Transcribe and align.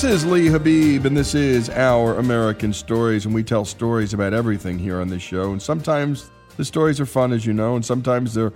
This 0.00 0.22
is 0.22 0.24
Lee 0.24 0.46
Habib, 0.46 1.04
and 1.04 1.14
this 1.14 1.34
is 1.34 1.68
Our 1.68 2.16
American 2.16 2.72
Stories, 2.72 3.26
and 3.26 3.34
we 3.34 3.42
tell 3.42 3.66
stories 3.66 4.14
about 4.14 4.32
everything 4.32 4.78
here 4.78 4.98
on 4.98 5.08
this 5.08 5.20
show. 5.20 5.52
And 5.52 5.60
sometimes 5.60 6.30
the 6.56 6.64
stories 6.64 7.00
are 7.00 7.06
fun, 7.06 7.34
as 7.34 7.44
you 7.44 7.52
know, 7.52 7.76
and 7.76 7.84
sometimes 7.84 8.32
they're, 8.32 8.54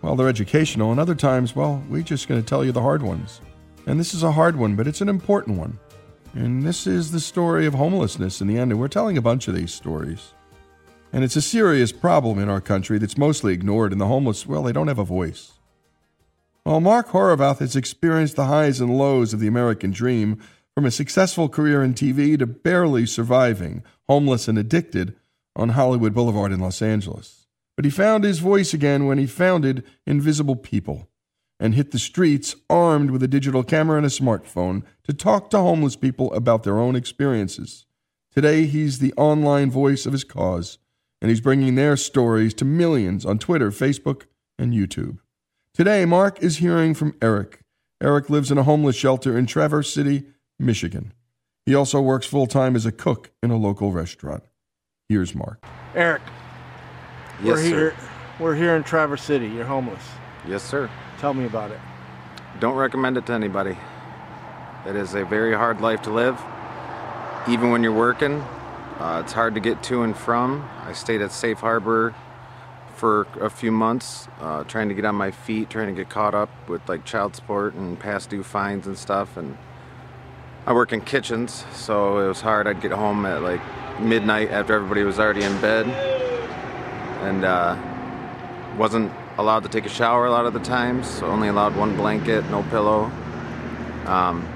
well, 0.00 0.16
they're 0.16 0.30
educational, 0.30 0.90
and 0.90 0.98
other 0.98 1.14
times, 1.14 1.54
well, 1.54 1.84
we're 1.90 2.00
just 2.00 2.26
going 2.26 2.40
to 2.40 2.46
tell 2.46 2.64
you 2.64 2.72
the 2.72 2.80
hard 2.80 3.02
ones. 3.02 3.42
And 3.84 4.00
this 4.00 4.14
is 4.14 4.22
a 4.22 4.32
hard 4.32 4.56
one, 4.56 4.76
but 4.76 4.86
it's 4.86 5.02
an 5.02 5.10
important 5.10 5.58
one. 5.58 5.78
And 6.32 6.62
this 6.62 6.86
is 6.86 7.10
the 7.10 7.20
story 7.20 7.66
of 7.66 7.74
homelessness 7.74 8.40
in 8.40 8.46
the 8.46 8.56
end, 8.56 8.70
and 8.72 8.80
we're 8.80 8.88
telling 8.88 9.18
a 9.18 9.22
bunch 9.22 9.46
of 9.46 9.54
these 9.54 9.74
stories. 9.74 10.32
And 11.12 11.22
it's 11.22 11.36
a 11.36 11.42
serious 11.42 11.92
problem 11.92 12.38
in 12.38 12.48
our 12.48 12.62
country 12.62 12.96
that's 12.96 13.18
mostly 13.18 13.52
ignored, 13.52 13.92
and 13.92 14.00
the 14.00 14.06
homeless, 14.06 14.46
well, 14.46 14.62
they 14.62 14.72
don't 14.72 14.88
have 14.88 14.98
a 14.98 15.04
voice. 15.04 15.52
Well, 16.64 16.80
Mark 16.80 17.08
Horvath 17.08 17.58
has 17.58 17.76
experienced 17.76 18.36
the 18.36 18.46
highs 18.46 18.80
and 18.80 18.96
lows 18.96 19.34
of 19.34 19.40
the 19.40 19.48
American 19.48 19.90
dream 19.90 20.38
from 20.78 20.86
a 20.86 20.92
successful 20.92 21.48
career 21.48 21.82
in 21.82 21.92
TV 21.92 22.38
to 22.38 22.46
barely 22.46 23.04
surviving, 23.04 23.82
homeless 24.08 24.46
and 24.46 24.56
addicted, 24.56 25.12
on 25.56 25.70
Hollywood 25.70 26.14
Boulevard 26.14 26.52
in 26.52 26.60
Los 26.60 26.80
Angeles. 26.80 27.48
But 27.74 27.84
he 27.84 27.90
found 27.90 28.22
his 28.22 28.38
voice 28.38 28.72
again 28.72 29.04
when 29.04 29.18
he 29.18 29.26
founded 29.26 29.82
Invisible 30.06 30.54
People 30.54 31.08
and 31.58 31.74
hit 31.74 31.90
the 31.90 31.98
streets 31.98 32.54
armed 32.70 33.10
with 33.10 33.24
a 33.24 33.26
digital 33.26 33.64
camera 33.64 33.96
and 33.96 34.06
a 34.06 34.08
smartphone 34.08 34.84
to 35.02 35.12
talk 35.12 35.50
to 35.50 35.58
homeless 35.58 35.96
people 35.96 36.32
about 36.32 36.62
their 36.62 36.78
own 36.78 36.94
experiences. 36.94 37.86
Today, 38.32 38.66
he's 38.66 39.00
the 39.00 39.12
online 39.14 39.72
voice 39.72 40.06
of 40.06 40.12
his 40.12 40.22
cause, 40.22 40.78
and 41.20 41.28
he's 41.28 41.40
bringing 41.40 41.74
their 41.74 41.96
stories 41.96 42.54
to 42.54 42.64
millions 42.64 43.26
on 43.26 43.40
Twitter, 43.40 43.72
Facebook, 43.72 44.26
and 44.60 44.72
YouTube. 44.72 45.18
Today, 45.74 46.04
Mark 46.04 46.40
is 46.40 46.58
hearing 46.58 46.94
from 46.94 47.16
Eric. 47.20 47.62
Eric 48.00 48.30
lives 48.30 48.52
in 48.52 48.58
a 48.58 48.62
homeless 48.62 48.94
shelter 48.94 49.36
in 49.36 49.46
Traverse 49.46 49.92
City, 49.92 50.22
Michigan. 50.58 51.12
He 51.66 51.74
also 51.74 52.00
works 52.00 52.26
full 52.26 52.46
time 52.46 52.74
as 52.76 52.86
a 52.86 52.92
cook 52.92 53.30
in 53.42 53.50
a 53.50 53.56
local 53.56 53.92
restaurant. 53.92 54.42
Here's 55.08 55.34
Mark. 55.34 55.64
Eric, 55.94 56.22
Yes, 57.42 57.56
we're 57.56 57.60
here. 57.62 57.90
sir. 57.90 58.08
We're 58.40 58.54
here 58.54 58.76
in 58.76 58.82
Traverse 58.84 59.22
City. 59.22 59.48
You're 59.48 59.64
homeless. 59.64 60.02
Yes, 60.46 60.62
sir. 60.62 60.90
Tell 61.18 61.34
me 61.34 61.44
about 61.44 61.70
it. 61.70 61.78
Don't 62.60 62.76
recommend 62.76 63.16
it 63.16 63.26
to 63.26 63.32
anybody. 63.32 63.76
It 64.86 64.96
is 64.96 65.14
a 65.14 65.24
very 65.24 65.54
hard 65.54 65.80
life 65.80 66.02
to 66.02 66.10
live. 66.10 66.40
Even 67.48 67.70
when 67.70 67.82
you're 67.82 67.92
working, 67.92 68.40
uh, 68.98 69.22
it's 69.24 69.32
hard 69.32 69.54
to 69.54 69.60
get 69.60 69.82
to 69.84 70.02
and 70.02 70.16
from. 70.16 70.68
I 70.84 70.92
stayed 70.92 71.20
at 71.22 71.32
Safe 71.32 71.58
Harbor 71.58 72.14
for 72.94 73.26
a 73.40 73.48
few 73.50 73.70
months, 73.72 74.26
uh, 74.40 74.64
trying 74.64 74.88
to 74.88 74.94
get 74.94 75.04
on 75.04 75.14
my 75.14 75.30
feet, 75.30 75.70
trying 75.70 75.88
to 75.88 75.94
get 75.94 76.08
caught 76.10 76.34
up 76.34 76.50
with 76.68 76.86
like 76.88 77.04
child 77.04 77.36
support 77.36 77.74
and 77.74 77.98
past 77.98 78.30
due 78.30 78.42
fines 78.42 78.86
and 78.86 78.98
stuff. 78.98 79.36
And 79.36 79.56
I 80.68 80.74
work 80.74 80.92
in 80.92 81.00
kitchens, 81.00 81.64
so 81.72 82.18
it 82.18 82.28
was 82.28 82.42
hard. 82.42 82.66
I'd 82.66 82.82
get 82.82 82.92
home 82.92 83.24
at 83.24 83.40
like 83.40 83.62
midnight 84.00 84.50
after 84.50 84.74
everybody 84.74 85.02
was 85.02 85.18
already 85.18 85.42
in 85.42 85.58
bed, 85.62 85.86
and 87.22 87.42
uh, 87.42 87.74
wasn't 88.76 89.10
allowed 89.38 89.62
to 89.62 89.70
take 89.70 89.86
a 89.86 89.88
shower 89.88 90.26
a 90.26 90.30
lot 90.30 90.44
of 90.44 90.52
the 90.52 90.60
times. 90.60 91.08
So 91.08 91.26
only 91.26 91.48
allowed 91.48 91.74
one 91.74 91.96
blanket, 91.96 92.44
no 92.50 92.64
pillow. 92.64 93.10
Um, 94.04 94.46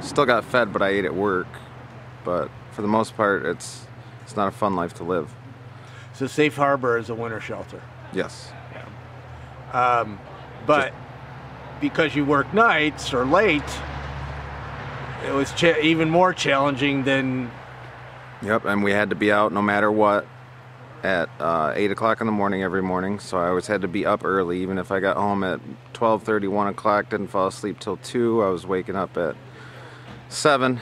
still 0.00 0.24
got 0.24 0.46
fed, 0.46 0.72
but 0.72 0.80
I 0.80 0.88
ate 0.88 1.04
at 1.04 1.14
work. 1.14 1.48
But 2.24 2.50
for 2.70 2.80
the 2.80 2.88
most 2.88 3.14
part, 3.14 3.44
it's 3.44 3.86
it's 4.22 4.34
not 4.34 4.48
a 4.48 4.52
fun 4.52 4.74
life 4.76 4.94
to 4.94 5.04
live. 5.04 5.30
So 6.14 6.26
Safe 6.26 6.56
Harbor 6.56 6.96
is 6.96 7.10
a 7.10 7.14
winter 7.14 7.38
shelter, 7.38 7.82
Yes. 8.14 8.50
Yeah. 9.74 10.06
but 10.64 10.94
because 11.82 12.14
you 12.16 12.24
work 12.24 12.54
nights 12.54 13.12
or 13.12 13.26
late, 13.26 13.62
it 15.24 15.32
was 15.32 15.52
cha- 15.52 15.78
even 15.80 16.10
more 16.10 16.32
challenging 16.32 17.04
than 17.04 17.50
Yep, 18.42 18.64
and 18.64 18.82
we 18.82 18.90
had 18.90 19.10
to 19.10 19.16
be 19.16 19.30
out 19.30 19.52
no 19.52 19.62
matter 19.62 19.90
what 19.90 20.26
at 21.04 21.28
uh, 21.40 21.72
8 21.74 21.92
o'clock 21.92 22.20
in 22.20 22.26
the 22.26 22.32
morning 22.32 22.62
every 22.62 22.82
morning. 22.82 23.18
So 23.20 23.38
I 23.38 23.48
always 23.48 23.66
had 23.66 23.82
to 23.82 23.88
be 23.88 24.04
up 24.04 24.24
early, 24.24 24.60
even 24.62 24.78
if 24.78 24.90
I 24.90 25.00
got 25.00 25.16
home 25.16 25.44
at 25.44 25.60
12:30, 25.94 26.48
1 26.48 26.66
o'clock, 26.68 27.08
didn't 27.08 27.28
fall 27.28 27.46
asleep 27.46 27.78
till 27.78 27.96
2. 27.98 28.42
I 28.42 28.48
was 28.48 28.66
waking 28.66 28.96
up 28.96 29.16
at 29.16 29.36
7 30.28 30.80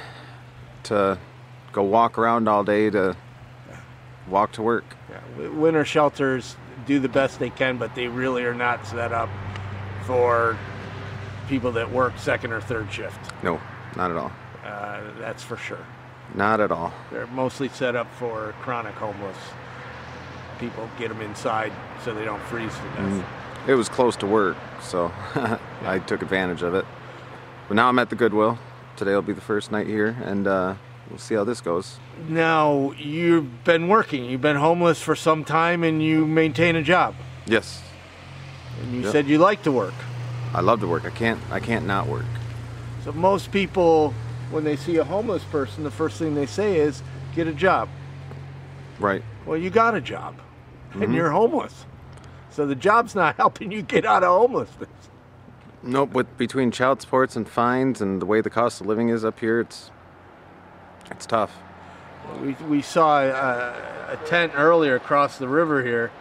to 0.85 1.19
go 1.73 1.83
walk 1.83 2.19
around 2.19 2.49
all 2.49 2.65
day 2.65 2.89
to 2.91 3.17
walk 4.29 4.53
to 4.53 4.63
work. 4.63 4.97
yeah, 5.11 5.49
winter 5.49 5.85
shelters. 5.85 6.57
Do 6.87 6.99
the 6.99 7.09
best 7.09 7.39
they 7.39 7.51
can, 7.51 7.77
but 7.77 7.95
they 7.95 8.09
really 8.09 8.43
are 8.45 8.55
not 8.55 8.87
set 8.87 9.13
up 9.13 9.29
for 10.05 10.57
people 11.49 11.73
that 11.73 11.91
work 11.91 12.15
second 12.17 12.53
or 12.53 12.61
third 12.61 12.91
shift. 12.91 13.19
No, 13.43 13.61
not 13.97 14.11
at 14.11 14.17
all. 14.17 14.33
Uh, 14.65 15.01
that's 15.19 15.43
for 15.43 15.57
sure. 15.57 15.85
Not 16.35 16.61
at 16.61 16.71
all. 16.71 16.93
They're 17.11 17.27
mostly 17.29 17.69
set 17.69 17.97
up 17.97 18.07
for 18.15 18.55
chronic 18.63 18.95
homeless 18.95 19.37
people. 20.59 20.89
Get 20.99 21.09
them 21.09 21.21
inside 21.23 21.73
so 22.05 22.15
they 22.15 22.25
don't 22.25 22.43
freeze 22.43 22.73
to 22.75 23.03
death. 23.03 23.27
It 23.67 23.75
was 23.75 23.89
close 23.89 24.17
to 24.17 24.27
work, 24.27 24.57
so 24.81 25.11
I 25.85 25.99
took 25.99 26.23
advantage 26.23 26.63
of 26.63 26.75
it. 26.75 26.85
But 27.69 27.75
now 27.75 27.89
I'm 27.89 27.99
at 27.99 28.11
the 28.11 28.17
Goodwill. 28.17 28.59
Today 28.97 29.13
will 29.15 29.23
be 29.23 29.33
the 29.33 29.41
first 29.41 29.71
night 29.73 29.87
here, 29.87 30.17
and 30.25 30.47
uh, 30.47 30.75
we'll 31.09 31.19
see 31.19 31.35
how 31.35 31.45
this 31.45 31.61
goes. 31.61 31.99
Now 32.29 32.93
you've 32.93 33.65
been 33.65 33.89
working. 33.89 34.25
You've 34.25 34.41
been 34.41 34.57
homeless 34.57 35.01
for 35.03 35.15
some 35.17 35.45
time, 35.45 35.83
and 35.85 36.03
you 36.03 36.27
maintain 36.27 36.77
a 36.77 36.83
job. 36.83 37.15
Yes, 37.47 37.83
And 38.83 38.93
you 38.95 39.01
Yep. 39.03 39.13
said 39.13 39.27
you 39.29 39.39
like 39.39 39.63
to 39.65 39.73
work. 39.73 39.95
I 40.55 40.61
love 40.61 40.81
to 40.81 40.87
work. 40.87 41.05
I 41.05 41.11
can't. 41.11 41.41
I 41.51 41.61
can't 41.61 41.87
not 41.87 42.07
work. 42.07 42.25
So 43.05 43.13
most 43.13 43.51
people, 43.51 44.15
when 44.51 44.65
they 44.65 44.77
see 44.77 44.99
a 44.99 45.05
homeless 45.05 45.45
person, 45.45 45.85
the 45.85 45.91
first 45.91 46.19
thing 46.19 46.35
they 46.35 46.47
say 46.47 46.79
is, 46.79 47.03
"Get 47.35 47.47
a 47.47 47.53
job." 47.53 47.89
Right. 48.99 49.23
Well, 49.47 49.57
you 49.57 49.71
got 49.71 49.95
a 49.95 50.01
job, 50.01 50.35
and 50.95 51.15
you're 51.15 51.31
homeless. 51.31 51.87
So 52.51 52.67
the 52.67 52.75
job's 52.75 53.15
not 53.15 53.37
helping 53.39 53.73
you 53.73 53.83
get 53.83 54.05
out 54.05 54.23
of 54.23 54.29
homelessness. 54.29 54.89
Nope. 55.83 56.13
With 56.13 56.37
between 56.37 56.71
child 56.71 57.01
supports 57.01 57.37
and 57.37 57.49
fines 57.49 58.03
and 58.03 58.21
the 58.21 58.27
way 58.27 58.43
the 58.43 58.51
cost 58.51 58.81
of 58.81 58.87
living 58.87 59.09
is 59.09 59.25
up 59.25 59.41
here, 59.41 59.61
it's 59.61 59.91
it's 61.11 61.27
tough. 61.27 61.57
We, 62.43 62.53
we 62.69 62.83
saw 62.83 63.23
a, 63.23 64.13
a 64.13 64.17
tent 64.27 64.53
earlier 64.55 64.95
across 64.95 65.39
the 65.39 65.49
river 65.49 65.83
here, 65.83 66.13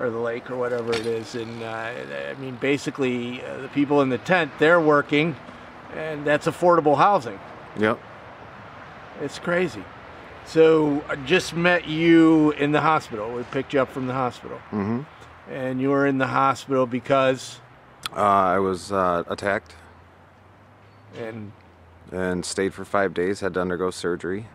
or 0.00 0.08
the 0.08 0.18
lake, 0.18 0.50
or 0.50 0.56
whatever 0.56 0.92
it 0.92 1.04
is. 1.04 1.34
And 1.34 1.62
uh, 1.62 1.66
I 1.66 2.34
mean, 2.38 2.56
basically, 2.56 3.44
uh, 3.44 3.58
the 3.58 3.68
people 3.68 4.00
in 4.02 4.08
the 4.08 4.18
tent, 4.18 4.52
they're 4.58 4.80
working, 4.80 5.36
and 5.94 6.24
that's 6.26 6.46
affordable 6.46 6.96
housing. 6.96 7.38
Yep. 7.78 7.98
It's 9.20 9.38
crazy. 9.38 9.84
So 10.46 11.02
I 11.08 11.16
just 11.16 11.54
met 11.54 11.86
you 11.86 12.50
in 12.52 12.72
the 12.72 12.80
hospital. 12.80 13.32
We 13.32 13.42
picked 13.44 13.72
you 13.74 13.80
up 13.80 13.90
from 13.92 14.06
the 14.06 14.12
hospital. 14.14 14.58
Mm-hmm. 14.72 15.02
And 15.50 15.80
you 15.80 15.90
were 15.90 16.06
in 16.06 16.18
the 16.18 16.26
hospital 16.26 16.86
because, 16.86 17.60
Uh, 18.14 18.20
I 18.20 18.58
was 18.58 18.90
uh, 18.92 19.22
attacked 19.28 19.74
and 21.18 21.52
and 22.10 22.44
stayed 22.44 22.74
for 22.74 22.84
five 22.84 23.14
days. 23.14 23.40
Had 23.40 23.54
to 23.54 23.60
undergo 23.60 23.90
surgery. 23.90 24.46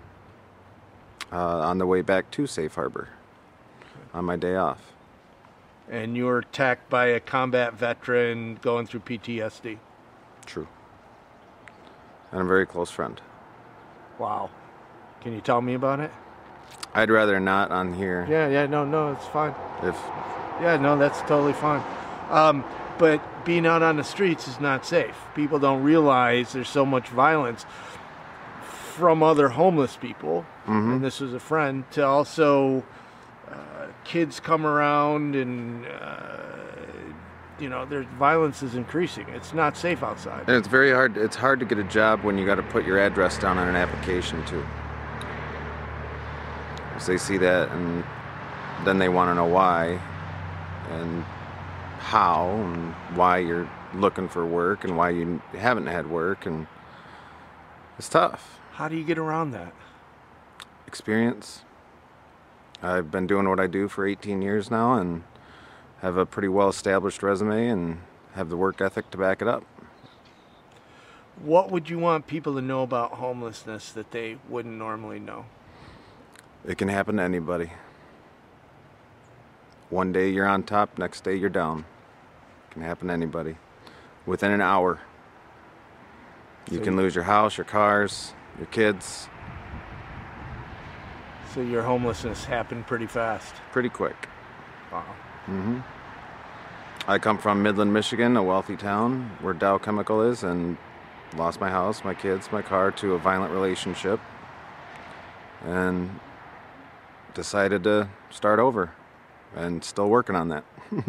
Uh, 1.32 1.60
on 1.60 1.78
the 1.78 1.86
way 1.86 2.02
back 2.02 2.32
to 2.32 2.48
Safe 2.48 2.76
Harbor, 2.76 3.10
on 4.14 4.24
my 4.26 4.38
day 4.38 4.56
off. 4.56 4.94
and 5.90 6.16
you 6.16 6.26
were 6.26 6.38
attacked 6.40 6.90
by 6.90 7.08
a 7.08 7.20
combat 7.20 7.74
veteran 7.74 8.56
going 8.62 8.86
through 8.88 9.02
PTSD. 9.02 9.78
True. 10.46 10.68
And 12.32 12.42
a 12.42 12.44
very 12.46 12.66
close 12.66 12.92
friend. 12.92 13.20
Wow. 14.20 14.50
Can 15.22 15.34
you 15.34 15.42
tell 15.42 15.62
me 15.62 15.74
about 15.74 16.00
it? 16.00 16.12
I'd 16.94 17.10
rather 17.10 17.40
not 17.40 17.72
on 17.72 17.94
here. 17.94 18.26
Yeah, 18.30 18.48
yeah, 18.48 18.66
no, 18.66 18.86
no, 18.86 19.12
it's 19.12 19.26
fine. 19.28 19.54
If 19.84 19.96
Yeah, 20.62 20.78
no, 20.82 20.98
that's 20.98 21.22
totally 21.22 21.54
fine. 21.54 21.84
Um, 22.30 22.64
but 22.98 23.22
being 23.46 23.66
out 23.66 23.84
on 23.84 23.98
the 23.98 24.04
streets 24.04 24.48
is 24.48 24.60
not 24.60 24.86
safe. 24.86 25.16
People 25.36 25.60
don't 25.60 25.84
realize 25.84 26.54
there's 26.54 26.70
so 26.70 26.86
much 26.86 27.08
violence 27.10 27.66
from 28.62 29.22
other 29.22 29.50
homeless 29.50 29.96
people, 29.96 30.46
and 30.66 31.04
this 31.04 31.20
was 31.20 31.34
a 31.34 31.40
friend, 31.40 31.84
to 31.92 32.04
also 32.04 32.84
uh, 33.50 33.86
kids 34.04 34.40
come 34.40 34.66
around 34.66 35.36
and, 35.36 35.86
uh, 35.86 36.47
you 37.60 37.70
know, 37.70 37.86
there's 37.86 38.06
violence 38.20 38.62
is 38.64 38.76
increasing. 38.76 39.28
It's 39.30 39.54
not 39.54 39.76
safe 39.78 40.04
outside. 40.04 40.44
and 40.48 40.56
it's 40.56 40.68
very 40.68 40.92
hard. 40.92 41.18
It's 41.18 41.36
hard 41.36 41.60
to 41.60 41.66
get 41.66 41.78
a 41.80 41.84
job 41.84 42.24
when 42.24 42.38
you 42.38 42.46
got 42.46 42.56
to 42.56 42.64
put 42.64 42.86
your 42.86 43.00
address 43.00 43.38
down 43.38 43.58
on 43.58 43.68
an 43.68 43.76
application 43.76 44.44
too. 44.46 44.64
'Cause 46.94 47.06
they 47.08 47.18
see 47.18 47.38
that 47.38 47.70
and 47.72 48.04
then 48.86 48.98
they 49.00 49.10
want 49.10 49.30
to 49.32 49.36
know 49.36 49.46
why 49.46 50.00
and 50.92 51.24
how 52.00 52.48
and 52.50 52.94
why 53.16 53.38
you're 53.38 53.68
looking 53.94 54.28
for 54.28 54.46
work 54.46 54.84
and 54.84 54.98
why 54.98 55.10
you 55.10 55.42
haven't 55.58 55.88
had 55.88 56.08
work 56.10 56.46
and 56.46 56.68
it's 57.98 58.10
tough. 58.10 58.60
How 58.74 58.88
do 58.88 58.96
you 58.96 59.04
get 59.04 59.18
around 59.18 59.52
that? 59.52 59.74
experience. 60.88 61.66
I've 62.82 63.12
been 63.12 63.28
doing 63.28 63.50
what 63.50 63.60
I 63.60 63.68
do 63.68 63.90
for 63.90 64.06
18 64.08 64.42
years 64.42 64.72
now 64.72 64.94
and 64.94 65.24
have 66.02 66.18
a 66.18 66.26
pretty 66.26 66.48
well 66.48 66.70
established 66.70 67.24
resume 67.24 67.68
and 67.68 68.00
have 68.34 68.50
the 68.50 68.58
work 68.58 68.82
ethic 68.82 69.10
to 69.12 69.18
back 69.18 69.42
it 69.42 69.48
up. 69.48 69.64
What 71.42 71.72
would 71.72 71.90
you 71.90 72.00
want 72.00 72.28
people 72.28 72.56
to 72.56 72.62
know 72.62 72.82
about 72.84 73.14
homelessness 73.14 73.92
that 73.92 74.12
they 74.12 74.38
wouldn't 74.50 74.76
normally 74.76 75.20
know? 75.20 75.46
It 76.66 76.78
can 76.78 76.88
happen 76.88 77.18
to 77.18 77.24
anybody. 77.24 77.72
One 79.90 80.12
day 80.12 80.30
you're 80.30 80.48
on 80.48 80.64
top, 80.64 80.98
next 80.98 81.24
day 81.24 81.36
you're 81.36 81.50
down. 81.50 81.86
It 82.70 82.74
can 82.74 82.82
happen 82.82 83.08
to 83.08 83.14
anybody. 83.14 83.56
Within 84.26 84.52
an 84.52 84.62
hour, 84.62 85.00
you 86.70 86.80
So 86.80 86.84
can 86.84 86.94
you- 86.94 87.00
lose 87.00 87.16
your 87.16 87.24
house, 87.26 87.58
your 87.58 87.66
cars, 87.66 88.34
your 88.58 88.68
kids 88.68 89.30
So 91.54 91.62
your 91.62 91.84
homelessness 91.84 92.46
happened 92.46 92.86
pretty 92.86 93.08
fast. 93.08 93.56
pretty 93.72 93.90
quick. 93.90 94.28
Wow. 94.92 95.04
I 97.08 97.20
come 97.20 97.38
from 97.38 97.64
Midland, 97.64 97.94
Michigan, 97.94 98.36
a 98.36 98.44
wealthy 98.44 98.76
town 98.76 99.38
where 99.42 99.54
Dow 99.54 99.78
Chemical 99.78 100.22
is, 100.22 100.44
and 100.44 100.78
lost 101.36 101.62
my 101.62 101.70
house, 101.70 102.04
my 102.04 102.14
kids, 102.14 102.52
my 102.52 102.62
car 102.62 102.92
to 102.92 103.14
a 103.14 103.18
violent 103.18 103.54
relationship, 103.54 104.20
and 105.64 106.20
decided 107.34 107.84
to 107.84 108.10
start 108.30 108.60
over, 108.60 108.92
and 109.56 109.84
still 109.84 110.10
working 110.10 110.36
on 110.36 110.50
that. 110.50 110.64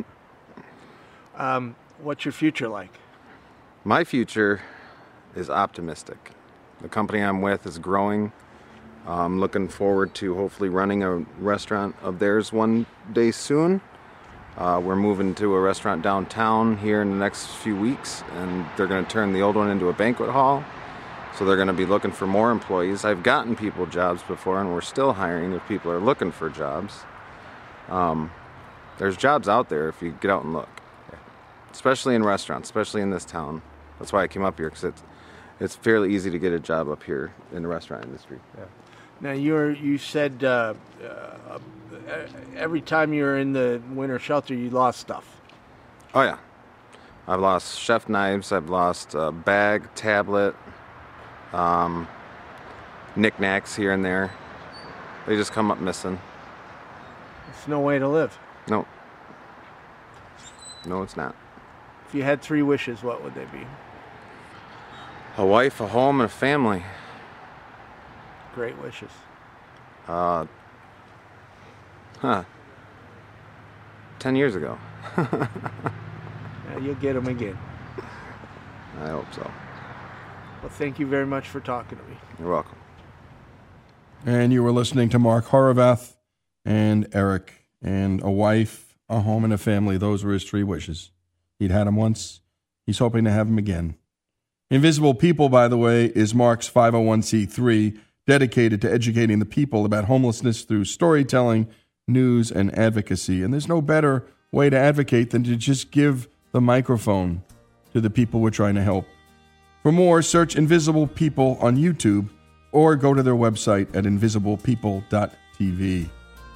Um, 1.39 1.77
what's 2.03 2.25
your 2.25 2.33
future 2.33 2.67
like? 2.67 2.91
My 3.85 4.03
future 4.03 4.61
is 5.37 5.49
optimistic. 5.49 6.33
The 6.81 6.89
company 6.89 7.21
I'm 7.21 7.43
with 7.43 7.65
is 7.65 7.79
growing. 7.79 8.33
I'm 9.07 9.39
looking 9.39 9.69
forward 9.69 10.15
to 10.17 10.35
hopefully 10.35 10.69
running 10.69 11.05
a 11.05 11.19
restaurant 11.39 11.95
of 12.03 12.19
theirs 12.19 12.53
one 12.53 12.87
day 13.13 13.31
soon. 13.31 13.81
Uh, 14.59 14.81
we're 14.85 14.97
moving 14.97 15.35
to 15.37 15.55
a 15.55 15.61
restaurant 15.61 16.03
downtown 16.03 16.77
here 16.77 17.01
in 17.01 17.11
the 17.11 17.17
next 17.17 17.47
few 17.47 17.77
weeks, 17.77 18.23
and 18.35 18.67
they're 18.77 18.87
going 18.87 19.03
to 19.03 19.11
turn 19.11 19.33
the 19.33 19.41
old 19.41 19.57
one 19.57 19.71
into 19.71 19.89
a 19.89 19.93
banquet 19.95 20.29
hall. 20.29 20.63
So 21.39 21.47
they're 21.47 21.57
going 21.57 21.69
to 21.69 21.73
be 21.73 21.87
looking 21.87 22.11
for 22.11 22.27
more 22.27 22.51
employees. 22.51 23.05
I've 23.05 23.23
gotten 23.23 23.57
people 23.57 23.87
jobs 23.87 24.23
before, 24.25 24.61
and 24.61 24.75
we're 24.75 24.81
still 24.81 25.15
hiring 25.15 25.53
if 25.53 25.67
people 25.69 25.91
are 25.91 26.01
looking 26.01 26.33
for 26.33 26.51
jobs. 26.51 27.05
Um, 27.89 28.31
there's 28.99 29.17
jobs 29.17 29.49
out 29.49 29.71
there 29.71 29.89
if 29.89 30.03
you 30.03 30.11
get 30.21 30.31
out 30.31 30.43
and 30.43 30.53
look 30.53 30.69
especially 31.73 32.17
in 32.17 32.25
restaurants, 32.25 32.69
especially 32.69 33.03
in 33.03 33.11
this 33.11 33.25
town. 33.25 33.63
That's 33.99 34.13
why 34.13 34.23
I 34.23 34.27
came 34.27 34.45
up 34.45 34.59
here 34.59 34.69
because 34.69 34.85
it's 34.85 35.03
it's 35.61 35.77
fairly 35.77 36.15
easy 36.15 36.31
to 36.31 36.39
get 36.39 36.53
a 36.53 36.61
job 36.61 36.89
up 36.89 37.03
here 37.03 37.33
in 37.53 37.63
the 37.63 37.69
restaurant 37.69 38.05
industry. 38.05 38.39
Yeah. 38.57 38.65
Now 39.21 39.33
you're 39.33 39.71
you 39.71 39.99
said 39.99 40.45
uh, 40.45 40.75
uh, 41.03 41.59
every 42.57 42.81
time 42.81 43.13
you 43.13 43.25
were 43.25 43.39
in 43.39 43.53
the 43.53 43.81
winter 43.93 44.19
shelter 44.19 44.55
you 44.55 44.71
lost 44.71 45.01
stuff. 45.01 45.41
Oh 46.15 46.23
yeah, 46.23 46.39
I've 47.27 47.41
lost 47.41 47.79
chef 47.79 48.09
knives. 48.09 48.53
I've 48.53 48.71
lost 48.71 49.15
a 49.15 49.31
bag, 49.31 49.89
tablet, 49.95 50.55
um, 51.53 52.09
knickknacks 53.17 53.77
here 53.77 53.93
and 53.93 54.05
there. 54.05 54.33
They 55.27 55.37
just 55.37 55.53
come 55.53 55.71
up 55.71 55.81
missing. 55.81 56.19
It's 57.51 57.69
no 57.69 57.81
way 57.81 57.99
to 57.99 58.09
live. 58.09 58.39
No, 58.69 58.87
no, 60.87 61.03
it's 61.03 61.17
not. 61.17 61.35
If 62.09 62.15
you 62.15 62.23
had 62.23 62.41
three 62.41 62.63
wishes, 62.63 63.03
what 63.03 63.23
would 63.23 63.35
they 63.35 63.45
be? 63.47 63.67
A 65.37 65.45
wife, 65.45 65.81
a 65.81 65.87
home, 65.87 66.21
and 66.21 66.31
a 66.31 66.33
family. 66.33 66.83
Great 68.55 68.81
wishes. 68.83 69.11
Uh, 70.09 70.47
huh. 72.21 72.45
Ten 74.19 74.37
years 74.37 74.55
ago. 74.55 74.79
Yeah, 75.17 76.79
you'll 76.81 76.95
get 76.97 77.15
them 77.15 77.29
again. 77.29 77.59
I 79.01 79.09
hope 79.09 79.33
so. 79.33 79.51
Well, 80.61 80.71
thank 80.71 80.99
you 80.99 81.07
very 81.07 81.27
much 81.27 81.49
for 81.49 81.61
talking 81.61 81.97
to 81.99 82.05
me. 82.05 82.17
You're 82.39 82.51
welcome. 82.51 82.79
And 84.27 84.53
you 84.53 84.63
were 84.63 84.73
listening 84.73 85.09
to 85.11 85.19
Mark 85.19 85.47
Horvath 85.47 86.17
and 86.65 87.09
Eric 87.13 87.67
and 87.81 88.23
a 88.23 88.31
wife, 88.31 88.99
a 89.09 89.21
home, 89.21 89.45
and 89.45 89.53
a 89.53 89.59
family. 89.59 89.97
Those 89.97 90.25
were 90.25 90.33
his 90.33 90.45
three 90.45 90.65
wishes. 90.65 91.11
He'd 91.59 91.71
had 91.71 91.87
them 91.87 91.97
once. 91.97 92.41
He's 92.85 92.99
hoping 92.99 93.25
to 93.25 93.31
have 93.31 93.47
them 93.47 93.59
again. 93.59 93.95
Invisible 94.71 95.15
People, 95.15 95.49
by 95.49 95.69
the 95.69 95.79
way, 95.79 96.07
is 96.07 96.35
Mark's 96.35 96.69
501c3 96.69 97.99
dedicated 98.27 98.83
to 98.83 98.93
educating 98.93 99.39
the 99.39 99.47
people 99.47 99.85
about 99.87 100.05
homelessness 100.05 100.63
through 100.63 100.85
storytelling, 100.85 101.69
news, 102.09 102.51
and 102.51 102.77
advocacy. 102.79 103.43
And 103.43 103.53
there's 103.53 103.69
no 103.69 103.83
better 103.83 104.27
way 104.51 104.71
to 104.71 104.77
advocate 104.77 105.31
than 105.31 105.45
to 105.45 105.57
just 105.57 105.91
give 105.91 106.29
the 106.53 106.61
microphone 106.61 107.43
to 107.93 108.01
the 108.01 108.11
people 108.11 108.41
we're 108.41 108.51
trying 108.51 108.75
to 108.75 108.83
help. 108.83 109.07
For 109.83 109.93
more, 109.93 110.23
search 110.23 110.57
Invisible 110.57 111.07
People 111.07 111.59
on 111.61 111.77
YouTube 111.77 112.31
or 112.73 112.97
go 112.97 113.15
to 113.15 113.23
their 113.23 113.35
website 113.35 113.95
at 113.95 114.05
invisiblepeople.tv. 114.05 116.11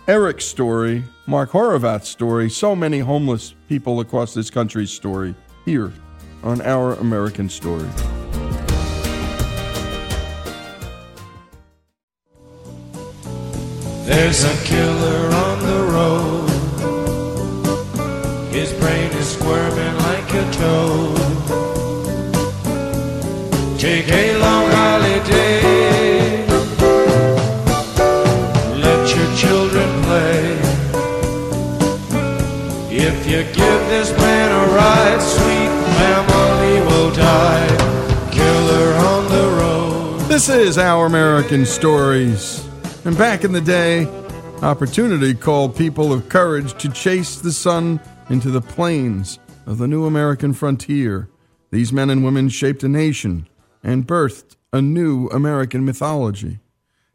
Eric's 0.08 0.44
story, 0.44 1.04
Mark 1.26 1.50
Horvath's 1.50 2.08
story, 2.08 2.50
so 2.50 2.75
many 2.75 2.99
homeless 2.99 3.54
people 3.69 4.00
across 4.00 4.34
this 4.34 4.50
country's 4.50 4.90
story 4.90 5.34
here 5.64 5.93
on 6.43 6.60
Our 6.62 6.94
American 6.94 7.49
Story. 7.49 7.88
There's 14.12 14.44
a 14.44 14.55
killer 14.62 15.31
on 15.47 15.59
the 15.70 15.81
road. 15.97 16.50
His 18.53 18.70
brain 18.75 19.11
is 19.12 19.29
squirming 19.32 19.97
like 20.09 20.35
a 20.35 20.44
toad. 20.53 21.17
Take 23.79 24.09
a 24.11 24.37
long 24.37 24.70
holiday. 24.70 26.47
Let 28.85 29.17
your 29.17 29.31
children 29.35 29.88
play. 30.03 30.59
If 32.94 33.26
you 33.26 33.44
give 33.44 33.81
this 33.88 34.11
man 34.19 34.53
a 34.53 34.67
ride, 34.75 35.23
sweet 35.23 35.73
family 35.97 36.81
will 36.87 37.12
die. 37.14 37.67
Killer 38.31 38.93
on 39.11 39.25
the 39.31 39.47
road. 39.59 40.20
This 40.29 40.50
is 40.50 40.76
Our 40.76 41.06
American 41.06 41.64
Stories. 41.64 42.71
And 43.04 43.19
back 43.19 43.43
in 43.43 43.50
the 43.50 43.60
day, 43.60 44.06
opportunity 44.62 45.35
called 45.35 45.76
people 45.76 46.12
of 46.12 46.28
courage 46.28 46.80
to 46.80 46.88
chase 46.88 47.40
the 47.40 47.50
sun 47.50 48.00
into 48.30 48.49
the 48.49 48.61
plains 48.61 49.40
of 49.66 49.78
the 49.78 49.88
new 49.88 50.06
American 50.06 50.52
frontier. 50.52 51.28
These 51.73 51.92
men 51.92 52.11
and 52.11 52.25
women 52.25 52.49
shaped 52.49 52.85
a 52.85 52.88
nation 52.88 53.49
and 53.82 54.06
birthed 54.06 54.54
a 54.73 54.80
new 54.80 55.26
American 55.28 55.85
mythology. 55.85 56.61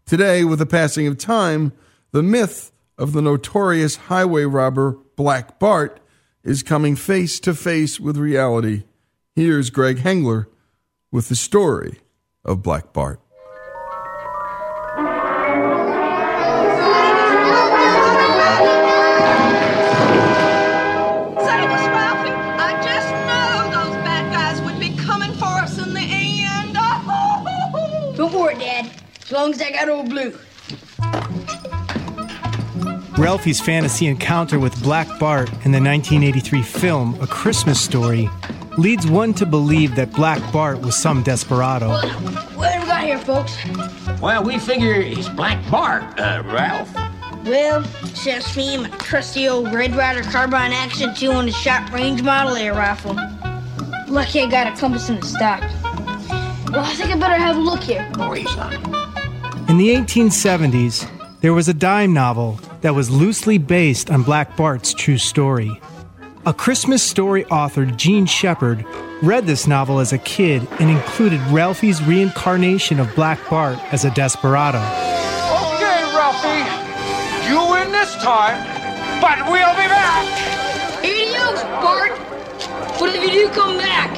Today, 0.05 0.43
with 0.43 0.59
the 0.59 0.65
passing 0.65 1.07
of 1.07 1.17
time, 1.17 1.71
the 2.11 2.23
myth 2.23 2.73
of 2.97 3.13
the 3.13 3.21
notorious 3.21 3.95
highway 3.95 4.43
robber 4.43 4.97
Black 5.15 5.57
Bart 5.57 6.01
is 6.43 6.63
coming 6.63 6.97
face 6.97 7.39
to 7.39 7.53
face 7.53 7.97
with 7.97 8.17
reality. 8.17 8.83
Here's 9.35 9.69
Greg 9.69 9.99
Hengler 9.99 10.47
with 11.13 11.29
the 11.29 11.35
story 11.35 11.99
of 12.43 12.61
Black 12.61 12.91
Bart. 12.91 13.21
Long 29.47 29.53
as 29.53 29.61
I 29.61 29.71
got 29.71 29.87
old 29.87 30.09
blue. 30.09 30.37
Ralphie's 33.17 33.61
fantasy 33.61 34.07
encounter 34.07 34.59
with 34.59 34.83
Black 34.83 35.07
Bart 35.19 35.47
in 35.63 35.71
the 35.71 35.79
1983 35.79 36.61
film 36.63 37.17
A 37.21 37.27
Christmas 37.27 37.79
Story 37.79 38.29
leads 38.77 39.07
one 39.07 39.33
to 39.35 39.45
believe 39.45 39.95
that 39.95 40.11
Black 40.11 40.41
Bart 40.51 40.81
was 40.81 40.97
some 40.97 41.23
desperado. 41.23 41.91
What 41.91 42.73
have 42.73 42.81
we 42.81 42.87
got 42.89 43.03
here, 43.05 43.17
folks? 43.19 43.57
Well, 44.19 44.43
we 44.43 44.59
figure 44.59 44.99
he's 44.99 45.29
Black 45.29 45.63
Bart, 45.71 46.03
uh, 46.19 46.43
Ralph. 46.45 46.93
Well, 47.45 47.85
it's 48.01 48.25
just 48.25 48.57
me 48.57 48.73
and 48.73 48.83
my 48.83 48.89
trusty 48.97 49.47
old 49.47 49.73
Red 49.73 49.95
Ryder 49.95 50.23
carbine 50.23 50.73
action 50.73 51.15
200 51.15 51.53
shot 51.53 51.89
range 51.93 52.21
model 52.21 52.57
air 52.57 52.73
rifle. 52.73 53.13
Lucky 54.09 54.41
I 54.41 54.49
got 54.49 54.67
a 54.67 54.77
compass 54.77 55.07
in 55.07 55.21
the 55.21 55.25
stock. 55.25 55.61
Well, 56.69 56.83
I 56.83 56.93
think 56.95 57.11
I 57.11 57.15
better 57.15 57.37
have 57.37 57.55
a 57.55 57.61
look 57.61 57.83
here. 57.83 58.11
Boy, 58.13 58.43
son. 58.43 58.96
In 59.69 59.77
the 59.77 59.89
1870s, 59.89 61.41
there 61.41 61.53
was 61.53 61.67
a 61.67 61.73
dime 61.73 62.13
novel 62.13 62.57
that 62.79 62.95
was 62.95 63.09
loosely 63.09 63.57
based 63.57 64.09
on 64.09 64.23
Black 64.23 64.55
Bart's 64.55 64.93
true 64.93 65.17
story. 65.17 65.81
A 66.45 66.53
Christmas 66.53 67.03
Story 67.03 67.43
author, 67.47 67.85
Jean 67.85 68.25
Shepherd, 68.25 68.85
read 69.21 69.45
this 69.45 69.67
novel 69.67 69.99
as 69.99 70.13
a 70.13 70.19
kid 70.19 70.65
and 70.79 70.89
included 70.89 71.41
Ralphie's 71.51 72.01
reincarnation 72.01 72.97
of 72.97 73.13
Black 73.13 73.39
Bart 73.49 73.77
as 73.91 74.05
a 74.05 74.11
desperado. 74.11 74.77
Okay, 74.77 76.15
Ralphie. 76.15 77.51
You 77.51 77.69
win 77.69 77.91
this 77.91 78.15
time, 78.23 78.55
but 79.19 79.37
we'll 79.51 79.73
be 79.73 79.87
back. 79.89 80.25
Adios, 80.99 81.61
Bart! 81.83 82.17
But 82.97 83.13
if 83.13 83.21
you 83.21 83.31
do 83.31 83.49
come 83.49 83.77
back, 83.77 84.17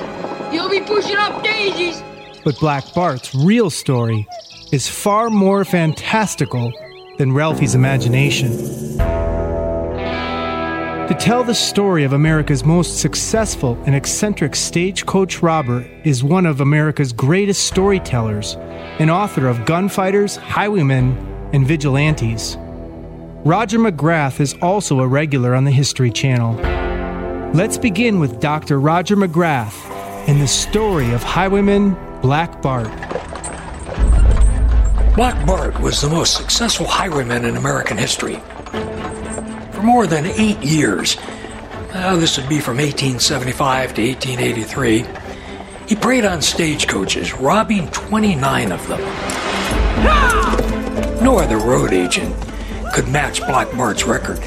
you'll 0.54 0.70
be 0.70 0.82
pushing 0.82 1.18
up 1.18 1.44
daisies. 1.44 2.04
But 2.44 2.60
Black 2.60 2.94
Bart's 2.94 3.34
real 3.34 3.72
story 3.72 4.28
is 4.72 4.88
far 4.88 5.30
more 5.30 5.66
fantastical 5.66 6.72
than 7.18 7.34
Ralphie's 7.34 7.76
imagination. 7.76 8.56
To 11.08 11.16
tell 11.18 11.44
the 11.44 11.56
story 11.56 12.04
of 12.04 12.14
America's 12.14 12.64
most 12.64 13.00
successful 13.00 13.82
and 13.88 13.96
eccentric 13.96 14.56
stagecoach 14.56 15.42
robber 15.42 15.90
is 16.04 16.24
one 16.24 16.46
of 16.46 16.62
America's 16.62 17.12
greatest 17.12 17.66
storytellers, 17.66 18.54
an 19.00 19.10
author 19.10 19.48
of 19.48 19.66
Gunfighters, 19.66 20.36
Highwaymen, 20.36 21.18
and 21.52 21.66
Vigilantes. 21.66 22.58
Roger 23.44 23.80
McGrath 23.80 24.40
is 24.40 24.54
also 24.62 25.00
a 25.00 25.08
regular 25.08 25.56
on 25.56 25.64
the 25.64 25.72
History 25.72 26.12
Channel. 26.12 26.54
Let's 27.56 27.80
begin 27.80 28.20
with 28.20 28.40
Dr. 28.40 28.80
Roger 28.80 29.16
McGrath 29.16 29.90
and 30.28 30.40
the 30.40 30.48
story 30.48 31.12
of 31.12 31.24
Highwayman 31.24 31.98
Black 32.22 32.62
Bart. 32.62 33.19
Black 35.20 35.46
Bart 35.46 35.78
was 35.82 36.00
the 36.00 36.08
most 36.08 36.38
successful 36.38 36.86
highwayman 36.88 37.44
in 37.44 37.58
American 37.58 37.98
history. 37.98 38.38
For 39.74 39.82
more 39.84 40.08
than 40.08 40.26
eight 40.26 40.60
years, 40.60 41.18
uh, 41.92 42.16
this 42.16 42.38
would 42.38 42.48
be 42.48 42.62
from 42.62 42.78
1875 42.78 43.96
to 43.96 44.02
1883, 44.02 45.06
he 45.90 45.96
preyed 45.98 46.24
on 46.24 46.42
stagecoaches, 46.42 47.34
robbing 47.34 47.90
29 47.90 48.72
of 48.72 48.88
them. 48.88 49.02
No 51.22 51.38
other 51.38 51.58
road 51.58 51.92
agent 51.92 52.34
could 52.94 53.10
match 53.10 53.42
Black 53.42 53.70
Bart's 53.76 54.06
record. 54.06 54.40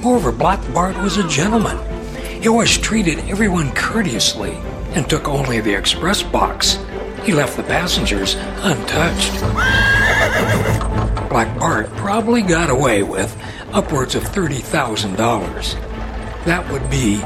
Moreover, 0.00 0.32
Black 0.32 0.58
Bart 0.74 0.98
was 0.98 1.18
a 1.18 1.28
gentleman. 1.28 1.78
He 2.42 2.48
always 2.48 2.76
treated 2.76 3.20
everyone 3.28 3.72
courteously 3.76 4.54
and 4.96 5.08
took 5.08 5.28
only 5.28 5.60
the 5.60 5.72
express 5.72 6.20
box. 6.20 6.78
He 7.24 7.32
left 7.32 7.56
the 7.56 7.62
passengers 7.62 8.34
untouched. 8.62 9.40
Black 11.30 11.58
Bart 11.58 11.88
probably 11.96 12.42
got 12.42 12.68
away 12.68 13.02
with 13.02 13.36
upwards 13.72 14.14
of 14.14 14.24
$30,000. 14.24 16.44
That 16.44 16.70
would 16.72 16.88
be 16.90 17.22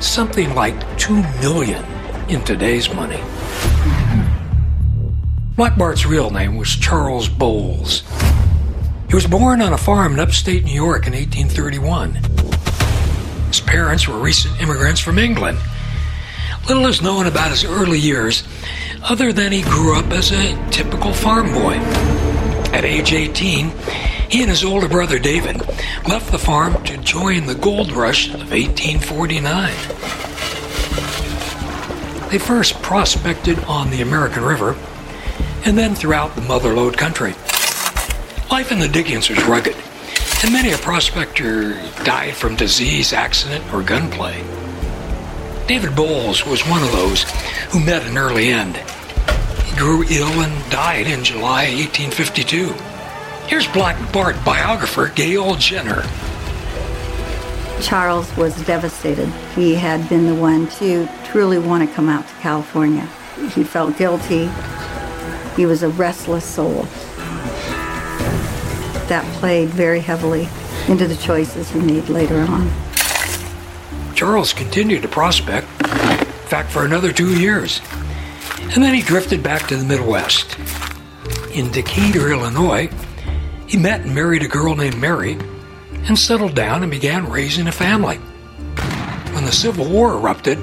something 0.00 0.54
like 0.54 0.98
2 0.98 1.14
million 1.40 1.84
in 2.28 2.42
today's 2.44 2.92
money. 2.92 3.20
Black 5.56 5.76
Bart's 5.76 6.06
real 6.06 6.30
name 6.30 6.56
was 6.56 6.74
Charles 6.74 7.28
Bowles. 7.28 8.02
He 9.08 9.14
was 9.14 9.26
born 9.26 9.60
on 9.60 9.72
a 9.72 9.78
farm 9.78 10.14
in 10.14 10.20
upstate 10.20 10.64
New 10.64 10.72
York 10.72 11.06
in 11.06 11.12
1831. 11.12 12.14
His 13.48 13.60
parents 13.60 14.08
were 14.08 14.18
recent 14.18 14.60
immigrants 14.60 15.00
from 15.00 15.18
England. 15.18 15.58
Little 16.66 16.86
is 16.86 17.02
known 17.02 17.26
about 17.26 17.50
his 17.50 17.62
early 17.62 17.98
years, 17.98 18.42
other 19.02 19.34
than 19.34 19.52
he 19.52 19.60
grew 19.60 19.98
up 19.98 20.10
as 20.12 20.32
a 20.32 20.70
typical 20.70 21.12
farm 21.12 21.52
boy. 21.52 21.74
At 22.72 22.86
age 22.86 23.12
18, 23.12 23.70
he 24.30 24.40
and 24.40 24.50
his 24.50 24.64
older 24.64 24.88
brother 24.88 25.18
David 25.18 25.60
left 26.08 26.32
the 26.32 26.38
farm 26.38 26.82
to 26.84 26.96
join 26.96 27.44
the 27.44 27.54
gold 27.54 27.92
rush 27.92 28.28
of 28.28 28.50
1849. 28.50 29.74
They 32.30 32.38
first 32.38 32.80
prospected 32.80 33.58
on 33.64 33.90
the 33.90 34.00
American 34.00 34.42
River 34.42 34.74
and 35.66 35.76
then 35.76 35.94
throughout 35.94 36.34
the 36.34 36.40
Mother 36.40 36.72
Lode 36.72 36.96
country. 36.96 37.34
Life 38.50 38.72
in 38.72 38.78
the 38.78 38.88
diggings 38.88 39.28
was 39.28 39.44
rugged, 39.44 39.76
and 40.42 40.50
many 40.50 40.72
a 40.72 40.78
prospector 40.78 41.74
died 42.04 42.34
from 42.34 42.56
disease, 42.56 43.12
accident, 43.12 43.70
or 43.70 43.82
gunplay. 43.82 44.42
David 45.66 45.96
Bowles 45.96 46.44
was 46.44 46.60
one 46.68 46.82
of 46.82 46.92
those 46.92 47.22
who 47.70 47.80
met 47.80 48.02
an 48.02 48.18
early 48.18 48.48
end. 48.48 48.76
He 49.64 49.74
grew 49.78 50.04
ill 50.10 50.28
and 50.42 50.70
died 50.70 51.06
in 51.06 51.24
July 51.24 51.64
1852. 51.74 52.74
Here's 53.46 53.66
Black 53.68 54.12
Bart 54.12 54.36
biographer 54.44 55.08
Gail 55.08 55.54
Jenner. 55.54 56.02
Charles 57.80 58.36
was 58.36 58.54
devastated. 58.66 59.28
He 59.54 59.74
had 59.74 60.06
been 60.10 60.26
the 60.26 60.34
one 60.34 60.68
to 60.72 61.08
truly 61.24 61.58
want 61.58 61.88
to 61.88 61.94
come 61.94 62.10
out 62.10 62.28
to 62.28 62.34
California. 62.34 63.08
He 63.54 63.64
felt 63.64 63.96
guilty. 63.96 64.50
He 65.56 65.64
was 65.64 65.82
a 65.82 65.88
restless 65.88 66.44
soul. 66.44 66.82
That 69.08 69.24
played 69.40 69.70
very 69.70 70.00
heavily 70.00 70.46
into 70.88 71.08
the 71.08 71.16
choices 71.16 71.70
he 71.70 71.80
made 71.80 72.10
later 72.10 72.40
on. 72.40 72.70
Charles 74.14 74.52
continued 74.52 75.02
to 75.02 75.08
prospect, 75.08 75.66
in 75.80 76.48
fact, 76.48 76.70
for 76.70 76.84
another 76.84 77.12
two 77.12 77.36
years. 77.36 77.80
And 78.60 78.82
then 78.82 78.94
he 78.94 79.02
drifted 79.02 79.42
back 79.42 79.66
to 79.68 79.76
the 79.76 79.84
Midwest. 79.84 80.56
In 81.52 81.72
Decatur, 81.72 82.30
Illinois, 82.30 82.88
he 83.66 83.76
met 83.76 84.02
and 84.02 84.14
married 84.14 84.44
a 84.44 84.48
girl 84.48 84.76
named 84.76 84.98
Mary 84.98 85.36
and 86.06 86.16
settled 86.16 86.54
down 86.54 86.82
and 86.82 86.92
began 86.92 87.28
raising 87.28 87.66
a 87.66 87.72
family. 87.72 88.16
When 89.34 89.44
the 89.44 89.52
Civil 89.52 89.90
War 89.90 90.12
erupted, 90.12 90.58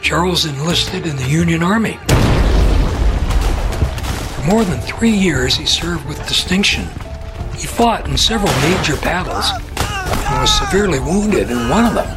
Charles 0.00 0.44
enlisted 0.44 1.04
in 1.04 1.16
the 1.16 1.28
Union 1.28 1.64
Army. 1.64 1.98
For 4.36 4.42
more 4.46 4.64
than 4.64 4.80
three 4.82 5.10
years, 5.10 5.56
he 5.56 5.66
served 5.66 6.06
with 6.06 6.28
distinction. 6.28 6.84
He 7.56 7.66
fought 7.66 8.06
in 8.08 8.16
several 8.16 8.52
major 8.60 8.96
battles 8.98 9.50
and 9.50 10.40
was 10.40 10.58
severely 10.58 11.00
wounded 11.00 11.50
in 11.50 11.68
one 11.68 11.86
of 11.86 11.94
them 11.94 12.13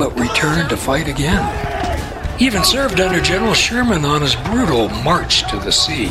but 0.00 0.18
returned 0.18 0.70
to 0.70 0.78
fight 0.78 1.08
again. 1.08 2.38
He 2.38 2.46
even 2.46 2.64
served 2.64 3.00
under 3.00 3.20
General 3.20 3.52
Sherman 3.52 4.06
on 4.06 4.22
his 4.22 4.34
brutal 4.34 4.88
march 5.04 5.46
to 5.50 5.58
the 5.58 5.70
sea. 5.70 6.10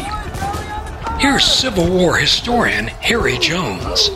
Here's 1.17 1.43
Civil 1.43 1.89
War 1.89 2.15
historian 2.15 2.85
Harry 2.85 3.39
Jones. 3.39 4.09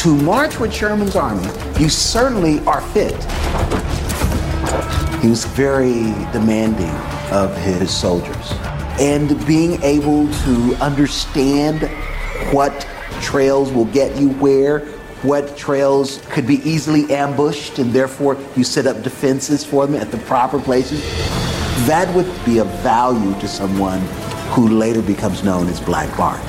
To 0.00 0.16
march 0.22 0.58
with 0.58 0.72
Sherman's 0.72 1.16
army, 1.16 1.46
you 1.78 1.90
certainly 1.90 2.60
are 2.60 2.80
fit. 2.80 3.12
He 5.20 5.28
was 5.28 5.44
very 5.44 6.04
demanding 6.32 6.88
of 7.30 7.54
his 7.58 7.94
soldiers. 7.94 8.52
And 8.98 9.46
being 9.46 9.82
able 9.82 10.32
to 10.44 10.74
understand 10.80 11.90
what 12.54 12.88
trails 13.20 13.70
will 13.70 13.84
get 13.84 14.18
you 14.18 14.30
where, 14.30 14.88
what 15.22 15.56
trails 15.56 16.22
could 16.30 16.46
be 16.46 16.56
easily 16.68 17.12
ambushed 17.12 17.78
and 17.78 17.92
therefore 17.92 18.38
you 18.56 18.64
set 18.64 18.86
up 18.86 19.02
defenses 19.02 19.64
for 19.64 19.86
them 19.86 19.94
at 19.94 20.10
the 20.10 20.18
proper 20.18 20.58
places. 20.58 21.02
That 21.86 22.12
would 22.14 22.26
be 22.44 22.58
of 22.58 22.68
value 22.80 23.38
to 23.40 23.48
someone 23.48 24.00
who 24.52 24.68
later 24.68 25.02
becomes 25.02 25.44
known 25.44 25.68
as 25.68 25.80
Black 25.80 26.14
Bart. 26.16 26.40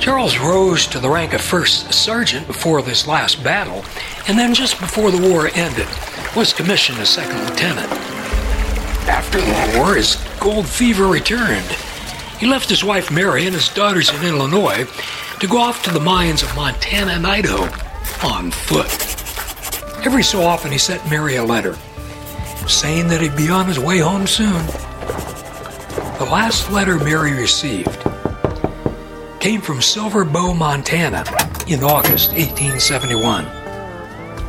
Charles 0.00 0.38
rose 0.38 0.86
to 0.86 0.98
the 0.98 1.10
rank 1.10 1.34
of 1.34 1.40
first 1.40 1.92
sergeant 1.92 2.46
before 2.46 2.82
this 2.82 3.06
last 3.06 3.42
battle, 3.42 3.84
and 4.28 4.38
then 4.38 4.54
just 4.54 4.78
before 4.80 5.10
the 5.10 5.28
war 5.28 5.50
ended, 5.54 5.88
was 6.36 6.52
commissioned 6.52 6.98
as 6.98 7.08
second 7.08 7.38
lieutenant. 7.48 7.90
After 9.08 9.40
the 9.40 9.78
war, 9.78 9.96
his 9.96 10.16
gold 10.38 10.68
fever 10.68 11.06
returned. 11.06 11.66
He 12.38 12.46
left 12.46 12.68
his 12.68 12.84
wife 12.84 13.10
Mary 13.10 13.46
and 13.46 13.54
his 13.54 13.68
daughters 13.68 14.10
in 14.10 14.24
Illinois 14.24 14.86
to 15.40 15.46
go 15.46 15.58
off 15.58 15.84
to 15.84 15.90
the 15.90 16.00
mines 16.00 16.42
of 16.42 16.54
Montana 16.56 17.12
and 17.12 17.26
Idaho 17.26 17.62
on 18.26 18.50
foot. 18.50 18.90
Every 20.04 20.22
so 20.24 20.42
often, 20.42 20.72
he 20.72 20.78
sent 20.78 21.08
Mary 21.08 21.36
a 21.36 21.44
letter 21.44 21.76
saying 22.66 23.08
that 23.08 23.20
he'd 23.20 23.36
be 23.36 23.48
on 23.48 23.66
his 23.66 23.78
way 23.78 23.98
home 23.98 24.26
soon. 24.26 24.66
The 26.18 26.28
last 26.30 26.70
letter 26.72 26.98
Mary 26.98 27.32
received 27.32 28.02
came 29.38 29.60
from 29.60 29.80
Silver 29.80 30.24
Bow, 30.24 30.52
Montana 30.54 31.24
in 31.68 31.84
August 31.84 32.32
1871. 32.32 33.44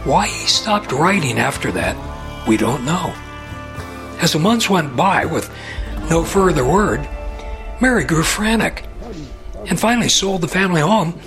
Why 0.05 0.27
he 0.27 0.47
stopped 0.47 0.91
writing 0.91 1.37
after 1.37 1.71
that, 1.73 1.95
we 2.47 2.57
don't 2.57 2.83
know. 2.83 3.13
As 4.21 4.33
the 4.33 4.39
months 4.39 4.69
went 4.69 4.95
by 4.95 5.25
with 5.25 5.53
no 6.09 6.23
further 6.23 6.65
word, 6.65 7.07
Mary 7.79 8.03
grew 8.03 8.23
frantic 8.23 8.88
and 9.69 9.79
finally 9.79 10.09
sold 10.09 10.41
the 10.41 10.47
family 10.47 10.81
home 10.81 11.19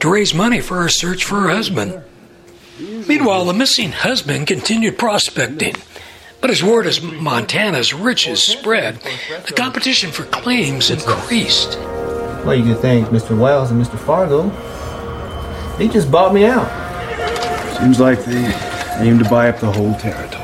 to 0.00 0.10
raise 0.10 0.32
money 0.32 0.60
for 0.60 0.80
her 0.80 0.88
search 0.88 1.24
for 1.24 1.40
her 1.40 1.50
husband. 1.50 2.02
Meanwhile, 2.78 3.44
the 3.44 3.52
missing 3.52 3.92
husband 3.92 4.46
continued 4.46 4.98
prospecting. 4.98 5.74
But 6.40 6.50
as 6.50 6.62
word 6.62 6.86
of 6.86 7.02
Montana's 7.02 7.92
riches 7.92 8.40
spread, 8.40 9.00
the 9.46 9.52
competition 9.52 10.12
for 10.12 10.22
claims 10.24 10.88
increased. 10.88 11.76
Well, 12.46 12.54
you 12.54 12.62
can 12.62 12.76
thank 12.76 13.08
Mr. 13.08 13.36
Wells 13.36 13.72
and 13.72 13.84
Mr. 13.84 13.98
Fargo. 13.98 14.48
They 15.76 15.88
just 15.88 16.10
bought 16.10 16.32
me 16.32 16.44
out. 16.44 16.68
Seems 17.78 17.98
like 17.98 18.24
they 18.24 18.44
aim 19.00 19.18
to 19.18 19.28
buy 19.28 19.48
up 19.48 19.58
the 19.58 19.72
whole 19.72 19.94
territory. 19.94 20.38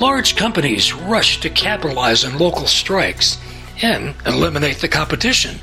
Large 0.00 0.36
companies 0.36 0.92
rushed 0.92 1.42
to 1.42 1.50
capitalize 1.50 2.24
on 2.24 2.38
local 2.38 2.66
strikes 2.66 3.38
and 3.82 4.14
eliminate 4.26 4.78
the 4.78 4.88
competition. 4.88 5.58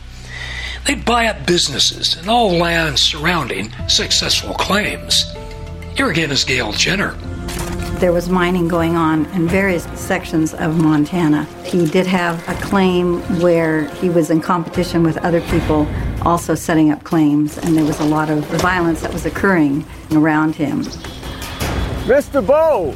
They'd 0.85 1.03
buy 1.03 1.25
up 1.27 1.47
businesses 1.47 2.15
and 2.15 2.29
all 2.29 2.51
land 2.51 2.99
surrounding 2.99 3.71
successful 3.87 4.53
claims. 4.53 5.33
Here 5.97 6.11
again 6.11 6.29
is 6.29 6.43
Gail 6.43 6.73
Jenner. 6.73 7.13
There 7.99 8.13
was 8.13 8.29
mining 8.29 8.67
going 8.67 8.95
on 8.95 9.25
in 9.27 9.47
various 9.47 9.85
sections 9.99 10.53
of 10.53 10.77
Montana. 10.77 11.45
He 11.63 11.87
did 11.87 12.05
have 12.05 12.47
a 12.47 12.53
claim 12.61 13.19
where 13.41 13.85
he 13.95 14.09
was 14.09 14.29
in 14.29 14.41
competition 14.41 15.01
with 15.01 15.17
other 15.17 15.41
people 15.49 15.87
also 16.21 16.53
setting 16.53 16.91
up 16.91 17.03
claims, 17.03 17.57
and 17.57 17.75
there 17.75 17.85
was 17.85 17.99
a 17.99 18.05
lot 18.05 18.29
of 18.29 18.43
violence 18.61 19.01
that 19.01 19.11
was 19.11 19.25
occurring 19.25 19.85
around 20.11 20.53
him. 20.53 20.83
Mr. 22.03 22.45
Bowles! 22.45 22.95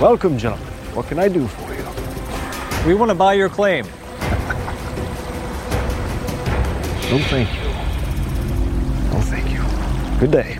Welcome, 0.00 0.38
gentlemen. 0.38 0.66
What 0.94 1.08
can 1.08 1.18
I 1.18 1.28
do 1.28 1.46
for 1.46 1.74
you? 1.74 1.75
We 2.86 2.94
want 2.94 3.10
to 3.10 3.16
buy 3.16 3.32
your 3.32 3.48
claim. 3.48 3.84
No, 7.10 7.18
thank 7.18 7.52
you. 7.52 7.62
No, 9.10 9.20
thank 9.22 9.50
you. 9.50 10.20
Good 10.20 10.30
day. 10.30 10.58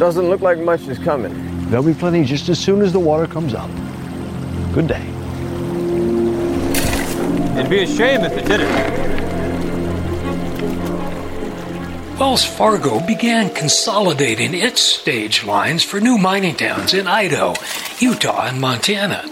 Doesn't 0.00 0.28
look 0.28 0.40
like 0.40 0.58
much 0.58 0.88
is 0.88 0.98
coming. 0.98 1.68
There'll 1.70 1.86
be 1.86 1.94
plenty 1.94 2.24
just 2.24 2.48
as 2.48 2.58
soon 2.58 2.82
as 2.82 2.92
the 2.92 2.98
water 2.98 3.28
comes 3.28 3.54
up. 3.54 3.70
Good 4.74 4.88
day. 4.88 5.06
It'd 7.56 7.70
be 7.70 7.84
a 7.84 7.86
shame 7.86 8.22
if 8.22 8.32
it 8.32 8.46
didn't. 8.46 9.02
Wells 12.18 12.44
Fargo 12.44 12.98
began 13.06 13.54
consolidating 13.54 14.54
its 14.54 14.82
stage 14.82 15.44
lines 15.44 15.84
for 15.84 16.00
new 16.00 16.18
mining 16.18 16.56
towns 16.56 16.94
in 16.94 17.06
Idaho, 17.06 17.54
Utah, 18.00 18.48
and 18.48 18.60
Montana. 18.60 19.28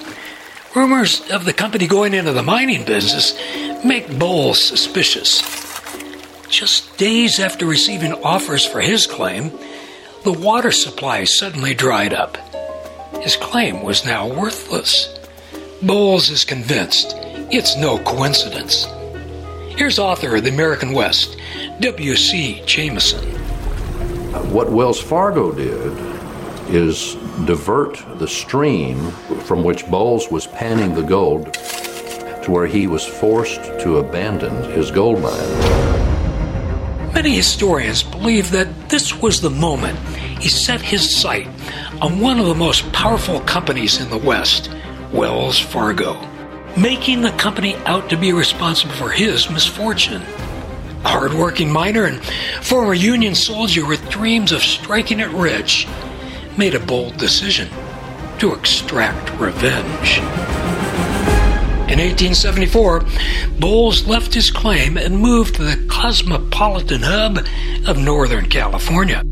Rumors 0.74 1.28
of 1.32 1.44
the 1.44 1.52
company 1.52 1.88
going 1.88 2.14
into 2.14 2.32
the 2.32 2.44
mining 2.44 2.84
business 2.84 3.34
make 3.84 4.18
Bowles 4.20 4.62
suspicious. 4.62 5.42
Just 6.48 6.96
days 6.96 7.40
after 7.40 7.66
receiving 7.66 8.12
offers 8.22 8.64
for 8.64 8.80
his 8.80 9.04
claim, 9.04 9.50
the 10.22 10.32
water 10.32 10.70
supply 10.70 11.24
suddenly 11.24 11.74
dried 11.74 12.14
up. 12.14 12.36
His 13.20 13.34
claim 13.34 13.82
was 13.82 14.06
now 14.06 14.28
worthless. 14.32 15.18
Bowles 15.82 16.30
is 16.30 16.44
convinced 16.44 17.16
it's 17.50 17.76
no 17.76 17.98
coincidence. 17.98 18.86
Here's 19.76 19.98
author 19.98 20.36
of 20.36 20.44
The 20.44 20.50
American 20.50 20.92
West, 20.92 21.36
W.C. 21.80 22.62
Jameson. 22.64 23.24
What 24.52 24.70
Wells 24.70 25.00
Fargo 25.02 25.50
did 25.50 25.92
is 26.72 27.16
divert 27.46 28.02
the 28.18 28.28
stream 28.28 29.10
from 29.44 29.62
which 29.64 29.86
Bowles 29.90 30.30
was 30.30 30.46
panning 30.46 30.94
the 30.94 31.02
gold 31.02 31.52
to 32.42 32.50
where 32.50 32.66
he 32.66 32.86
was 32.86 33.04
forced 33.04 33.62
to 33.80 33.98
abandon 33.98 34.70
his 34.72 34.90
gold 34.90 35.20
mine. 35.20 35.90
Many 37.12 37.34
historians 37.34 38.02
believe 38.02 38.50
that 38.52 38.88
this 38.88 39.20
was 39.20 39.40
the 39.40 39.50
moment 39.50 39.98
he 40.40 40.48
set 40.48 40.80
his 40.80 41.08
sight 41.14 41.48
on 42.00 42.20
one 42.20 42.38
of 42.38 42.46
the 42.46 42.54
most 42.54 42.90
powerful 42.92 43.40
companies 43.40 44.00
in 44.00 44.08
the 44.10 44.18
West, 44.18 44.70
Wells 45.12 45.58
Fargo, 45.58 46.18
making 46.76 47.20
the 47.20 47.32
company 47.32 47.74
out 47.86 48.08
to 48.10 48.16
be 48.16 48.32
responsible 48.32 48.94
for 48.94 49.10
his 49.10 49.50
misfortune. 49.50 50.22
A 51.04 51.08
hardworking 51.08 51.70
miner 51.70 52.04
and 52.04 52.22
former 52.62 52.94
Union 52.94 53.34
soldier 53.34 53.86
with 53.86 54.08
dreams 54.08 54.52
of 54.52 54.62
striking 54.62 55.20
it 55.20 55.30
rich 55.30 55.86
made 56.60 56.74
a 56.74 56.86
bold 56.86 57.16
decision 57.16 57.66
to 58.38 58.52
extract 58.52 59.30
revenge. 59.40 60.18
In 61.88 61.98
1874, 61.98 63.02
Bowles 63.58 64.06
left 64.06 64.34
his 64.34 64.50
claim 64.50 64.98
and 64.98 65.16
moved 65.16 65.54
to 65.54 65.62
the 65.62 65.82
cosmopolitan 65.88 67.00
hub 67.00 67.38
of 67.88 67.96
Northern 67.96 68.46
California. 68.46 69.22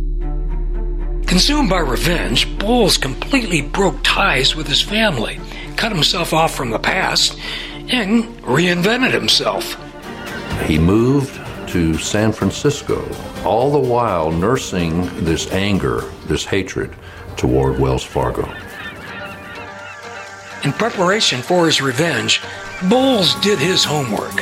Consumed 1.26 1.68
by 1.68 1.80
revenge, 1.80 2.58
Bowles 2.58 2.96
completely 2.96 3.60
broke 3.60 3.98
ties 4.02 4.56
with 4.56 4.66
his 4.66 4.80
family, 4.80 5.38
cut 5.76 5.92
himself 5.92 6.32
off 6.32 6.54
from 6.54 6.70
the 6.70 6.78
past, 6.78 7.38
and 7.90 8.24
reinvented 8.38 9.12
himself. 9.12 9.76
He 10.62 10.78
moved 10.78 11.38
to 11.72 11.98
San 11.98 12.32
Francisco, 12.32 13.06
all 13.44 13.70
the 13.70 13.78
while 13.78 14.32
nursing 14.32 15.02
this 15.26 15.52
anger, 15.52 16.00
this 16.24 16.46
hatred 16.46 16.96
toward 17.38 17.78
Wells 17.78 18.04
Fargo. 18.04 18.52
In 20.64 20.72
preparation 20.72 21.40
for 21.40 21.66
his 21.66 21.80
revenge, 21.80 22.42
Bowles 22.90 23.34
did 23.36 23.58
his 23.58 23.84
homework. 23.84 24.34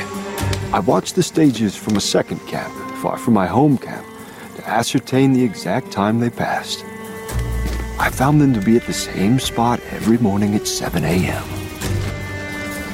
I 0.73 0.79
watched 0.79 1.15
the 1.15 1.23
stages 1.23 1.75
from 1.75 1.95
a 1.95 2.01
second 2.01 2.39
camp, 2.47 2.73
far 2.97 3.17
from 3.17 3.35
my 3.35 3.45
home 3.45 3.77
camp, 3.77 4.05
to 4.55 4.67
ascertain 4.67 5.31
the 5.31 5.43
exact 5.43 5.91
time 5.91 6.19
they 6.19 6.31
passed. 6.31 6.83
I 7.99 8.09
found 8.11 8.41
them 8.41 8.53
to 8.53 8.61
be 8.61 8.75
at 8.75 8.85
the 8.85 8.93
same 8.93 9.39
spot 9.39 9.79
every 9.91 10.17
morning 10.17 10.55
at 10.55 10.67
7 10.67 11.03
a.m. 11.03 11.43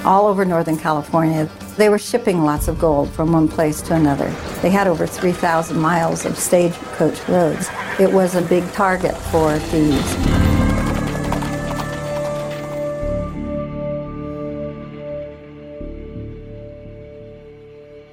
All 0.05 0.27
over 0.27 0.43
Northern 0.43 0.77
California, 0.77 1.49
they 1.77 1.89
were 1.89 1.97
shipping 1.97 2.43
lots 2.43 2.67
of 2.67 2.79
gold 2.79 3.09
from 3.09 3.31
one 3.31 3.47
place 3.47 3.81
to 3.83 3.95
another. 3.95 4.29
They 4.61 4.69
had 4.69 4.87
over 4.87 5.07
3,000 5.07 5.77
miles 5.79 6.25
of 6.25 6.37
stagecoach 6.37 7.27
roads. 7.27 7.69
It 7.99 8.11
was 8.11 8.35
a 8.35 8.41
big 8.41 8.63
target 8.71 9.15
for 9.15 9.57
thieves. 9.59 10.15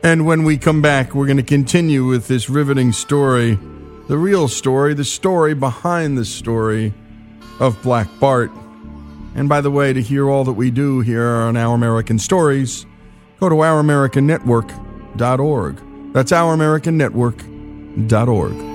And 0.03 0.25
when 0.27 0.45
we 0.45 0.57
come 0.57 0.81
back, 0.81 1.15
we're 1.15 1.27
going 1.27 1.37
to 1.37 1.43
continue 1.43 2.07
with 2.07 2.27
this 2.27 2.49
riveting 2.49 2.93
story 2.93 3.59
the 4.11 4.19
real 4.19 4.49
story, 4.49 4.93
the 4.93 5.05
story 5.05 5.55
behind 5.55 6.19
the 6.19 6.25
story 6.25 6.93
of 7.61 7.81
Black 7.81 8.09
Bart. 8.19 8.51
And 9.37 9.49
by 9.49 9.61
the 9.61 9.71
way, 9.71 9.93
to 9.93 10.03
hear 10.03 10.29
all 10.29 10.43
that 10.43 10.55
we 10.55 10.73
do 10.73 10.99
here 10.99 11.29
on 11.29 11.57
Our 11.57 11.77
American 11.77 12.19
Stories, 12.19 12.87
go 13.41 13.49
to 13.49 13.57
ouramericannetwork.org. 13.57 16.13
That's 16.13 16.33
ouramericannetwork.org. 16.33 18.70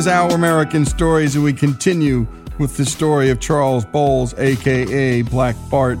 is 0.00 0.06
Our 0.06 0.30
American 0.30 0.86
Stories, 0.86 1.34
and 1.34 1.44
we 1.44 1.52
continue 1.52 2.26
with 2.58 2.78
the 2.78 2.86
story 2.86 3.28
of 3.28 3.38
Charles 3.38 3.84
Bowles, 3.84 4.32
aka 4.38 5.20
Black 5.20 5.54
Bart. 5.70 5.98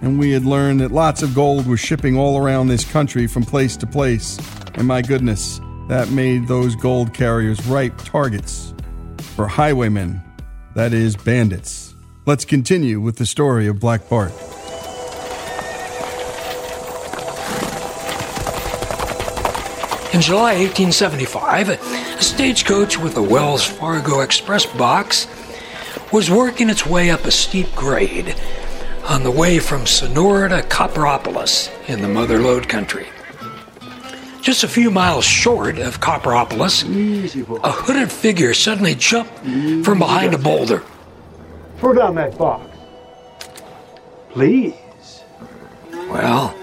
And 0.00 0.18
we 0.18 0.30
had 0.30 0.46
learned 0.46 0.80
that 0.80 0.90
lots 0.90 1.22
of 1.22 1.34
gold 1.34 1.66
was 1.66 1.78
shipping 1.78 2.16
all 2.16 2.38
around 2.38 2.68
this 2.68 2.90
country 2.90 3.26
from 3.26 3.42
place 3.42 3.76
to 3.76 3.86
place. 3.86 4.38
And 4.76 4.88
my 4.88 5.02
goodness, 5.02 5.60
that 5.88 6.08
made 6.08 6.48
those 6.48 6.74
gold 6.76 7.12
carriers 7.12 7.62
ripe 7.66 7.98
targets 7.98 8.72
for 9.36 9.46
highwaymen, 9.46 10.22
that 10.74 10.94
is, 10.94 11.14
bandits. 11.14 11.94
Let's 12.24 12.46
continue 12.46 13.02
with 13.02 13.16
the 13.16 13.26
story 13.26 13.66
of 13.66 13.78
Black 13.78 14.08
Bart. 14.08 14.32
In 20.12 20.20
July 20.20 20.54
1875, 20.58 21.70
a 21.70 22.22
stagecoach 22.22 22.98
with 22.98 23.16
a 23.16 23.22
Wells 23.22 23.64
Fargo 23.64 24.20
Express 24.20 24.66
box 24.66 25.26
was 26.12 26.30
working 26.30 26.68
its 26.68 26.84
way 26.84 27.10
up 27.10 27.24
a 27.24 27.30
steep 27.30 27.74
grade 27.74 28.36
on 29.08 29.22
the 29.22 29.30
way 29.30 29.58
from 29.58 29.86
Sonora 29.86 30.50
to 30.50 30.62
Copperopolis 30.68 31.70
in 31.88 32.02
the 32.02 32.08
Mother 32.08 32.38
Lode 32.40 32.68
country. 32.68 33.06
Just 34.42 34.64
a 34.64 34.68
few 34.68 34.90
miles 34.90 35.24
short 35.24 35.78
of 35.78 36.00
Copperopolis, 36.00 36.82
a 37.64 37.70
hooded 37.72 38.12
figure 38.12 38.52
suddenly 38.52 38.94
jumped 38.94 39.38
from 39.84 39.98
behind 39.98 40.34
a 40.34 40.38
boulder. 40.38 40.82
Throw 41.78 41.94
down 41.94 42.16
that 42.16 42.36
box. 42.36 42.68
Please. 44.28 44.74
Well, 45.90 46.54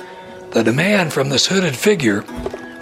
The 0.52 0.64
demand 0.64 1.14
from 1.14 1.30
this 1.30 1.48
hooded 1.48 1.76
figure 1.76 2.24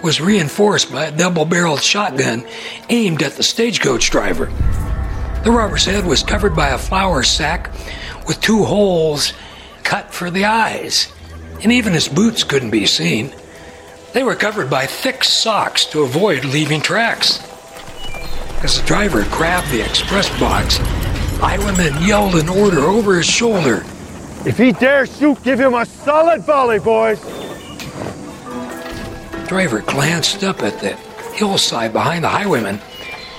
was 0.02 0.20
reinforced 0.20 0.92
by 0.92 1.06
a 1.06 1.16
double 1.16 1.44
barreled 1.44 1.82
shotgun 1.82 2.46
aimed 2.88 3.22
at 3.22 3.32
the 3.32 3.42
stagecoach 3.42 4.10
driver. 4.10 4.46
The 5.44 5.50
robber's 5.50 5.84
head 5.84 6.04
was 6.04 6.22
covered 6.22 6.54
by 6.54 6.68
a 6.68 6.78
flour 6.78 7.22
sack 7.22 7.72
with 8.26 8.40
two 8.40 8.64
holes 8.64 9.32
cut 9.82 10.12
for 10.12 10.30
the 10.30 10.44
eyes, 10.44 11.10
and 11.62 11.72
even 11.72 11.94
his 11.94 12.08
boots 12.08 12.44
couldn't 12.44 12.70
be 12.70 12.86
seen. 12.86 13.32
They 14.12 14.22
were 14.22 14.34
covered 14.34 14.68
by 14.68 14.86
thick 14.86 15.24
socks 15.24 15.84
to 15.86 16.02
avoid 16.02 16.44
leaving 16.44 16.80
tracks. 16.80 17.38
As 18.62 18.80
the 18.80 18.86
driver 18.86 19.22
grabbed 19.30 19.70
the 19.70 19.80
express 19.80 20.28
box, 20.40 20.78
highwayman 21.38 22.02
yelled 22.02 22.34
an 22.34 22.48
order 22.48 22.80
over 22.80 23.16
his 23.16 23.26
shoulder. 23.26 23.84
If 24.44 24.58
he 24.58 24.72
dares 24.72 25.16
shoot, 25.16 25.42
give 25.42 25.60
him 25.60 25.74
a 25.74 25.86
solid 25.86 26.42
volley, 26.42 26.78
boys. 26.78 27.20
Driver 29.48 29.80
glanced 29.80 30.44
up 30.44 30.62
at 30.62 30.78
the 30.80 30.94
hillside 31.34 31.94
behind 31.94 32.22
the 32.22 32.28
highwayman 32.28 32.80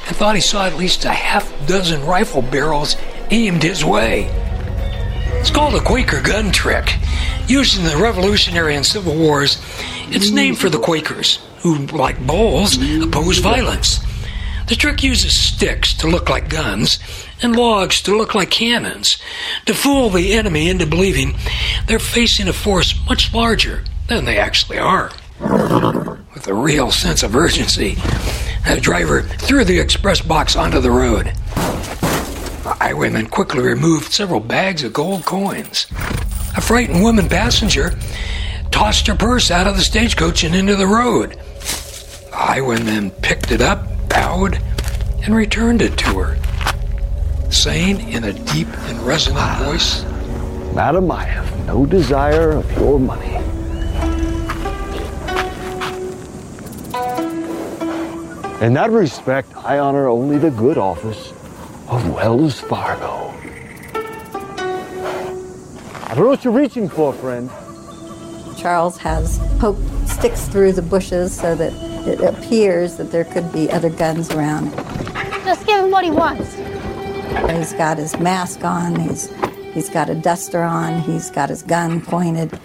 and 0.07 0.15
thought 0.15 0.33
he 0.33 0.41
saw 0.41 0.65
at 0.65 0.75
least 0.75 1.05
a 1.05 1.09
half 1.09 1.53
dozen 1.67 2.03
rifle 2.03 2.41
barrels 2.41 2.95
aimed 3.29 3.61
his 3.61 3.85
way. 3.85 4.25
It's 5.39 5.51
called 5.51 5.75
a 5.75 5.79
Quaker 5.79 6.19
gun 6.21 6.51
trick. 6.51 6.95
Used 7.47 7.77
in 7.77 7.85
the 7.85 7.95
Revolutionary 7.95 8.75
and 8.75 8.83
Civil 8.83 9.15
Wars, 9.15 9.61
it's 10.09 10.31
named 10.31 10.57
for 10.57 10.67
the 10.69 10.79
Quakers, 10.79 11.37
who, 11.59 11.85
like 11.87 12.25
Bowles, 12.25 12.75
opposed 13.03 13.43
violence. 13.43 13.99
The 14.67 14.75
trick 14.75 15.03
uses 15.03 15.39
sticks 15.39 15.93
to 15.95 16.07
look 16.07 16.27
like 16.27 16.49
guns 16.49 16.97
and 17.43 17.55
logs 17.55 18.01
to 18.01 18.17
look 18.17 18.33
like 18.33 18.49
cannons 18.49 19.17
to 19.67 19.75
fool 19.75 20.09
the 20.09 20.33
enemy 20.33 20.69
into 20.69 20.87
believing 20.87 21.35
they're 21.85 21.99
facing 21.99 22.47
a 22.47 22.53
force 22.53 22.93
much 23.07 23.31
larger 23.31 23.83
than 24.07 24.25
they 24.25 24.39
actually 24.39 24.79
are. 24.79 25.11
With 25.39 26.47
a 26.47 26.53
real 26.53 26.91
sense 26.91 27.23
of 27.23 27.35
urgency, 27.35 27.95
the 28.67 28.79
driver 28.81 29.21
threw 29.21 29.63
the 29.63 29.79
express 29.79 30.21
box 30.21 30.57
onto 30.57 30.81
the 30.81 30.91
road. 30.91 31.27
The 32.63 32.75
highwayman 32.77 33.27
quickly 33.27 33.61
removed 33.61 34.11
several 34.11 34.41
bags 34.41 34.83
of 34.83 34.91
gold 34.91 35.25
coins. 35.25 35.87
A 36.57 36.61
frightened 36.61 37.03
woman 37.03 37.29
passenger 37.29 37.97
tossed 38.69 39.07
her 39.07 39.15
purse 39.15 39.49
out 39.49 39.65
of 39.65 39.77
the 39.77 39.81
stagecoach 39.81 40.43
and 40.43 40.53
into 40.53 40.75
the 40.75 40.87
road. 40.87 41.31
The 41.31 42.35
highwayman 42.35 43.11
picked 43.11 43.51
it 43.51 43.61
up, 43.61 43.87
bowed, 44.09 44.61
and 45.23 45.33
returned 45.33 45.81
it 45.81 45.97
to 45.99 46.19
her, 46.19 47.49
saying 47.49 48.09
in 48.09 48.25
a 48.25 48.33
deep 48.33 48.67
and 48.67 48.99
resonant 49.01 49.63
voice, 49.63 50.03
Madam, 50.73 51.09
I 51.11 51.23
have 51.23 51.65
no 51.65 51.85
desire 51.85 52.51
of 52.51 52.71
your 52.77 52.99
money. 52.99 53.48
In 58.61 58.73
that 58.73 58.91
respect, 58.91 59.55
I 59.55 59.79
honor 59.79 60.09
only 60.09 60.37
the 60.37 60.51
good 60.51 60.77
office 60.77 61.31
of 61.87 62.13
Wells 62.13 62.59
Fargo. 62.59 63.33
I 66.03 66.13
don't 66.13 66.25
know 66.25 66.27
what 66.27 66.43
you're 66.43 66.51
reaching 66.51 66.89
for, 66.89 67.13
friend. 67.13 67.49
Charles 68.57 68.97
has 68.97 69.39
poked 69.59 69.79
sticks 70.09 70.49
through 70.49 70.73
the 70.73 70.81
bushes 70.81 71.33
so 71.33 71.55
that 71.55 71.71
it 72.05 72.19
appears 72.19 72.97
that 72.97 73.11
there 73.11 73.23
could 73.23 73.49
be 73.53 73.71
other 73.71 73.89
guns 73.89 74.29
around. 74.31 74.75
Just 75.45 75.65
give 75.65 75.85
him 75.85 75.89
what 75.89 76.03
he 76.03 76.11
wants. 76.11 76.53
He's 77.49 77.71
got 77.71 77.97
his 77.97 78.19
mask 78.19 78.65
on, 78.65 78.99
he's, 78.99 79.33
he's 79.73 79.89
got 79.89 80.09
a 80.09 80.15
duster 80.15 80.63
on, 80.63 80.99
he's 81.03 81.31
got 81.31 81.47
his 81.47 81.63
gun 81.63 82.01
pointed. 82.01 82.59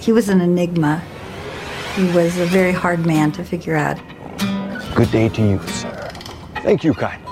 He 0.00 0.12
was 0.12 0.28
an 0.28 0.40
enigma. 0.40 1.02
He 1.96 2.04
was 2.12 2.38
a 2.38 2.46
very 2.46 2.72
hard 2.72 3.04
man 3.04 3.32
to 3.32 3.42
figure 3.42 3.74
out. 3.74 3.98
Good 4.94 5.10
day 5.10 5.28
to 5.30 5.42
you, 5.42 5.58
sir. 5.68 6.10
Thank 6.56 6.84
you 6.84 6.92
kind. 6.92 7.22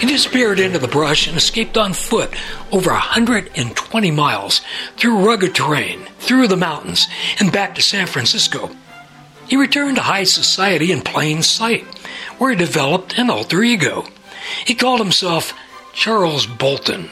He 0.00 0.06
disappeared 0.06 0.60
into 0.60 0.78
the 0.78 0.88
brush 0.88 1.28
and 1.28 1.36
escaped 1.36 1.76
on 1.76 1.92
foot 1.92 2.30
over 2.72 2.90
120 2.90 4.10
miles 4.10 4.60
through 4.96 5.26
rugged 5.26 5.54
terrain, 5.54 6.00
through 6.18 6.48
the 6.48 6.56
mountains, 6.56 7.08
and 7.38 7.52
back 7.52 7.74
to 7.74 7.82
San 7.82 8.06
Francisco. 8.06 8.70
He 9.48 9.56
returned 9.56 9.96
to 9.96 10.02
high 10.02 10.24
society 10.24 10.92
in 10.92 11.00
plain 11.00 11.42
sight, 11.42 11.84
where 12.38 12.50
he 12.50 12.56
developed 12.56 13.18
an 13.18 13.30
alter 13.30 13.62
ego. 13.62 14.04
He 14.64 14.74
called 14.74 15.00
himself 15.00 15.54
Charles 15.92 16.46
Bolton. 16.46 17.10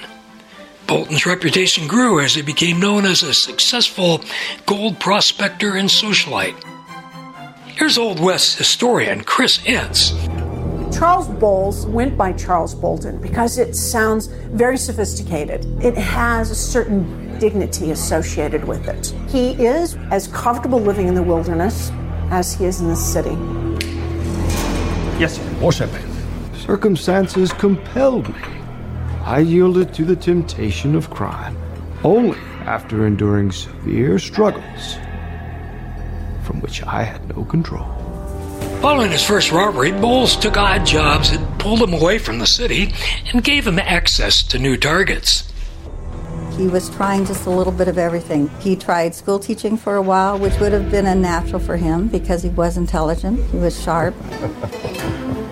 Bolton's 0.86 1.26
reputation 1.26 1.86
grew 1.86 2.20
as 2.20 2.34
he 2.34 2.42
became 2.42 2.80
known 2.80 3.04
as 3.04 3.22
a 3.22 3.34
successful 3.34 4.22
gold 4.64 5.00
prospector 5.00 5.76
and 5.76 5.88
socialite. 5.88 6.56
Here's 7.78 7.96
Old 7.96 8.18
West 8.18 8.58
historian 8.58 9.22
Chris 9.22 9.58
Enss. 9.58 10.12
Charles 10.92 11.28
Bowles 11.28 11.86
went 11.86 12.18
by 12.18 12.32
Charles 12.32 12.74
Bolton 12.74 13.20
because 13.20 13.56
it 13.56 13.76
sounds 13.76 14.26
very 14.26 14.76
sophisticated. 14.76 15.64
It 15.80 15.96
has 15.96 16.50
a 16.50 16.56
certain 16.56 17.38
dignity 17.38 17.92
associated 17.92 18.64
with 18.64 18.88
it. 18.88 19.14
He 19.30 19.52
is 19.64 19.94
as 20.10 20.26
comfortable 20.26 20.80
living 20.80 21.06
in 21.06 21.14
the 21.14 21.22
wilderness 21.22 21.92
as 22.32 22.52
he 22.52 22.64
is 22.64 22.80
in 22.80 22.88
the 22.88 22.96
city. 22.96 23.36
Yes, 25.20 25.36
sir. 25.36 25.48
More 25.60 25.70
champagne. 25.70 26.12
Circumstances 26.56 27.52
compelled 27.52 28.28
me. 28.28 28.42
I 29.22 29.38
yielded 29.38 29.94
to 29.94 30.04
the 30.04 30.16
temptation 30.16 30.96
of 30.96 31.10
crime 31.10 31.56
only 32.02 32.40
after 32.66 33.06
enduring 33.06 33.52
severe 33.52 34.18
struggles 34.18 34.98
from 36.48 36.62
which 36.62 36.82
I 36.82 37.02
had 37.02 37.28
no 37.36 37.44
control. 37.44 37.86
Following 38.80 39.10
his 39.10 39.22
first 39.22 39.52
robbery, 39.52 39.92
Bowles 39.92 40.34
took 40.34 40.56
odd 40.56 40.86
jobs 40.86 41.30
that 41.30 41.58
pulled 41.58 41.82
him 41.82 41.92
away 41.92 42.18
from 42.18 42.38
the 42.38 42.46
city 42.46 42.94
and 43.30 43.44
gave 43.44 43.66
him 43.66 43.78
access 43.78 44.42
to 44.44 44.58
new 44.58 44.78
targets. 44.78 45.52
He 46.56 46.66
was 46.66 46.88
trying 46.88 47.26
just 47.26 47.44
a 47.44 47.50
little 47.50 47.72
bit 47.72 47.86
of 47.86 47.98
everything. 47.98 48.48
He 48.60 48.76
tried 48.76 49.14
school 49.14 49.38
teaching 49.38 49.76
for 49.76 49.96
a 49.96 50.02
while, 50.02 50.38
which 50.38 50.58
would 50.58 50.72
have 50.72 50.90
been 50.90 51.04
unnatural 51.06 51.60
for 51.60 51.76
him 51.76 52.08
because 52.08 52.42
he 52.42 52.48
was 52.48 52.78
intelligent, 52.78 53.38
he 53.50 53.58
was 53.58 53.80
sharp. 53.80 54.14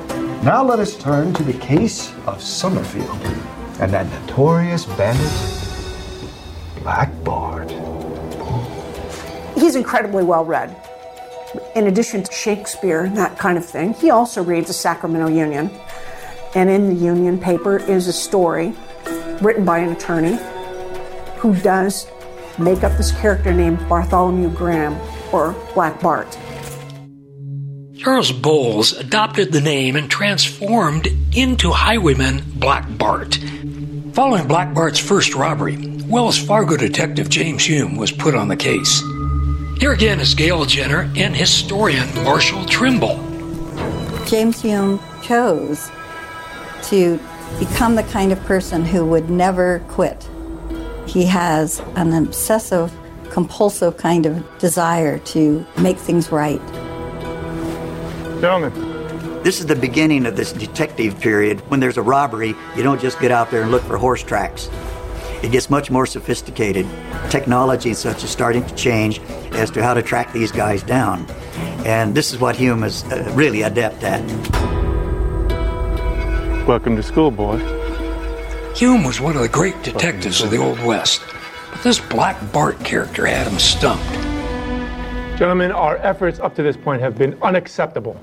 Now 0.46 0.62
let 0.62 0.78
us 0.78 0.96
turn 0.96 1.34
to 1.34 1.42
the 1.42 1.54
case 1.54 2.12
of 2.24 2.40
Summerfield 2.40 3.20
and 3.80 3.92
that 3.92 4.06
notorious 4.06 4.84
bandit, 4.84 5.32
Black 6.84 7.10
Bart. 7.24 7.68
He's 9.56 9.74
incredibly 9.74 10.22
well 10.22 10.44
read. 10.44 10.85
In 11.74 11.86
addition 11.86 12.22
to 12.22 12.32
Shakespeare 12.32 13.04
and 13.04 13.16
that 13.16 13.38
kind 13.38 13.58
of 13.58 13.64
thing, 13.64 13.94
he 13.94 14.10
also 14.10 14.42
reads 14.42 14.68
the 14.68 14.72
Sacramento 14.72 15.28
Union. 15.28 15.70
And 16.54 16.70
in 16.70 16.88
the 16.88 17.04
Union 17.04 17.38
paper 17.38 17.76
is 17.78 18.08
a 18.08 18.12
story 18.12 18.74
written 19.40 19.64
by 19.64 19.78
an 19.78 19.92
attorney 19.92 20.38
who 21.38 21.54
does 21.60 22.06
make 22.58 22.82
up 22.82 22.96
this 22.96 23.12
character 23.12 23.52
named 23.52 23.78
Bartholomew 23.88 24.50
Graham 24.50 24.98
or 25.32 25.54
Black 25.74 26.00
Bart. 26.00 26.38
Charles 27.98 28.32
Bowles 28.32 28.92
adopted 28.92 29.52
the 29.52 29.60
name 29.60 29.96
and 29.96 30.10
transformed 30.10 31.08
into 31.34 31.70
highwayman 31.70 32.42
Black 32.54 32.86
Bart. 32.96 33.38
Following 34.12 34.46
Black 34.46 34.72
Bart's 34.72 34.98
first 34.98 35.34
robbery, 35.34 35.76
Wells 36.06 36.38
Fargo 36.38 36.76
detective 36.76 37.28
James 37.28 37.64
Hume 37.64 37.96
was 37.96 38.12
put 38.12 38.34
on 38.34 38.48
the 38.48 38.56
case. 38.56 39.02
Here 39.78 39.92
again 39.92 40.20
is 40.20 40.34
Gail 40.34 40.64
Jenner 40.64 41.10
and 41.16 41.36
historian 41.36 42.08
Marshall 42.24 42.64
Trimble. 42.64 43.16
James 44.24 44.62
Hume 44.62 44.98
chose 45.22 45.90
to 46.84 47.20
become 47.58 47.94
the 47.94 48.02
kind 48.04 48.32
of 48.32 48.42
person 48.44 48.86
who 48.86 49.04
would 49.04 49.28
never 49.28 49.80
quit. 49.88 50.26
He 51.06 51.26
has 51.26 51.80
an 51.94 52.14
obsessive, 52.14 52.90
compulsive 53.30 53.98
kind 53.98 54.24
of 54.24 54.58
desire 54.58 55.18
to 55.18 55.66
make 55.76 55.98
things 55.98 56.32
right. 56.32 56.66
Gentlemen. 58.40 58.72
This 59.42 59.60
is 59.60 59.66
the 59.66 59.76
beginning 59.76 60.24
of 60.24 60.36
this 60.36 60.52
detective 60.52 61.20
period. 61.20 61.60
When 61.70 61.80
there's 61.80 61.98
a 61.98 62.02
robbery, 62.02 62.54
you 62.76 62.82
don't 62.82 63.00
just 63.00 63.20
get 63.20 63.30
out 63.30 63.50
there 63.50 63.60
and 63.60 63.70
look 63.70 63.82
for 63.82 63.98
horse 63.98 64.22
tracks. 64.22 64.70
It 65.46 65.52
gets 65.52 65.70
much 65.70 65.92
more 65.92 66.06
sophisticated. 66.06 66.88
Technology 67.30 67.90
and 67.90 67.96
such 67.96 68.24
is 68.24 68.30
starting 68.30 68.66
to 68.66 68.74
change 68.74 69.20
as 69.52 69.70
to 69.70 69.80
how 69.80 69.94
to 69.94 70.02
track 70.02 70.32
these 70.32 70.50
guys 70.50 70.82
down. 70.82 71.24
And 71.86 72.16
this 72.16 72.32
is 72.32 72.40
what 72.40 72.56
Hume 72.56 72.82
is 72.82 73.04
uh, 73.04 73.30
really 73.32 73.62
adept 73.62 74.02
at. 74.02 74.20
Welcome 76.66 76.96
to 76.96 77.02
school, 77.04 77.30
boy. 77.30 77.58
Hume 78.74 79.04
was 79.04 79.20
one 79.20 79.36
of 79.36 79.42
the 79.42 79.48
great 79.48 79.80
detectives 79.84 80.40
of 80.40 80.50
the 80.50 80.56
Old 80.56 80.80
West, 80.80 81.22
but 81.70 81.80
this 81.84 82.00
Black 82.00 82.36
Bart 82.52 82.84
character 82.84 83.24
had 83.24 83.46
him 83.46 83.60
stumped. 83.60 84.04
Gentlemen, 85.38 85.70
our 85.70 85.98
efforts 85.98 86.40
up 86.40 86.56
to 86.56 86.64
this 86.64 86.76
point 86.76 87.00
have 87.00 87.16
been 87.16 87.40
unacceptable. 87.40 88.20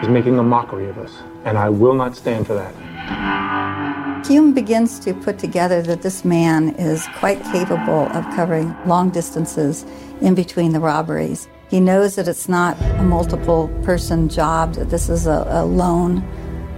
He's 0.00 0.08
making 0.08 0.40
a 0.40 0.42
mockery 0.42 0.88
of 0.88 0.98
us, 0.98 1.12
and 1.44 1.56
I 1.56 1.68
will 1.68 1.94
not 1.94 2.16
stand 2.16 2.48
for 2.48 2.54
that. 2.54 3.91
Hume 4.24 4.54
begins 4.54 5.00
to 5.00 5.14
put 5.14 5.38
together 5.38 5.82
that 5.82 6.02
this 6.02 6.24
man 6.24 6.76
is 6.76 7.06
quite 7.16 7.42
capable 7.44 8.06
of 8.12 8.24
covering 8.36 8.74
long 8.86 9.10
distances 9.10 9.84
in 10.20 10.36
between 10.36 10.72
the 10.72 10.78
robberies. 10.78 11.48
He 11.68 11.80
knows 11.80 12.14
that 12.14 12.28
it's 12.28 12.48
not 12.48 12.80
a 12.80 13.02
multiple 13.02 13.66
person 13.82 14.28
job, 14.28 14.74
that 14.74 14.90
this 14.90 15.08
is 15.08 15.26
a, 15.26 15.44
a 15.48 15.64
lone 15.64 16.22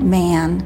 man. 0.00 0.58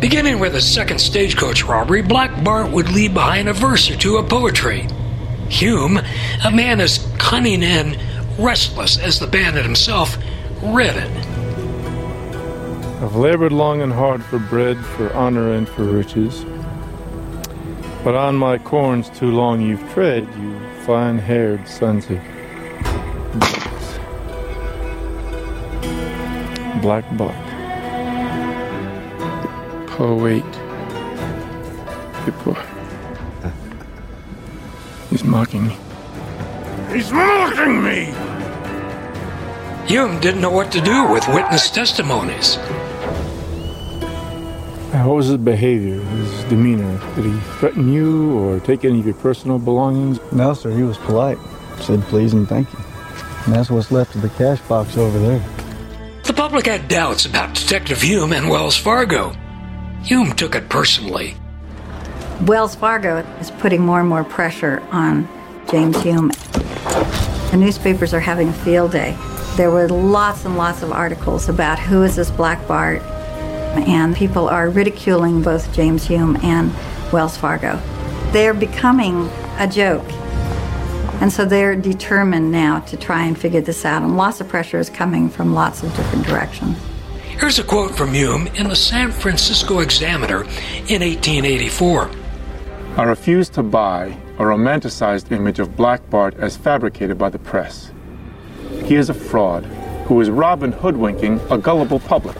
Beginning 0.00 0.38
with 0.38 0.54
a 0.54 0.60
second 0.60 1.00
stagecoach 1.00 1.64
robbery, 1.64 2.02
Black 2.02 2.44
Bart 2.44 2.70
would 2.70 2.88
leave 2.92 3.12
behind 3.12 3.48
a 3.48 3.52
verse 3.52 3.90
or 3.90 3.96
two 3.96 4.18
of 4.18 4.28
poetry. 4.28 4.86
Hume, 5.48 5.98
a 6.44 6.50
man 6.52 6.80
as 6.80 7.04
cunning 7.18 7.64
and 7.64 7.98
restless 8.38 8.96
as 8.98 9.18
the 9.18 9.26
bandit 9.26 9.64
himself, 9.64 10.16
read 10.62 10.94
it. 10.94 11.37
I've 13.00 13.14
labored 13.14 13.52
long 13.52 13.80
and 13.80 13.92
hard 13.92 14.24
for 14.24 14.40
bread, 14.40 14.76
for 14.84 15.12
honor, 15.14 15.52
and 15.52 15.68
for 15.68 15.84
riches. 15.84 16.44
But 18.02 18.16
on 18.16 18.34
my 18.34 18.58
corns 18.58 19.08
too 19.10 19.30
long 19.30 19.60
you've 19.60 19.88
tread, 19.92 20.24
you 20.36 20.58
fine 20.82 21.16
haired 21.16 21.68
sons 21.68 22.06
of 22.06 22.18
bitches. 23.38 24.02
Black 26.82 27.04
Bart. 27.16 27.36
Poet. 29.86 30.42
People. 32.24 32.56
He's 35.08 35.22
mocking 35.22 35.68
me. 35.68 35.76
He's 36.92 37.12
mocking 37.12 37.84
me! 37.84 38.12
Hume 39.86 40.18
didn't 40.20 40.40
know 40.40 40.50
what 40.50 40.72
to 40.72 40.80
do 40.80 41.06
with 41.08 41.26
witness 41.28 41.70
testimonies. 41.70 42.58
What 45.08 45.16
was 45.16 45.28
his 45.28 45.38
behavior, 45.38 45.98
his 45.98 46.44
demeanor? 46.50 47.00
Did 47.14 47.24
he 47.24 47.40
threaten 47.58 47.90
you 47.90 48.38
or 48.40 48.60
take 48.60 48.84
any 48.84 49.00
of 49.00 49.06
your 49.06 49.14
personal 49.14 49.58
belongings? 49.58 50.20
No, 50.32 50.52
sir, 50.52 50.70
he 50.70 50.82
was 50.82 50.98
polite. 50.98 51.38
Said 51.80 52.02
please 52.02 52.34
and 52.34 52.46
thank 52.46 52.70
you. 52.70 52.78
And 53.46 53.54
that's 53.54 53.70
what's 53.70 53.90
left 53.90 54.14
of 54.16 54.20
the 54.20 54.28
cash 54.28 54.60
box 54.68 54.98
over 54.98 55.18
there. 55.18 55.42
The 56.24 56.34
public 56.34 56.66
had 56.66 56.88
doubts 56.88 57.24
about 57.24 57.54
Detective 57.54 58.02
Hume 58.02 58.34
and 58.34 58.50
Wells 58.50 58.76
Fargo. 58.76 59.34
Hume 60.02 60.34
took 60.34 60.54
it 60.54 60.68
personally. 60.68 61.34
Wells 62.42 62.74
Fargo 62.74 63.20
is 63.40 63.50
putting 63.50 63.80
more 63.80 64.00
and 64.00 64.08
more 64.10 64.24
pressure 64.24 64.86
on 64.90 65.26
James 65.70 65.98
Hume. 66.02 66.28
The 66.28 67.56
newspapers 67.58 68.12
are 68.12 68.20
having 68.20 68.50
a 68.50 68.52
field 68.52 68.92
day. 68.92 69.16
There 69.56 69.70
were 69.70 69.88
lots 69.88 70.44
and 70.44 70.58
lots 70.58 70.82
of 70.82 70.92
articles 70.92 71.48
about 71.48 71.78
who 71.78 72.02
is 72.02 72.16
this 72.16 72.30
Black 72.30 72.68
Bart, 72.68 73.00
and 73.76 74.14
people 74.16 74.48
are 74.48 74.68
ridiculing 74.68 75.42
both 75.42 75.72
James 75.72 76.06
Hume 76.06 76.36
and 76.42 76.72
Wells 77.12 77.36
Fargo. 77.36 77.80
They're 78.32 78.54
becoming 78.54 79.28
a 79.58 79.66
joke. 79.66 80.06
And 81.20 81.32
so 81.32 81.44
they're 81.44 81.74
determined 81.74 82.52
now 82.52 82.80
to 82.80 82.96
try 82.96 83.24
and 83.24 83.36
figure 83.36 83.60
this 83.60 83.84
out, 83.84 84.02
and 84.02 84.16
lots 84.16 84.40
of 84.40 84.48
pressure 84.48 84.78
is 84.78 84.88
coming 84.88 85.28
from 85.28 85.52
lots 85.52 85.82
of 85.82 85.94
different 85.96 86.26
directions. 86.26 86.78
Here's 87.22 87.58
a 87.58 87.64
quote 87.64 87.94
from 87.94 88.12
Hume 88.12 88.46
in 88.48 88.68
the 88.68 88.76
San 88.76 89.10
Francisco 89.10 89.80
Examiner 89.80 90.42
in 90.88 91.02
1884. 91.02 92.10
I 92.96 93.02
refuse 93.04 93.48
to 93.50 93.62
buy 93.62 94.16
a 94.38 94.42
romanticized 94.42 95.30
image 95.32 95.58
of 95.58 95.76
Black 95.76 96.08
Bart 96.10 96.34
as 96.38 96.56
fabricated 96.56 97.16
by 97.18 97.30
the 97.30 97.38
press. 97.38 97.92
He 98.84 98.94
is 98.94 99.08
a 99.08 99.14
fraud 99.14 99.64
who 100.06 100.20
is 100.20 100.30
Robin 100.30 100.72
hoodwinking 100.72 101.40
a 101.50 101.58
gullible 101.58 102.00
public. 102.00 102.36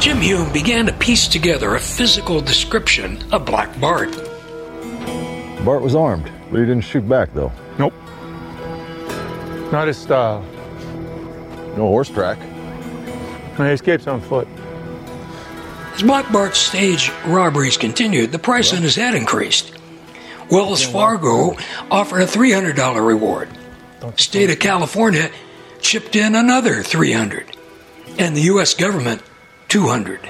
Jim 0.00 0.18
Hume 0.22 0.50
began 0.50 0.86
to 0.86 0.94
piece 0.94 1.28
together 1.28 1.74
a 1.74 1.78
physical 1.78 2.40
description 2.40 3.22
of 3.32 3.44
Black 3.44 3.78
Bart. 3.78 4.10
Bart 5.62 5.82
was 5.82 5.94
armed, 5.94 6.32
but 6.50 6.58
he 6.58 6.64
didn't 6.64 6.80
shoot 6.80 7.06
back, 7.06 7.34
though. 7.34 7.52
Nope. 7.78 7.92
Not 9.70 9.88
his 9.88 9.98
style. 9.98 10.42
No 11.76 11.86
horse 11.88 12.08
track. 12.08 12.38
No, 13.58 13.66
he 13.66 13.72
escapes 13.72 14.06
on 14.06 14.22
foot. 14.22 14.48
As 15.94 16.02
Black 16.02 16.32
Bart's 16.32 16.58
stage 16.58 17.12
robberies 17.26 17.76
continued, 17.76 18.32
the 18.32 18.38
price 18.38 18.72
on 18.72 18.80
his 18.80 18.96
head 18.96 19.14
increased. 19.14 19.74
Wells 20.50 20.82
Fargo 20.82 21.58
offered 21.90 22.22
a 22.22 22.26
$300 22.26 23.06
reward. 23.06 23.50
State 24.16 24.48
of 24.48 24.58
California 24.60 25.30
chipped 25.82 26.16
in 26.16 26.34
another 26.34 26.82
300 26.82 27.54
and 28.18 28.34
the 28.34 28.42
US 28.42 28.74
government 28.74 29.22
200. 29.70 30.20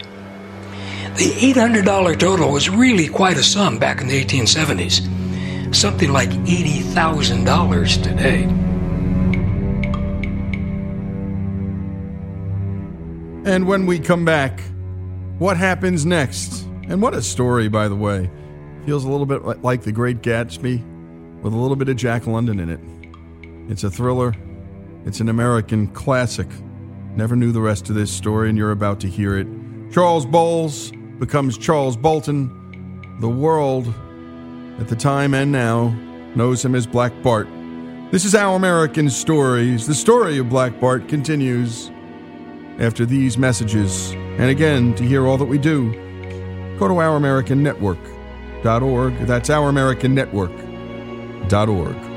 The 1.16 1.30
$800 1.52 2.18
total 2.18 2.52
was 2.52 2.70
really 2.70 3.08
quite 3.08 3.38
a 3.38 3.42
sum 3.42 3.78
back 3.78 4.00
in 4.00 4.06
the 4.06 4.22
1870s, 4.22 5.74
something 5.74 6.12
like 6.12 6.28
$80,000 6.28 8.02
today. 8.02 8.42
And 13.50 13.66
when 13.66 13.86
we 13.86 13.98
come 13.98 14.26
back, 14.26 14.60
what 15.38 15.56
happens 15.56 16.04
next? 16.04 16.62
And 16.88 17.00
what 17.00 17.14
a 17.14 17.22
story, 17.22 17.68
by 17.68 17.88
the 17.88 17.96
way. 17.96 18.30
Feels 18.84 19.04
a 19.04 19.08
little 19.08 19.24
bit 19.24 19.62
like 19.62 19.82
The 19.82 19.92
Great 19.92 20.20
Gatsby 20.20 21.40
with 21.40 21.54
a 21.54 21.56
little 21.56 21.76
bit 21.76 21.88
of 21.88 21.96
Jack 21.96 22.26
London 22.26 22.60
in 22.60 22.68
it. 22.68 22.80
It's 23.72 23.84
a 23.84 23.90
thriller, 23.90 24.34
it's 25.06 25.20
an 25.20 25.30
American 25.30 25.86
classic. 25.88 26.48
Never 27.20 27.36
knew 27.36 27.52
the 27.52 27.60
rest 27.60 27.90
of 27.90 27.96
this 27.96 28.10
story, 28.10 28.48
and 28.48 28.56
you're 28.56 28.70
about 28.70 28.98
to 29.00 29.06
hear 29.06 29.36
it. 29.36 29.46
Charles 29.92 30.24
Bowles 30.24 30.90
becomes 31.18 31.58
Charles 31.58 31.94
Bolton. 31.94 32.50
The 33.20 33.28
world, 33.28 33.92
at 34.78 34.88
the 34.88 34.96
time 34.96 35.34
and 35.34 35.52
now, 35.52 35.88
knows 36.34 36.64
him 36.64 36.74
as 36.74 36.86
Black 36.86 37.12
Bart. 37.22 37.46
This 38.10 38.24
is 38.24 38.34
Our 38.34 38.56
American 38.56 39.10
Stories. 39.10 39.86
The 39.86 39.94
story 39.94 40.38
of 40.38 40.48
Black 40.48 40.80
Bart 40.80 41.08
continues 41.08 41.90
after 42.78 43.04
these 43.04 43.36
messages. 43.36 44.12
And 44.12 44.48
again, 44.48 44.94
to 44.94 45.04
hear 45.04 45.26
all 45.26 45.36
that 45.36 45.44
we 45.44 45.58
do, 45.58 45.92
go 46.78 46.88
to 46.88 46.94
ouramericannetwork.org. 46.94 49.18
That's 49.26 49.50
ouramericannetwork.org. 49.50 52.09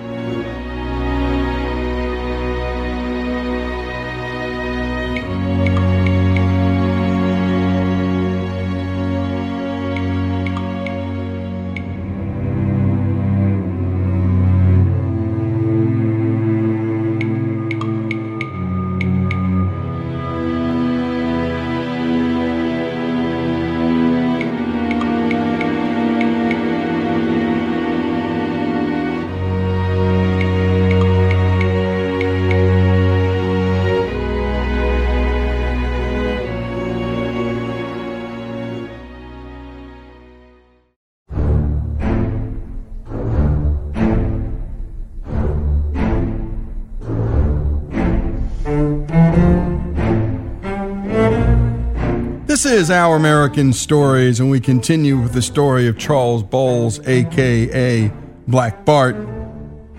is 52.73 52.89
Our 52.89 53.15
American 53.15 53.71
Stories, 53.71 54.39
and 54.39 54.49
we 54.49 54.59
continue 54.59 55.19
with 55.19 55.33
the 55.33 55.43
story 55.43 55.87
of 55.87 55.95
Charles 55.99 56.41
Bowles, 56.41 56.99
aka 57.07 58.11
Black 58.47 58.83
Bart. 58.83 59.15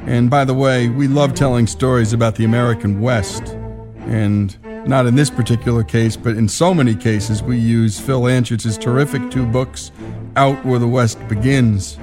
And 0.07 0.29
by 0.29 0.45
the 0.45 0.55
way, 0.55 0.89
we 0.89 1.07
love 1.07 1.35
telling 1.35 1.69
stories 1.69 2.13
about 2.13 2.35
the 2.35 2.45
American 2.45 3.01
West. 3.01 3.43
And 4.07 4.59
not 4.89 5.07
in 5.07 5.15
this 5.15 5.31
particular 5.31 5.85
case, 5.85 6.17
but 6.17 6.37
in 6.37 6.49
so 6.49 6.75
many 6.75 6.97
cases, 6.97 7.45
we 7.45 7.59
use 7.59 8.01
Phil 8.01 8.23
Anschutz' 8.23 8.81
terrific 8.81 9.31
two 9.31 9.47
books, 9.47 9.93
Out 10.35 10.65
Where 10.65 10.81
the 10.81 10.89
West 10.89 11.19
Begins, 11.29 11.97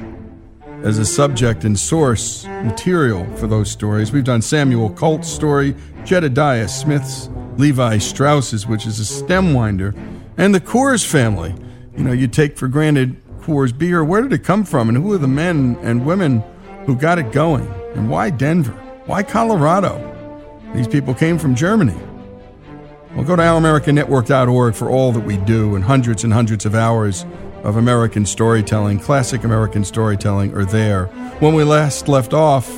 as 0.83 0.97
a 0.97 1.05
subject 1.05 1.65
and 1.65 1.77
source 1.77 2.45
material 2.45 3.25
for 3.35 3.47
those 3.47 3.69
stories. 3.69 4.13
We've 4.13 4.23
done 4.23 4.41
Samuel 4.41 4.91
Colt's 4.91 5.27
story, 5.27 5.75
Jedediah 6.05 6.69
Smith's, 6.69 7.29
Levi 7.57 7.97
Strauss's, 7.97 8.65
which 8.65 8.85
is 8.85 8.99
a 8.99 9.05
stem 9.05 9.53
winder, 9.53 9.93
and 10.37 10.53
the 10.53 10.59
Coors 10.59 11.05
family. 11.05 11.53
You 11.95 12.03
know, 12.03 12.11
you 12.11 12.27
take 12.27 12.57
for 12.57 12.67
granted 12.67 13.21
Coors 13.41 13.77
beer. 13.77 14.03
Where 14.03 14.21
did 14.21 14.33
it 14.33 14.43
come 14.43 14.63
from? 14.63 14.89
And 14.89 14.97
who 14.97 15.13
are 15.13 15.17
the 15.17 15.27
men 15.27 15.77
and 15.81 16.05
women 16.05 16.43
who 16.85 16.95
got 16.95 17.19
it 17.19 17.31
going? 17.31 17.67
And 17.95 18.09
why 18.09 18.29
Denver? 18.29 18.71
Why 19.05 19.23
Colorado? 19.23 20.07
These 20.73 20.87
people 20.87 21.13
came 21.13 21.37
from 21.37 21.55
Germany. 21.55 21.99
Well, 23.15 23.25
go 23.25 23.35
to 23.35 23.41
ouramericannetwork.org 23.41 24.73
for 24.73 24.89
all 24.89 25.11
that 25.11 25.25
we 25.25 25.35
do 25.37 25.75
and 25.75 25.83
hundreds 25.83 26.23
and 26.23 26.31
hundreds 26.31 26.65
of 26.65 26.75
hours 26.75 27.25
of 27.63 27.75
American 27.75 28.25
storytelling, 28.25 28.99
classic 28.99 29.43
American 29.43 29.83
storytelling, 29.83 30.53
are 30.55 30.65
there. 30.65 31.07
When 31.39 31.53
we 31.53 31.63
last 31.63 32.07
left 32.07 32.33
off, 32.33 32.69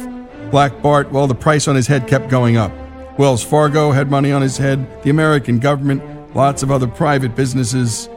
Black 0.50 0.82
Bart, 0.82 1.12
well, 1.12 1.28
the 1.28 1.36
price 1.36 1.68
on 1.68 1.76
his 1.76 1.88
head 1.88 2.08
kept 2.08 2.30
going 2.30 2.58
up. 2.58 2.72
Wells 3.18 3.44
Fargo 3.44 3.92
had 3.92 4.10
money 4.10 4.32
on 4.32 4.42
his 4.42 4.58
head, 4.58 5.04
the 5.04 5.12
American 5.12 5.60
government, 5.60 6.02
lots 6.34 6.64
of 6.64 6.72
other 6.72 6.88
private 6.88 7.36
businesses. 7.36 8.10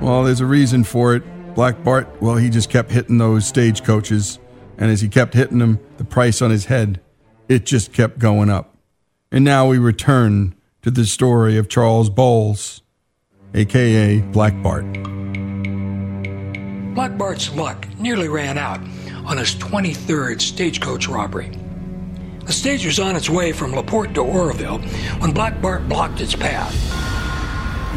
Well, 0.00 0.24
there's 0.24 0.40
a 0.40 0.46
reason 0.46 0.84
for 0.84 1.14
it. 1.14 1.22
Black 1.54 1.82
Bart, 1.84 2.08
well, 2.22 2.36
he 2.36 2.48
just 2.48 2.70
kept 2.70 2.90
hitting 2.90 3.18
those 3.18 3.46
stagecoaches, 3.46 4.38
and 4.78 4.90
as 4.90 5.00
he 5.00 5.08
kept 5.08 5.34
hitting 5.34 5.58
them, 5.58 5.80
the 5.98 6.04
price 6.04 6.40
on 6.40 6.50
his 6.50 6.66
head, 6.66 7.00
it 7.48 7.66
just 7.66 7.92
kept 7.92 8.18
going 8.18 8.48
up. 8.48 8.76
And 9.32 9.44
now 9.44 9.66
we 9.66 9.78
return 9.78 10.54
to 10.82 10.90
the 10.90 11.04
story 11.04 11.56
of 11.56 11.68
Charles 11.68 12.08
Bowles, 12.08 12.82
aka 13.54 14.20
Black 14.20 14.60
Bart. 14.62 14.84
Black 16.94 17.16
Bart's 17.18 17.54
luck 17.54 17.86
nearly 17.98 18.28
ran 18.28 18.58
out 18.58 18.80
on 19.24 19.36
his 19.36 19.54
23rd 19.56 20.40
stagecoach 20.40 21.08
robbery. 21.08 21.50
The 22.46 22.52
stage 22.52 22.84
was 22.84 22.98
on 22.98 23.16
its 23.16 23.30
way 23.30 23.52
from 23.52 23.72
LaPorte 23.72 24.14
to 24.14 24.22
Oroville 24.22 24.78
when 25.18 25.32
Black 25.32 25.60
Bart 25.60 25.88
blocked 25.88 26.20
its 26.20 26.34
path. 26.34 26.74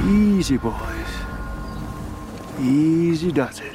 Easy, 0.06 0.58
boys. 0.58 0.74
Easy 2.60 3.32
does 3.32 3.62
it. 3.62 3.72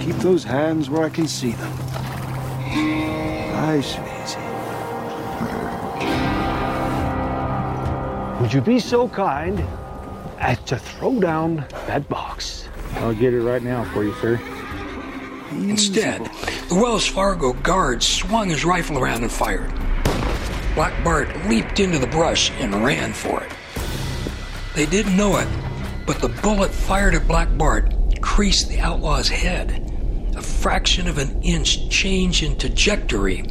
Keep 0.00 0.16
those 0.16 0.44
hands 0.44 0.88
where 0.88 1.02
I 1.04 1.08
can 1.08 1.26
see 1.26 1.50
them. 1.50 1.76
Nice 3.52 3.96
and 3.96 4.06
easy. 4.22 4.38
Would 8.40 8.52
you 8.52 8.60
be 8.60 8.78
so 8.78 9.08
kind 9.08 9.60
as 10.38 10.58
to 10.60 10.78
throw 10.78 11.20
down 11.20 11.66
that 11.86 12.08
box? 12.08 12.68
I'll 12.94 13.12
get 13.12 13.34
it 13.34 13.42
right 13.42 13.62
now 13.62 13.84
for 13.92 14.04
you, 14.04 14.14
sir. 14.14 14.40
Instead, 15.50 16.24
the 16.68 16.76
Wells 16.76 17.06
Fargo 17.06 17.52
guard 17.52 18.02
swung 18.04 18.48
his 18.48 18.64
rifle 18.64 18.98
around 18.98 19.22
and 19.22 19.32
fired. 19.32 19.72
Black 20.76 20.94
Bart 21.02 21.28
leaped 21.46 21.80
into 21.80 21.98
the 21.98 22.06
brush 22.06 22.52
and 22.52 22.84
ran 22.84 23.12
for 23.12 23.42
it. 23.42 23.50
They 24.80 24.86
didn't 24.86 25.14
know 25.14 25.36
it, 25.36 25.48
but 26.06 26.22
the 26.22 26.30
bullet 26.30 26.70
fired 26.70 27.14
at 27.14 27.28
Black 27.28 27.54
Bart 27.58 27.92
creased 28.22 28.70
the 28.70 28.80
outlaw's 28.80 29.28
head. 29.28 29.92
A 30.38 30.40
fraction 30.40 31.06
of 31.06 31.18
an 31.18 31.42
inch 31.42 31.90
change 31.90 32.42
in 32.42 32.56
trajectory 32.56 33.44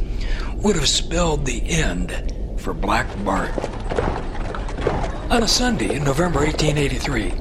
would 0.56 0.74
have 0.74 0.88
spelled 0.88 1.46
the 1.46 1.62
end 1.70 2.34
for 2.56 2.74
Black 2.74 3.06
Bart. 3.24 3.56
On 5.30 5.44
a 5.44 5.46
Sunday 5.46 5.94
in 5.94 6.02
November 6.02 6.40
1883, 6.40 7.32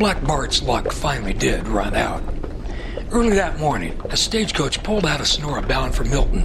Black 0.00 0.20
Bart's 0.26 0.60
luck 0.60 0.90
finally 0.90 1.32
did 1.32 1.68
run 1.68 1.94
out. 1.94 2.24
Early 3.12 3.36
that 3.36 3.60
morning, 3.60 4.00
a 4.06 4.16
stagecoach 4.16 4.82
pulled 4.82 5.06
out 5.06 5.20
of 5.20 5.28
Sonora 5.28 5.62
bound 5.62 5.94
for 5.94 6.02
Milton. 6.02 6.44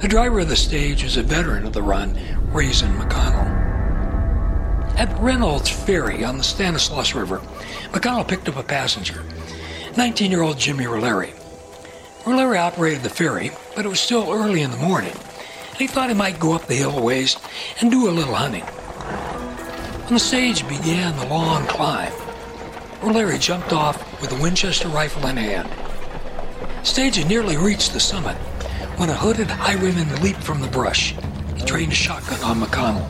The 0.00 0.06
driver 0.06 0.38
of 0.38 0.48
the 0.48 0.54
stage 0.54 1.02
was 1.02 1.16
a 1.16 1.24
veteran 1.24 1.66
of 1.66 1.72
the 1.72 1.82
run, 1.82 2.16
Reason 2.52 2.92
McConnell. 2.92 3.55
At 4.96 5.14
Reynolds 5.20 5.68
Ferry 5.68 6.24
on 6.24 6.38
the 6.38 6.42
Stanislaus 6.42 7.14
River, 7.14 7.42
McConnell 7.92 8.26
picked 8.26 8.48
up 8.48 8.56
a 8.56 8.62
passenger, 8.62 9.22
19 9.94 10.30
year 10.30 10.40
old 10.40 10.58
Jimmy 10.58 10.84
Roleri. 10.84 11.34
Roleri 12.24 12.58
operated 12.58 13.02
the 13.02 13.10
ferry, 13.10 13.50
but 13.74 13.84
it 13.84 13.88
was 13.88 14.00
still 14.00 14.32
early 14.32 14.62
in 14.62 14.70
the 14.70 14.76
morning, 14.78 15.12
and 15.12 15.76
he 15.76 15.86
thought 15.86 16.08
he 16.08 16.14
might 16.14 16.40
go 16.40 16.54
up 16.54 16.66
the 16.66 16.74
hill 16.74 16.98
a 16.98 17.02
ways 17.02 17.36
and 17.80 17.90
do 17.90 18.08
a 18.08 18.10
little 18.10 18.34
hunting. 18.34 18.64
When 20.04 20.14
the 20.14 20.20
stage 20.20 20.66
began 20.66 21.14
the 21.16 21.26
long 21.26 21.66
climb, 21.66 22.12
Roleri 23.00 23.38
jumped 23.38 23.74
off 23.74 24.20
with 24.22 24.32
a 24.32 24.42
Winchester 24.42 24.88
rifle 24.88 25.26
in 25.26 25.36
hand. 25.36 25.68
Stage 26.86 27.16
had 27.16 27.28
nearly 27.28 27.58
reached 27.58 27.92
the 27.92 28.00
summit 28.00 28.36
when 28.96 29.10
a 29.10 29.14
hooded 29.14 29.48
highwayman 29.48 30.22
leaped 30.22 30.42
from 30.42 30.62
the 30.62 30.68
brush. 30.68 31.14
He 31.54 31.66
trained 31.66 31.92
a 31.92 31.94
shotgun 31.94 32.42
on 32.42 32.60
McConnell. 32.60 33.06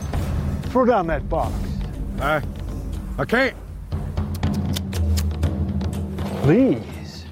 Throw 0.70 0.85
down 0.85 1.07
that 1.07 1.29
box. 1.29 1.55
I, 2.20 2.42
I 3.18 3.24
can't. 3.24 3.57
Please. 6.42 7.24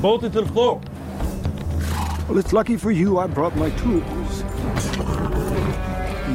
Bolt 0.00 0.22
it 0.24 0.32
to 0.34 0.42
the 0.42 0.46
floor. 0.46 0.80
Well, 2.28 2.38
it's 2.38 2.52
lucky 2.52 2.76
for 2.76 2.90
you 2.90 3.18
I 3.18 3.26
brought 3.26 3.56
my 3.56 3.70
tools. 3.70 4.44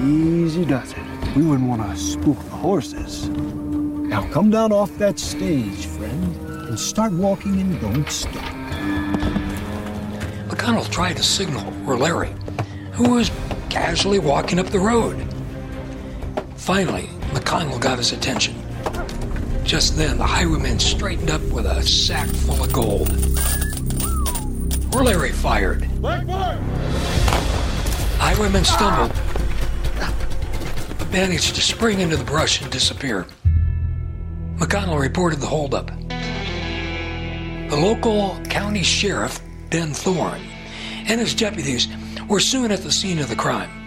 Easy 0.03 0.65
does 0.65 0.91
it. 0.91 1.35
We 1.35 1.43
wouldn't 1.43 1.69
want 1.69 1.81
to 1.83 1.95
spook 1.95 2.37
the 2.37 2.49
horses. 2.49 3.29
Now 3.29 4.27
come 4.31 4.49
down 4.49 4.71
off 4.71 4.95
that 4.97 5.17
stage, 5.19 5.85
friend, 5.85 6.35
and 6.67 6.79
start 6.79 7.13
walking 7.13 7.61
and 7.61 7.79
don't 7.79 8.09
stop. 8.09 8.43
McConnell 10.49 10.89
tried 10.91 11.17
to 11.17 11.23
signal 11.23 11.63
Roleri, 11.85 12.31
who 12.91 13.11
was 13.15 13.31
casually 13.69 14.19
walking 14.19 14.59
up 14.59 14.67
the 14.67 14.79
road. 14.79 15.32
Finally, 16.63 17.09
McConnell 17.33 17.77
got 17.77 17.97
his 17.97 18.13
attention. 18.13 18.55
Just 19.65 19.97
then, 19.97 20.17
the 20.17 20.23
highwayman 20.23 20.79
straightened 20.79 21.29
up 21.29 21.41
with 21.51 21.65
a 21.65 21.83
sack 21.83 22.29
full 22.29 22.63
of 22.63 22.71
gold. 22.71 23.09
Roleri 24.93 25.31
fired. 25.31 25.83
Highwayman 28.17 28.63
stumbled, 28.63 29.11
but 30.97 31.11
managed 31.11 31.53
to 31.55 31.61
spring 31.61 31.99
into 31.99 32.15
the 32.15 32.23
brush 32.23 32.61
and 32.61 32.71
disappear. 32.71 33.27
McConnell 34.55 35.01
reported 35.01 35.41
the 35.41 35.47
holdup. 35.47 35.87
The 37.67 37.77
local 37.77 38.39
county 38.45 38.83
sheriff, 38.83 39.41
Ben 39.69 39.93
Thorne, 39.93 40.39
and 41.07 41.19
his 41.19 41.35
deputies 41.35 41.89
were 42.29 42.39
soon 42.39 42.71
at 42.71 42.83
the 42.83 42.91
scene 42.93 43.19
of 43.19 43.27
the 43.27 43.35
crime. 43.35 43.82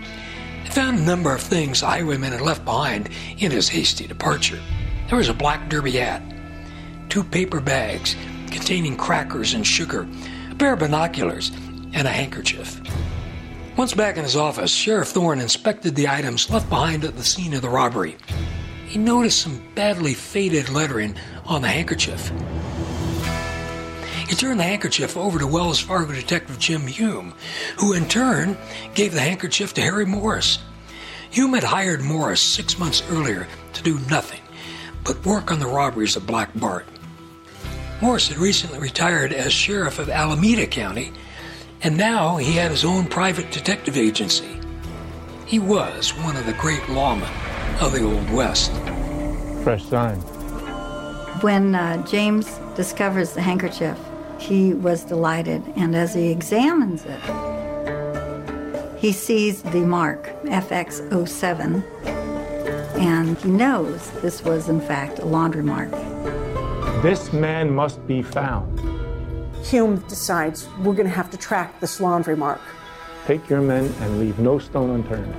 Found 0.77 0.99
a 0.99 1.03
number 1.05 1.35
of 1.35 1.41
things 1.41 1.81
the 1.81 1.87
highwayman 1.87 2.33
had 2.33 2.43
left 2.43 2.63
behind 2.67 3.09
in 3.39 3.51
his 3.51 3.67
hasty 3.67 4.07
departure. 4.07 4.61
There 5.09 5.17
was 5.17 5.31
a 5.31 5.33
black 5.33 5.71
derby 5.71 5.93
hat, 5.93 6.23
two 7.09 7.25
paper 7.25 7.63
bags 7.63 8.15
containing 8.51 8.99
crackers 8.99 9.55
and 9.55 9.67
sugar, 9.67 10.07
a 10.51 10.55
pair 10.55 10.75
of 10.75 10.81
binoculars, 10.81 11.51
and 11.95 12.07
a 12.07 12.11
handkerchief. 12.11 12.79
Once 13.79 13.95
back 13.95 14.19
in 14.19 14.25
his 14.25 14.37
office, 14.37 14.71
Sheriff 14.71 15.09
Thorne 15.09 15.41
inspected 15.41 15.95
the 15.95 16.09
items 16.09 16.51
left 16.51 16.69
behind 16.69 17.05
at 17.05 17.17
the 17.17 17.25
scene 17.25 17.55
of 17.55 17.63
the 17.63 17.71
robbery. 17.71 18.17
He 18.87 18.99
noticed 18.99 19.41
some 19.41 19.63
badly 19.75 20.13
faded 20.13 20.69
lettering 20.69 21.17
on 21.47 21.63
the 21.63 21.69
handkerchief. 21.69 22.31
He 24.29 24.35
turned 24.35 24.59
the 24.59 24.65
handkerchief 24.65 25.17
over 25.17 25.39
to 25.39 25.47
Wells 25.47 25.79
Fargo 25.79 26.13
detective 26.13 26.59
Jim 26.59 26.87
Hume, 26.87 27.35
who 27.79 27.93
in 27.93 28.09
turn 28.09 28.57
gave 28.95 29.13
the 29.13 29.21
handkerchief 29.21 29.73
to 29.75 29.81
Harry 29.81 30.05
Morris. 30.05 30.59
Hume 31.31 31.55
had 31.55 31.65
hired 31.65 32.03
Morris 32.03 32.41
six 32.41 32.79
months 32.79 33.03
earlier 33.11 33.47
to 33.75 33.83
do 33.83 33.99
nothing 34.11 34.41
but 35.05 35.25
work 35.25 35.53
on 35.53 35.61
the 35.61 35.67
robberies 35.67 36.17
of 36.17 36.27
Black 36.27 36.51
Bart. 36.57 36.87
Morris 38.03 38.29
had 38.29 38.39
recently 38.39 38.79
retired 38.79 39.33
as 39.33 39.53
sheriff 39.53 39.99
of 39.99 40.11
Alameda 40.11 40.67
County, 40.67 41.13
and 41.83 41.97
now 41.97 42.37
he 42.37 42.53
had 42.53 42.71
his 42.71 42.85
own 42.85 43.07
private 43.07 43.51
detective 43.53 43.97
agency. 43.97 44.61
He 45.47 45.61
was 45.61 46.11
one 46.11 46.37
of 46.37 46.47
the 46.47 46.53
great 46.55 46.83
lawmen 46.89 47.31
of 47.81 47.93
the 47.93 48.03
Old 48.03 48.29
West. 48.31 48.73
Fresh 49.63 49.85
sign. 49.85 50.19
When 51.41 51.75
uh, 51.75 52.05
James 52.07 52.59
discovers 52.75 53.33
the 53.33 53.43
handkerchief, 53.43 53.99
he 54.39 54.75
was 54.75 55.05
delighted, 55.05 55.63
and 55.77 55.95
as 55.95 56.15
he 56.15 56.31
examines 56.31 57.05
it, 57.05 57.21
he 58.99 59.13
sees 59.13 59.63
the 59.63 59.81
mark 59.81 60.35
FX07, 60.45 61.83
and 62.99 63.39
he 63.39 63.49
knows 63.49 64.11
this 64.23 64.43
was, 64.43 64.69
in 64.69 64.81
fact, 64.81 65.19
a 65.19 65.25
laundry 65.25 65.63
mark. 65.63 65.91
This 67.03 67.33
man 67.33 67.71
must 67.71 68.05
be 68.07 68.23
found. 68.23 68.81
Hume 69.65 69.97
decides 70.09 70.69
we're 70.79 70.95
going 70.95 71.09
to 71.09 71.15
have 71.15 71.31
to 71.31 71.37
track 71.37 71.81
this 71.81 72.01
laundry 72.01 72.37
mark. 72.37 72.61
Take 73.27 73.49
your 73.51 73.61
men 73.61 73.93
and 74.01 74.19
leave 74.19 74.39
no 74.39 74.59
stone 74.59 74.91
unturned. 74.91 75.35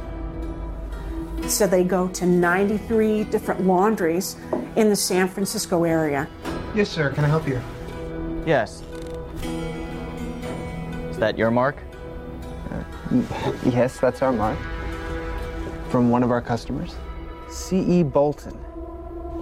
So 1.50 1.66
they 1.66 1.84
go 1.84 2.10
to 2.10 2.26
93 2.26 3.24
different 3.26 3.66
laundries 3.66 4.36
in 4.76 4.90
the 4.90 4.96
San 4.96 5.28
Francisco 5.30 5.84
area. 5.86 6.28
Yes, 6.76 6.90
sir. 6.90 7.10
Can 7.12 7.24
I 7.24 7.28
help 7.28 7.48
you? 7.48 7.62
Yes. 8.46 8.84
Is 11.18 11.22
that 11.22 11.36
your 11.36 11.50
mark? 11.50 11.78
Uh, 12.70 12.84
yes, 13.66 14.00
that's 14.00 14.22
our 14.22 14.32
mark. 14.32 14.56
From 15.90 16.12
one 16.12 16.22
of 16.22 16.30
our 16.30 16.44
customers. 16.44 16.94
C.E. 17.50 18.04
Bolton. 18.04 18.56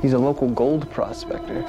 He's 0.02 0.14
a 0.14 0.18
local 0.18 0.48
gold 0.48 0.90
prospector. 0.90 1.66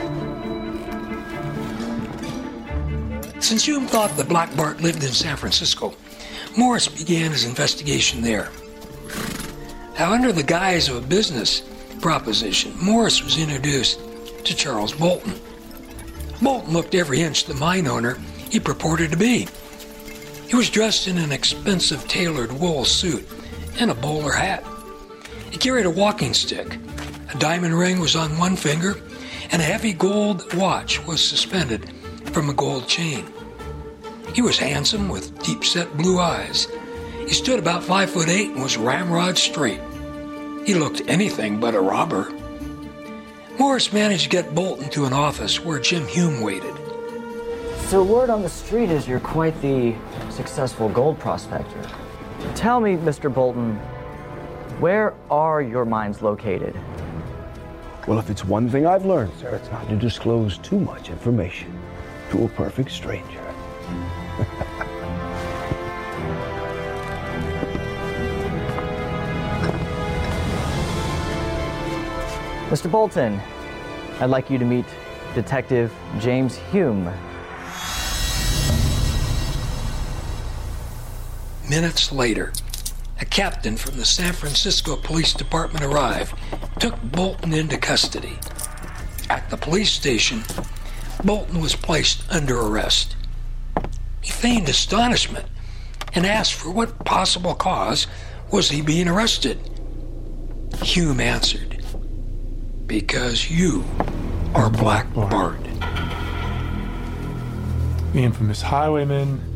Since 3.40 3.64
Hume 3.64 3.88
thought 3.88 4.16
that 4.16 4.28
Black 4.28 4.56
Bart 4.56 4.80
lived 4.80 5.02
in 5.02 5.10
San 5.10 5.36
Francisco, 5.36 5.92
Morris 6.56 6.86
began 6.86 7.32
his 7.32 7.44
investigation 7.44 8.22
there. 8.22 8.50
Now, 9.98 10.12
under 10.12 10.30
the 10.30 10.44
guise 10.44 10.88
of 10.88 11.02
a 11.02 11.04
business 11.04 11.62
proposition, 12.00 12.78
Morris 12.80 13.24
was 13.24 13.38
introduced 13.38 13.98
to 14.44 14.54
Charles 14.54 14.92
Bolton. 14.92 15.34
Bolton 16.40 16.72
looked 16.72 16.94
every 16.94 17.22
inch 17.22 17.46
the 17.46 17.54
mine 17.54 17.88
owner 17.88 18.18
he 18.48 18.60
purported 18.60 19.10
to 19.10 19.16
be. 19.16 19.48
He 20.48 20.54
was 20.54 20.70
dressed 20.70 21.08
in 21.08 21.18
an 21.18 21.32
expensive 21.32 22.06
tailored 22.06 22.52
wool 22.52 22.84
suit 22.84 23.26
and 23.80 23.90
a 23.90 23.94
bowler 23.94 24.32
hat. 24.32 24.64
He 25.50 25.58
carried 25.58 25.86
a 25.86 25.90
walking 25.90 26.34
stick. 26.34 26.78
A 27.34 27.38
diamond 27.38 27.76
ring 27.76 27.98
was 27.98 28.14
on 28.14 28.38
one 28.38 28.54
finger, 28.54 28.96
and 29.50 29.60
a 29.60 29.64
heavy 29.64 29.92
gold 29.92 30.54
watch 30.54 31.04
was 31.04 31.26
suspended 31.26 31.90
from 32.26 32.48
a 32.48 32.54
gold 32.54 32.86
chain. 32.86 33.26
He 34.34 34.42
was 34.42 34.56
handsome 34.56 35.08
with 35.08 35.42
deep 35.42 35.64
set 35.64 35.96
blue 35.96 36.20
eyes. 36.20 36.68
He 37.26 37.32
stood 37.32 37.58
about 37.58 37.82
five 37.82 38.10
foot 38.10 38.28
eight 38.28 38.50
and 38.50 38.62
was 38.62 38.76
ramrod 38.76 39.36
straight. 39.36 39.80
He 40.64 40.74
looked 40.74 41.02
anything 41.08 41.58
but 41.58 41.74
a 41.74 41.80
robber. 41.80 42.30
Morris 43.58 43.92
managed 43.92 44.24
to 44.24 44.28
get 44.28 44.54
Bolton 44.54 44.90
to 44.90 45.06
an 45.06 45.12
office 45.12 45.64
where 45.64 45.80
Jim 45.80 46.06
Hume 46.06 46.40
waited. 46.40 46.74
So, 47.88 48.02
word 48.02 48.30
on 48.30 48.42
the 48.42 48.48
street 48.48 48.90
is 48.90 49.08
you're 49.08 49.20
quite 49.20 49.60
the 49.62 49.94
successful 50.36 50.90
gold 50.90 51.18
prospector. 51.18 51.82
Tell 52.54 52.78
me, 52.78 52.96
Mr. 52.96 53.32
Bolton, 53.32 53.76
where 54.80 55.14
are 55.30 55.62
your 55.62 55.86
mines 55.86 56.20
located? 56.20 56.78
Well, 58.06 58.18
if 58.18 58.28
it's 58.28 58.44
one 58.44 58.68
thing 58.68 58.86
I've 58.86 59.06
learned, 59.06 59.32
sir, 59.40 59.54
it's 59.54 59.70
not 59.70 59.88
to 59.88 59.96
disclose 59.96 60.58
too 60.58 60.78
much 60.78 61.08
information 61.08 61.72
to 62.30 62.44
a 62.44 62.48
perfect 62.50 62.90
stranger. 62.90 63.42
Mr. 72.68 72.90
Bolton, 72.90 73.40
I'd 74.20 74.26
like 74.26 74.50
you 74.50 74.58
to 74.58 74.64
meet 74.66 74.84
Detective 75.34 75.94
James 76.18 76.56
Hume. 76.56 77.10
Minutes 81.68 82.12
later, 82.12 82.52
a 83.20 83.24
captain 83.24 83.76
from 83.76 83.96
the 83.96 84.04
San 84.04 84.32
Francisco 84.32 84.94
Police 84.94 85.32
Department 85.32 85.84
arrived, 85.84 86.32
took 86.78 87.00
Bolton 87.02 87.52
into 87.52 87.76
custody. 87.76 88.38
At 89.28 89.50
the 89.50 89.56
police 89.56 89.90
station, 89.90 90.44
Bolton 91.24 91.60
was 91.60 91.74
placed 91.74 92.22
under 92.30 92.60
arrest. 92.60 93.16
He 94.20 94.30
feigned 94.30 94.68
astonishment 94.68 95.46
and 96.12 96.24
asked 96.24 96.54
for 96.54 96.70
what 96.70 97.04
possible 97.04 97.54
cause 97.54 98.06
was 98.52 98.70
he 98.70 98.80
being 98.80 99.08
arrested. 99.08 99.58
Hume 100.82 101.18
answered, 101.18 101.82
Because 102.86 103.50
you 103.50 103.84
are 104.54 104.70
Black 104.70 105.12
Bart. 105.14 105.64
The 108.12 108.20
infamous 108.22 108.62
highwayman 108.62 109.55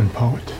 and 0.00 0.12
poet. 0.14 0.54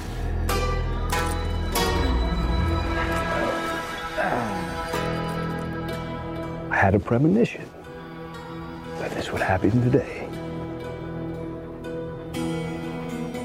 I 6.71 6.77
had 6.77 6.95
a 6.95 6.99
premonition 6.99 7.67
that 8.99 9.13
this 9.13 9.33
would 9.33 9.41
happen 9.41 9.71
today. 9.81 10.29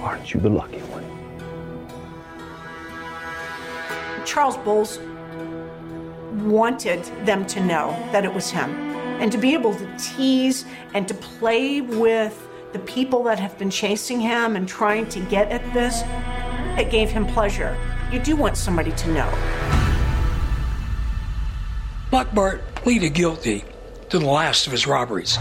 Aren't 0.02 0.34
you 0.34 0.42
the 0.42 0.50
lucky 0.50 0.82
one? 0.92 1.06
Charles 4.26 4.58
Bowles 4.58 5.00
wanted 6.46 7.06
them 7.26 7.46
to 7.46 7.62
know 7.62 7.92
that 8.12 8.26
it 8.26 8.34
was 8.34 8.52
him 8.52 8.70
and 9.22 9.32
to 9.32 9.38
be 9.38 9.54
able 9.54 9.74
to 9.74 9.98
tease 9.98 10.66
and 10.94 11.08
to 11.08 11.14
play 11.14 11.80
with 11.80 12.46
the 12.74 12.80
people 12.80 13.24
that 13.24 13.40
have 13.40 13.58
been 13.58 13.70
chasing 13.70 14.20
him 14.20 14.56
and 14.56 14.68
trying 14.68 15.08
to 15.10 15.20
get 15.22 15.52
at 15.52 15.74
this. 15.74 16.04
It 16.80 16.92
gave 16.92 17.10
him 17.10 17.26
pleasure. 17.26 17.78
You 18.12 18.20
do 18.20 18.36
want 18.36 18.58
somebody 18.58 18.92
to 18.92 19.12
know. 19.12 19.30
Black 22.12 22.34
Bart 22.34 22.62
pleaded 22.76 23.14
guilty 23.14 23.64
to 24.10 24.20
the 24.20 24.26
last 24.26 24.68
of 24.68 24.72
his 24.72 24.88
robberies. 24.88 25.38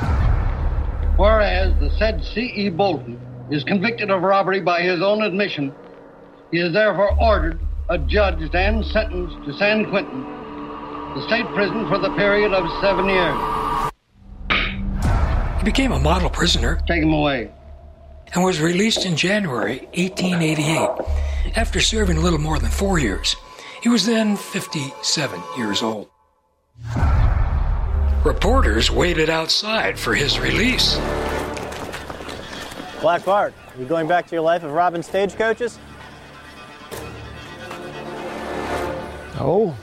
Whereas 1.17 1.79
the 1.79 1.91
said 1.99 2.25
C.E. 2.35 2.71
Bolton 2.71 3.21
is 3.51 3.63
convicted 3.65 4.11
of 4.11 4.23
robbery 4.23 4.61
by 4.61 4.83
his 4.83 5.01
own 5.03 5.23
admission, 5.23 5.73
he 6.51 6.59
is 6.59 6.73
therefore 6.73 7.17
ordered, 7.21 7.61
adjudged, 7.91 8.55
and 8.55 8.85
sentenced 8.87 9.37
to 9.45 9.53
San 9.59 9.91
Quentin, 9.91 10.23
the 11.15 11.25
state 11.27 11.47
prison 11.55 11.89
for 11.89 11.99
the 11.99 12.15
period 12.17 12.53
of 12.53 12.65
seven 12.81 13.09
years. 13.09 13.64
He 15.65 15.71
became 15.71 15.93
a 15.93 15.99
model 15.99 16.29
prisoner. 16.29 16.79
Take 16.87 17.03
him 17.03 17.15
away. 17.15 17.51
And 18.35 18.45
was 18.45 18.61
released 18.61 19.07
in 19.07 19.17
January 19.17 19.79
1888 19.95 21.57
after 21.57 21.81
serving 21.81 22.19
a 22.19 22.21
little 22.21 22.39
more 22.39 22.59
than 22.59 22.71
four 22.71 22.99
years. 22.99 23.35
He 23.81 23.89
was 23.89 24.05
then 24.05 24.37
57 24.37 25.43
years 25.57 25.83
old. 25.83 26.11
Reporters 28.27 28.91
waited 28.91 29.31
outside 29.31 29.99
for 29.99 30.15
his 30.15 30.39
release. 30.39 30.97
Black 33.01 33.25
Bart, 33.25 33.55
are 33.75 33.81
you 33.81 33.87
going 33.87 34.07
back 34.07 34.27
to 34.27 34.35
your 34.35 34.43
life 34.43 34.65
of 34.65 34.73
robbing 34.73 35.03
stagecoaches? 35.03 35.79
Oh, 39.41 39.75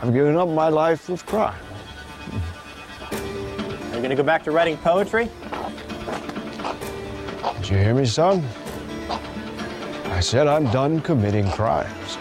I've 0.00 0.14
given 0.14 0.36
up 0.36 0.48
my 0.48 0.68
life 0.68 1.08
of 1.08 1.26
crime. 1.26 1.65
Are 3.96 3.98
you 3.98 4.02
going 4.02 4.14
to 4.14 4.22
go 4.22 4.26
back 4.26 4.44
to 4.44 4.50
writing 4.50 4.76
poetry? 4.76 5.30
Did 7.56 7.70
you 7.70 7.78
hear 7.78 7.94
me, 7.94 8.04
son? 8.04 8.44
I 10.04 10.20
said 10.20 10.46
I'm 10.46 10.70
done 10.70 11.00
committing 11.00 11.50
crimes. 11.52 11.88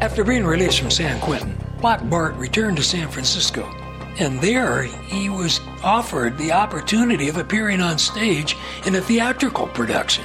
After 0.00 0.24
being 0.24 0.46
released 0.46 0.80
from 0.80 0.90
San 0.90 1.20
Quentin, 1.20 1.54
Black 1.82 2.08
Bart 2.08 2.34
returned 2.36 2.78
to 2.78 2.82
San 2.82 3.08
Francisco, 3.08 3.70
and 4.18 4.40
there 4.40 4.84
he 4.84 5.28
was 5.28 5.60
offered 5.84 6.38
the 6.38 6.50
opportunity 6.50 7.28
of 7.28 7.36
appearing 7.36 7.82
on 7.82 7.98
stage 7.98 8.56
in 8.86 8.94
a 8.94 9.02
theatrical 9.02 9.66
production. 9.66 10.24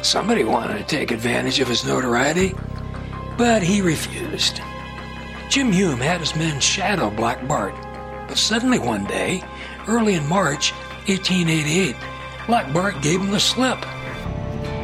Somebody 0.00 0.44
wanted 0.44 0.78
to 0.78 0.84
take 0.84 1.10
advantage 1.10 1.60
of 1.60 1.68
his 1.68 1.84
notoriety, 1.84 2.54
but 3.38 3.62
he 3.62 3.80
refused. 3.80 4.60
Jim 5.48 5.72
Hume 5.72 6.00
had 6.00 6.20
his 6.20 6.34
men 6.34 6.60
shadow 6.60 7.08
Black 7.08 7.46
Bart, 7.46 7.74
but 8.26 8.36
suddenly 8.36 8.80
one 8.80 9.04
day, 9.04 9.42
early 9.86 10.14
in 10.14 10.26
March 10.26 10.72
1888, 11.06 11.94
Black 12.48 12.70
Bart 12.74 13.00
gave 13.00 13.20
him 13.20 13.30
the 13.30 13.38
slip. 13.40 13.78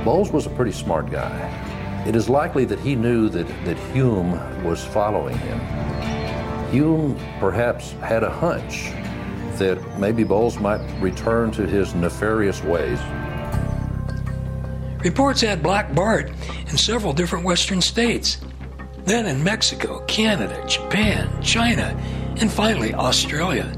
Bowles 0.04 0.30
was 0.30 0.46
a 0.46 0.50
pretty 0.50 0.70
smart 0.70 1.10
guy. 1.10 2.04
It 2.06 2.14
is 2.14 2.28
likely 2.28 2.64
that 2.66 2.78
he 2.78 2.94
knew 2.94 3.28
that, 3.30 3.48
that 3.64 3.76
Hume 3.92 4.32
was 4.62 4.84
following 4.84 5.36
him. 5.38 5.58
Hume 6.70 7.18
perhaps 7.40 7.92
had 8.02 8.22
a 8.22 8.30
hunch 8.30 8.92
that 9.58 9.78
maybe 9.98 10.22
Bowles 10.22 10.58
might 10.58 10.80
return 11.00 11.50
to 11.52 11.66
his 11.66 11.94
nefarious 11.94 12.62
ways. 12.62 13.00
Reports 15.04 15.42
had 15.42 15.62
Black 15.62 15.94
Bart 15.94 16.32
in 16.66 16.78
several 16.78 17.12
different 17.12 17.44
western 17.44 17.82
states, 17.82 18.38
then 19.04 19.26
in 19.26 19.44
Mexico, 19.44 20.02
Canada, 20.06 20.64
Japan, 20.66 21.42
China, 21.42 21.94
and 22.40 22.50
finally 22.50 22.94
Australia. 22.94 23.70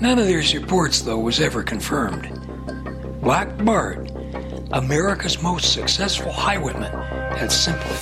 None 0.00 0.20
of 0.20 0.28
these 0.28 0.54
reports, 0.54 1.00
though, 1.00 1.18
was 1.18 1.40
ever 1.40 1.64
confirmed. 1.64 2.28
Black 3.20 3.64
Bart, 3.64 4.12
America's 4.70 5.42
most 5.42 5.72
successful 5.72 6.30
highwayman, 6.30 6.92
had 7.36 7.50
simply 7.50 7.96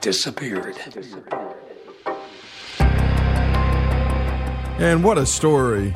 disappeared. 0.00 0.76
And 4.78 5.02
what 5.02 5.18
a 5.18 5.26
story. 5.26 5.92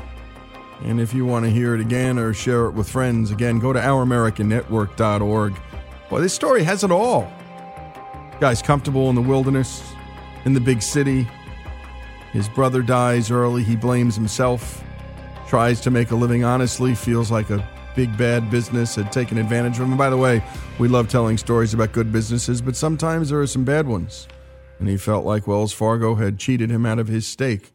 And 0.82 1.00
if 1.00 1.12
you 1.12 1.26
want 1.26 1.44
to 1.44 1.50
hear 1.50 1.74
it 1.74 1.80
again 1.80 2.18
or 2.18 2.32
share 2.32 2.66
it 2.66 2.72
with 2.72 2.88
friends, 2.88 3.30
again, 3.30 3.58
go 3.58 3.72
to 3.72 3.78
ouramericannetwork.org. 3.78 5.54
Boy, 6.08 6.20
this 6.20 6.34
story 6.34 6.62
has 6.64 6.82
it 6.84 6.90
all. 6.90 7.30
Guy's 8.40 8.62
comfortable 8.62 9.10
in 9.10 9.14
the 9.14 9.20
wilderness, 9.20 9.92
in 10.44 10.54
the 10.54 10.60
big 10.60 10.80
city. 10.80 11.28
His 12.32 12.48
brother 12.48 12.80
dies 12.80 13.30
early. 13.30 13.62
He 13.62 13.76
blames 13.76 14.14
himself, 14.14 14.82
tries 15.46 15.80
to 15.82 15.90
make 15.90 16.10
a 16.10 16.16
living 16.16 16.44
honestly, 16.44 16.94
feels 16.94 17.30
like 17.30 17.50
a 17.50 17.68
big 17.94 18.16
bad 18.16 18.50
business 18.50 18.94
had 18.94 19.12
taken 19.12 19.36
advantage 19.36 19.74
of 19.74 19.82
him. 19.82 19.90
And 19.90 19.98
by 19.98 20.08
the 20.08 20.16
way, 20.16 20.42
we 20.78 20.88
love 20.88 21.08
telling 21.08 21.36
stories 21.36 21.74
about 21.74 21.92
good 21.92 22.10
businesses, 22.10 22.62
but 22.62 22.76
sometimes 22.76 23.28
there 23.28 23.40
are 23.40 23.46
some 23.46 23.64
bad 23.64 23.86
ones. 23.86 24.26
And 24.78 24.88
he 24.88 24.96
felt 24.96 25.26
like 25.26 25.46
Wells 25.46 25.74
Fargo 25.74 26.14
had 26.14 26.38
cheated 26.38 26.70
him 26.70 26.86
out 26.86 26.98
of 26.98 27.08
his 27.08 27.26
stake. 27.26 27.72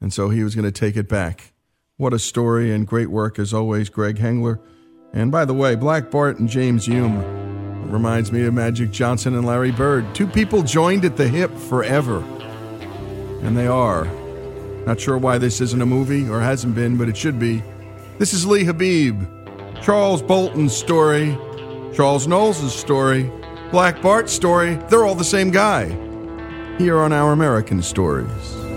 And 0.00 0.12
so 0.12 0.30
he 0.30 0.42
was 0.42 0.54
going 0.54 0.64
to 0.64 0.72
take 0.72 0.96
it 0.96 1.08
back. 1.08 1.52
What 1.98 2.14
a 2.14 2.18
story 2.20 2.72
and 2.72 2.86
great 2.86 3.10
work 3.10 3.40
as 3.40 3.52
always, 3.52 3.88
Greg 3.88 4.18
Hengler. 4.18 4.60
And 5.12 5.32
by 5.32 5.44
the 5.44 5.52
way, 5.52 5.74
Black 5.74 6.12
Bart 6.12 6.38
and 6.38 6.48
James 6.48 6.86
Hume 6.86 7.18
reminds 7.90 8.30
me 8.30 8.44
of 8.44 8.54
Magic 8.54 8.92
Johnson 8.92 9.34
and 9.34 9.44
Larry 9.44 9.72
Bird. 9.72 10.14
Two 10.14 10.28
people 10.28 10.62
joined 10.62 11.04
at 11.04 11.16
the 11.16 11.26
hip 11.26 11.52
forever. 11.58 12.20
And 13.42 13.56
they 13.56 13.66
are. 13.66 14.04
Not 14.86 15.00
sure 15.00 15.18
why 15.18 15.38
this 15.38 15.60
isn't 15.60 15.82
a 15.82 15.86
movie 15.86 16.28
or 16.28 16.40
hasn't 16.40 16.76
been, 16.76 16.96
but 16.96 17.08
it 17.08 17.16
should 17.16 17.40
be. 17.40 17.64
This 18.18 18.32
is 18.32 18.46
Lee 18.46 18.62
Habib, 18.62 19.20
Charles 19.82 20.22
Bolton's 20.22 20.76
story, 20.76 21.36
Charles 21.92 22.28
Knowles' 22.28 22.72
story, 22.72 23.28
Black 23.72 24.00
Bart's 24.00 24.32
story. 24.32 24.76
They're 24.88 25.04
all 25.04 25.16
the 25.16 25.24
same 25.24 25.50
guy. 25.50 25.88
Here 26.78 26.98
on 26.98 27.12
Our 27.12 27.32
American 27.32 27.82
Stories. 27.82 28.67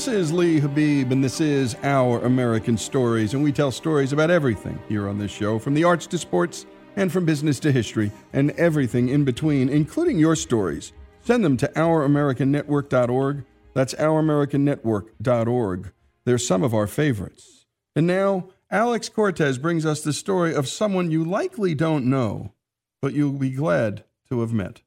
This 0.00 0.08
is 0.08 0.32
Lee 0.32 0.58
Habib, 0.58 1.12
and 1.12 1.22
this 1.22 1.42
is 1.42 1.76
Our 1.82 2.24
American 2.24 2.78
Stories, 2.78 3.34
and 3.34 3.42
we 3.42 3.52
tell 3.52 3.70
stories 3.70 4.14
about 4.14 4.30
everything 4.30 4.78
here 4.88 5.06
on 5.06 5.18
this 5.18 5.30
show, 5.30 5.58
from 5.58 5.74
the 5.74 5.84
arts 5.84 6.06
to 6.06 6.16
sports, 6.16 6.64
and 6.96 7.12
from 7.12 7.26
business 7.26 7.60
to 7.60 7.70
history, 7.70 8.10
and 8.32 8.52
everything 8.52 9.10
in 9.10 9.26
between, 9.26 9.68
including 9.68 10.18
your 10.18 10.36
stories. 10.36 10.94
Send 11.20 11.44
them 11.44 11.58
to 11.58 11.68
OurAmericanNetwork.org. 11.76 13.44
That's 13.74 13.92
OurAmericanNetwork.org. 13.92 15.92
They're 16.24 16.38
some 16.38 16.62
of 16.62 16.72
our 16.72 16.86
favorites. 16.86 17.66
And 17.94 18.06
now, 18.06 18.48
Alex 18.70 19.10
Cortez 19.10 19.58
brings 19.58 19.84
us 19.84 20.00
the 20.00 20.14
story 20.14 20.54
of 20.54 20.66
someone 20.66 21.10
you 21.10 21.24
likely 21.24 21.74
don't 21.74 22.06
know, 22.06 22.54
but 23.02 23.12
you'll 23.12 23.32
be 23.32 23.50
glad 23.50 24.04
to 24.30 24.40
have 24.40 24.54
met. 24.54 24.80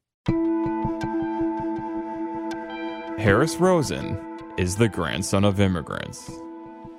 Harris 3.20 3.58
Rosen 3.58 4.33
is 4.58 4.76
the 4.76 4.88
grandson 4.88 5.44
of 5.44 5.60
immigrants. 5.60 6.32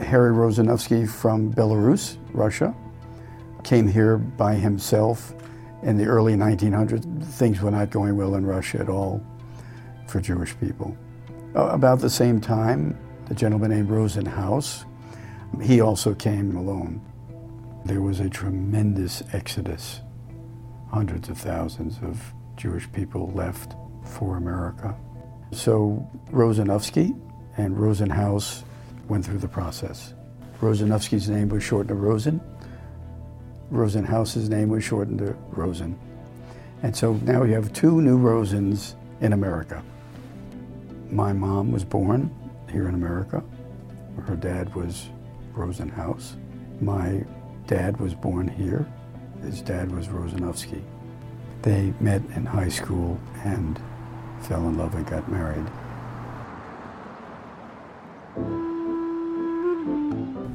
Harry 0.01 0.33
Rosanovsky 0.33 1.09
from 1.09 1.53
Belarus, 1.53 2.17
Russia, 2.33 2.75
came 3.63 3.87
here 3.87 4.19
by 4.19 4.55
himself 4.55 5.35
in 5.83 5.97
the 5.97 6.05
early 6.05 6.35
1900s. 6.35 7.25
Things 7.25 7.61
were 7.61 7.71
not 7.71 7.91
going 7.91 8.17
well 8.17 8.35
in 8.35 8.45
Russia 8.45 8.81
at 8.81 8.89
all 8.89 9.25
for 10.09 10.21
Jewish 10.21 10.59
people. 10.59 10.97
About 11.55 12.01
the 12.01 12.11
same 12.11 12.41
time, 12.41 12.99
the 13.27 13.35
gentleman 13.35 13.71
named 13.71 13.89
Rosenhaus, 13.89 14.85
he 15.63 15.81
also 15.81 16.13
came 16.13 16.57
alone. 16.57 17.01
There 17.85 18.03
was 18.03 18.19
a 18.19 18.29
tremendous 18.29 19.23
exodus. 19.33 20.01
Hundreds 20.91 21.29
of 21.29 21.39
thousands 21.39 21.99
of 22.03 22.35
Jewish 22.57 22.91
people 22.93 23.31
left 23.33 23.75
for 24.05 24.37
America. 24.37 24.97
So 25.53 26.11
Rosanovsky 26.31 27.19
and 27.57 27.77
Rosenhaus 27.77 28.63
went 29.09 29.25
through 29.25 29.39
the 29.39 29.49
process. 29.49 30.15
Rosanovsky's 30.61 31.29
name 31.29 31.49
was 31.49 31.63
shortened 31.63 31.89
to 31.89 31.95
Rosen. 31.95 32.41
Rosenhaus's 33.71 34.49
name 34.49 34.69
was 34.69 34.85
shortened 34.85 35.19
to 35.19 35.37
Rosen. 35.51 35.99
And 36.83 36.95
so 36.97 37.15
now 37.25 37.43
we 37.43 37.53
have 37.53 37.73
two 37.73 38.01
new 38.01 38.19
Rosens 38.19 38.95
in 39.21 39.33
America. 39.33 39.83
My 41.11 41.33
mom 41.33 41.73
was 41.73 41.85
born 41.85 42.35
here 42.71 42.89
in 42.89 42.95
America. 42.95 43.43
Her 44.27 44.37
dad 44.37 44.75
was 44.75 45.09
Rosenhaus. 45.55 46.37
My 46.81 47.25
dad 47.67 47.99
was 47.99 48.15
born 48.15 48.49
here. 48.49 48.87
His 49.43 49.61
dad 49.61 49.95
was 49.95 50.09
Rosanovsky. 50.09 50.83
They 51.63 51.93
met 52.01 52.23
in 52.37 52.45
high 52.45 52.69
school 52.69 53.19
and 53.45 53.81
fell 54.41 54.69
in 54.69 54.77
love 54.77 54.95
and 54.95 55.07
got 55.07 55.31
married. 55.31 55.67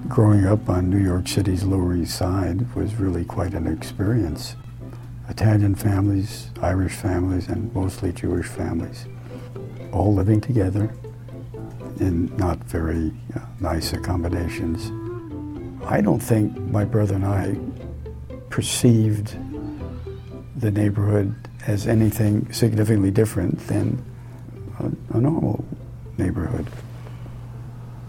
Growing 0.09 0.47
up 0.47 0.67
on 0.67 0.89
New 0.89 0.97
York 0.97 1.27
City's 1.27 1.63
Lower 1.63 1.95
East 1.95 2.17
Side 2.17 2.73
was 2.73 2.95
really 2.95 3.23
quite 3.23 3.53
an 3.53 3.67
experience. 3.67 4.55
Italian 5.29 5.75
families, 5.75 6.49
Irish 6.63 6.93
families, 6.93 7.47
and 7.47 7.71
mostly 7.75 8.11
Jewish 8.11 8.47
families, 8.47 9.05
all 9.91 10.11
living 10.11 10.41
together 10.41 10.91
in 11.99 12.35
not 12.37 12.57
very 12.63 13.13
uh, 13.35 13.39
nice 13.59 13.93
accommodations. 13.93 14.91
I 15.85 16.01
don't 16.01 16.19
think 16.19 16.57
my 16.57 16.85
brother 16.85 17.13
and 17.13 17.25
I 17.25 17.55
perceived 18.49 19.37
the 20.55 20.71
neighborhood 20.71 21.35
as 21.67 21.87
anything 21.87 22.51
significantly 22.51 23.11
different 23.11 23.59
than 23.67 24.03
a, 24.79 25.17
a 25.17 25.21
normal 25.21 25.63
neighborhood. 26.17 26.65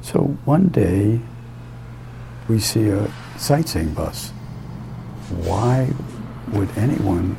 So 0.00 0.20
one 0.46 0.68
day, 0.68 1.20
we 2.50 2.58
see 2.58 2.88
a 2.88 3.08
sightseeing 3.38 3.94
bus. 3.94 4.30
Why 5.46 5.88
would 6.48 6.68
anyone 6.76 7.36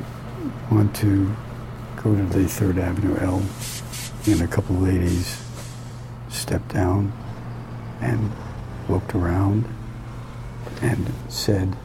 want 0.70 0.96
to 0.96 1.36
go 1.96 2.16
to 2.16 2.22
the 2.24 2.48
Third 2.48 2.78
Avenue 2.78 3.18
L 3.18 3.42
and 4.24 4.40
a 4.40 4.46
couple 4.46 4.74
of 4.76 4.82
ladies 4.82 5.38
stepped 6.30 6.68
down 6.68 7.12
and 8.00 8.32
looked 8.88 9.14
around 9.14 9.66
and 10.80 11.12
said, 11.28 11.76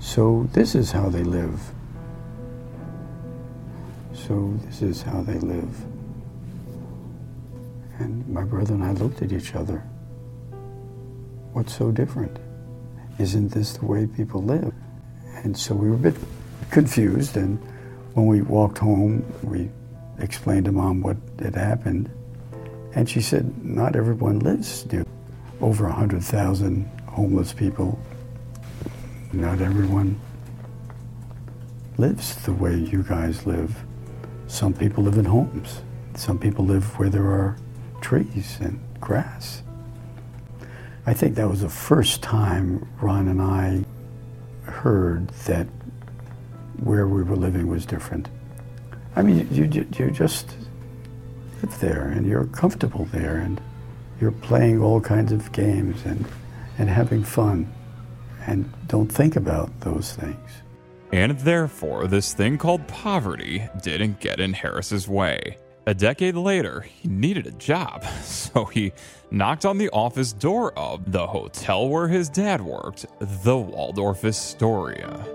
So 0.00 0.46
this 0.52 0.74
is 0.74 0.92
how 0.92 1.08
they 1.08 1.24
live. 1.24 1.72
So 4.12 4.52
this 4.66 4.82
is 4.82 5.00
how 5.00 5.22
they 5.22 5.38
live. 5.38 5.82
And 8.00 8.28
my 8.28 8.44
brother 8.44 8.74
and 8.74 8.84
I 8.84 8.92
looked 8.92 9.22
at 9.22 9.32
each 9.32 9.54
other. 9.54 9.82
What's 11.54 11.72
so 11.76 11.92
different? 11.92 12.36
Isn't 13.20 13.52
this 13.52 13.74
the 13.74 13.86
way 13.86 14.08
people 14.08 14.42
live? 14.42 14.74
And 15.44 15.56
so 15.56 15.72
we 15.72 15.88
were 15.88 15.94
a 15.94 16.10
bit 16.10 16.16
confused. 16.72 17.36
And 17.36 17.60
when 18.14 18.26
we 18.26 18.42
walked 18.42 18.78
home, 18.78 19.24
we 19.44 19.70
explained 20.18 20.64
to 20.64 20.72
mom 20.72 21.00
what 21.00 21.16
had 21.38 21.54
happened. 21.54 22.10
And 22.96 23.08
she 23.08 23.20
said, 23.20 23.64
Not 23.64 23.94
everyone 23.94 24.40
lives 24.40 24.84
near 24.90 25.06
over 25.60 25.84
100,000 25.84 26.90
homeless 27.06 27.52
people. 27.52 28.00
Not 29.32 29.60
everyone 29.60 30.20
lives 31.98 32.34
the 32.44 32.52
way 32.52 32.74
you 32.74 33.04
guys 33.04 33.46
live. 33.46 33.84
Some 34.48 34.74
people 34.74 35.04
live 35.04 35.18
in 35.18 35.24
homes. 35.24 35.82
Some 36.16 36.36
people 36.36 36.64
live 36.64 36.98
where 36.98 37.10
there 37.10 37.30
are 37.30 37.56
trees 38.00 38.58
and 38.60 38.80
grass. 39.00 39.62
I 41.06 41.12
think 41.12 41.34
that 41.36 41.48
was 41.48 41.60
the 41.60 41.68
first 41.68 42.22
time 42.22 42.88
Ron 43.00 43.28
and 43.28 43.42
I 43.42 43.84
heard 44.70 45.28
that 45.46 45.66
where 46.82 47.06
we 47.06 47.22
were 47.22 47.36
living 47.36 47.68
was 47.68 47.84
different. 47.84 48.28
I 49.16 49.22
mean, 49.22 49.46
you, 49.50 49.64
you, 49.64 49.86
you 49.96 50.10
just 50.10 50.56
live 51.62 51.78
there 51.80 52.08
and 52.08 52.26
you're 52.26 52.46
comfortable 52.46 53.04
there 53.06 53.36
and 53.36 53.60
you're 54.20 54.32
playing 54.32 54.82
all 54.82 55.00
kinds 55.00 55.30
of 55.30 55.52
games 55.52 56.04
and, 56.04 56.24
and 56.78 56.88
having 56.88 57.22
fun 57.22 57.70
and 58.46 58.70
don't 58.88 59.08
think 59.08 59.36
about 59.36 59.80
those 59.80 60.14
things. 60.14 60.50
And 61.12 61.38
therefore, 61.40 62.06
this 62.06 62.32
thing 62.32 62.58
called 62.58 62.88
poverty 62.88 63.68
didn't 63.82 64.20
get 64.20 64.40
in 64.40 64.52
Harris's 64.52 65.06
way. 65.06 65.58
A 65.86 65.94
decade 65.94 66.34
later, 66.34 66.80
he 66.80 67.08
needed 67.08 67.46
a 67.46 67.50
job, 67.52 68.04
so 68.22 68.64
he 68.64 68.92
knocked 69.30 69.64
on 69.64 69.78
the 69.78 69.90
office 69.90 70.32
door 70.32 70.72
of 70.78 71.12
the 71.12 71.26
hotel 71.26 71.88
where 71.88 72.08
his 72.08 72.28
dad 72.28 72.60
worked, 72.60 73.06
the 73.20 73.56
Waldorf 73.56 74.24
Astoria. 74.24 75.26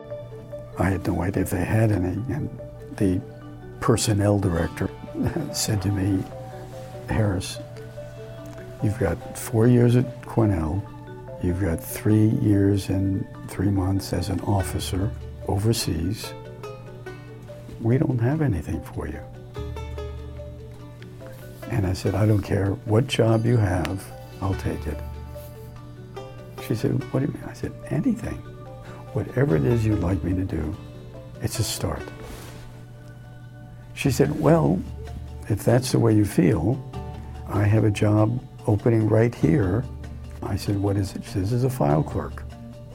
I 0.78 0.90
had 0.90 1.06
no 1.06 1.22
idea 1.22 1.44
if 1.44 1.50
they 1.50 1.64
had 1.64 1.92
any, 1.92 2.22
and 2.34 2.50
the 2.98 3.22
personnel 3.80 4.40
director 4.40 4.90
said 5.54 5.82
to 5.84 5.90
me, 5.90 6.24
Harris, 7.10 7.60
you've 8.82 8.98
got 9.00 9.38
four 9.38 9.68
years 9.68 9.96
at 9.96 10.22
Cornell, 10.26 10.84
You've 11.42 11.62
got 11.62 11.82
three 11.82 12.28
years 12.28 12.90
and 12.90 13.26
three 13.48 13.70
months 13.70 14.12
as 14.12 14.28
an 14.28 14.42
officer 14.42 15.10
overseas. 15.48 16.34
We 17.80 17.98
don't 17.98 18.20
have 18.20 18.42
anything 18.42 18.82
for 18.82 19.08
you. 19.08 19.22
And 21.70 21.86
I 21.86 21.94
said, 21.94 22.16
I 22.16 22.26
don't 22.26 22.42
care 22.42 22.72
what 22.86 23.08
job 23.08 23.46
you 23.46 23.58
have, 23.58 24.04
I'll 24.42 24.56
take 24.56 24.86
it. 24.88 24.98
She 26.68 26.76
said, 26.76 26.92
What 27.12 27.20
do 27.22 27.28
you 27.28 27.34
mean? 27.34 27.44
I 27.48 27.54
said, 27.54 27.72
Anything. 27.90 28.38
Whatever 29.14 29.56
it 29.56 29.66
is 29.66 29.86
you'd 29.86 30.00
like 30.00 30.24
me 30.24 30.34
to 30.36 30.44
do, 30.44 30.76
it's 31.42 31.60
a 31.60 31.64
start. 31.64 32.04
She 33.94 34.12
said, 34.12 34.40
Well, 34.40 34.82
if 35.48 35.64
that's 35.64 35.92
the 35.92 36.00
way 36.00 36.16
you 36.16 36.26
feel, 36.26 36.84
I 37.48 37.64
have 37.64 37.84
a 37.84 37.92
job 37.92 38.40
opening 38.68 39.08
right 39.08 39.34
here. 39.34 39.84
I 40.44 40.56
said, 40.56 40.78
What 40.78 40.98
is 40.98 41.16
it? 41.16 41.24
She 41.24 41.32
says, 41.32 41.54
is 41.54 41.64
a 41.64 41.70
file 41.70 42.04
clerk. 42.04 42.44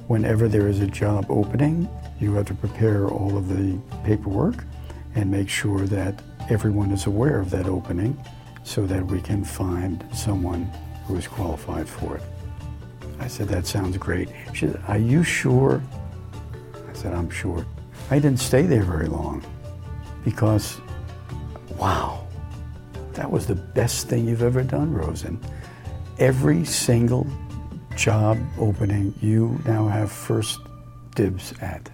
Whenever 0.09 0.49
there 0.49 0.69
is 0.69 0.81
a 0.81 0.87
job 0.87 1.27
opening, 1.29 1.89
you 2.21 2.35
have 2.35 2.47
to 2.47 2.55
prepare 2.55 3.09
all 3.09 3.37
of 3.37 3.49
the 3.49 3.79
paperwork 4.05 4.65
and 5.15 5.31
make 5.31 5.49
sure 5.49 5.87
that 5.87 6.21
everyone 6.51 6.91
is 6.91 7.07
aware 7.07 7.39
of 7.39 7.51
that 7.51 7.67
opening 7.67 8.17
so 8.65 8.87
that 8.87 9.07
we 9.07 9.21
can 9.21 9.45
find 9.45 10.05
someone 10.13 10.65
who 11.07 11.17
is 11.17 11.29
qualified 11.29 11.89
for 11.89 12.17
it. 12.17 12.23
I 13.21 13.29
said, 13.29 13.49
That 13.49 13.67
sounds 13.67 13.97
great. 13.99 14.29
She 14.53 14.67
said, 14.67 14.83
Are 14.89 14.99
you 14.99 15.23
sure? 15.23 15.83
I 16.89 16.93
said, 16.95 17.15
I'm 17.15 17.31
sure. 17.31 17.65
I 18.11 18.19
didn't 18.19 18.41
stay 18.41 18.63
there 18.63 18.83
very 18.83 19.07
long 19.07 19.45
because, 20.25 20.81
wow, 21.79 22.27
that 23.13 23.31
was 23.31 23.47
the 23.47 23.55
best 23.55 24.09
thing 24.09 24.27
you've 24.27 24.43
ever 24.43 24.63
done, 24.63 24.93
Rosen. 24.93 25.41
Every 26.19 26.65
single 26.65 27.27
job 27.97 28.39
opening 28.59 29.15
you 29.21 29.61
now 29.67 29.87
have 29.87 30.11
first 30.11 30.61
dibs 31.15 31.55
at. 31.61 31.91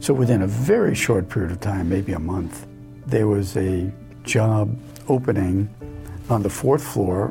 So 0.00 0.12
within 0.12 0.42
a 0.42 0.46
very 0.46 0.94
short 0.94 1.28
period 1.28 1.52
of 1.52 1.60
time, 1.60 1.88
maybe 1.88 2.12
a 2.12 2.18
month, 2.18 2.66
there 3.06 3.28
was 3.28 3.56
a 3.56 3.92
job 4.24 4.76
opening 5.08 5.68
on 6.30 6.42
the 6.42 6.50
fourth 6.50 6.82
floor 6.82 7.28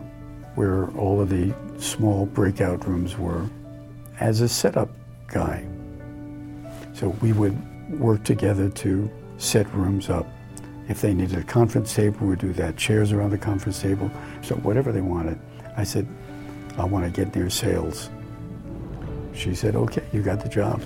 where 0.55 0.89
all 0.91 1.21
of 1.21 1.29
the 1.29 1.53
small 1.77 2.25
breakout 2.25 2.85
rooms 2.87 3.17
were 3.17 3.49
as 4.19 4.41
a 4.41 4.49
setup 4.49 4.89
guy. 5.27 5.65
So 6.93 7.09
we 7.21 7.33
would 7.33 7.57
work 7.99 8.23
together 8.23 8.69
to 8.69 9.09
set 9.37 9.71
rooms 9.73 10.09
up. 10.09 10.27
If 10.87 11.01
they 11.01 11.13
needed 11.13 11.39
a 11.39 11.43
conference 11.43 11.93
table, 11.93 12.27
we'd 12.27 12.39
do 12.39 12.53
that. 12.53 12.77
Chairs 12.77 13.11
around 13.11 13.31
the 13.31 13.37
conference 13.37 13.81
table. 13.81 14.11
So 14.41 14.55
whatever 14.55 14.91
they 14.91 15.01
wanted. 15.01 15.39
I 15.77 15.83
said, 15.83 16.07
I 16.77 16.83
want 16.83 17.05
to 17.05 17.11
get 17.11 17.33
near 17.35 17.49
sales. 17.49 18.09
She 19.33 19.55
said, 19.55 19.75
okay, 19.75 20.03
you 20.11 20.21
got 20.21 20.41
the 20.41 20.49
job. 20.49 20.81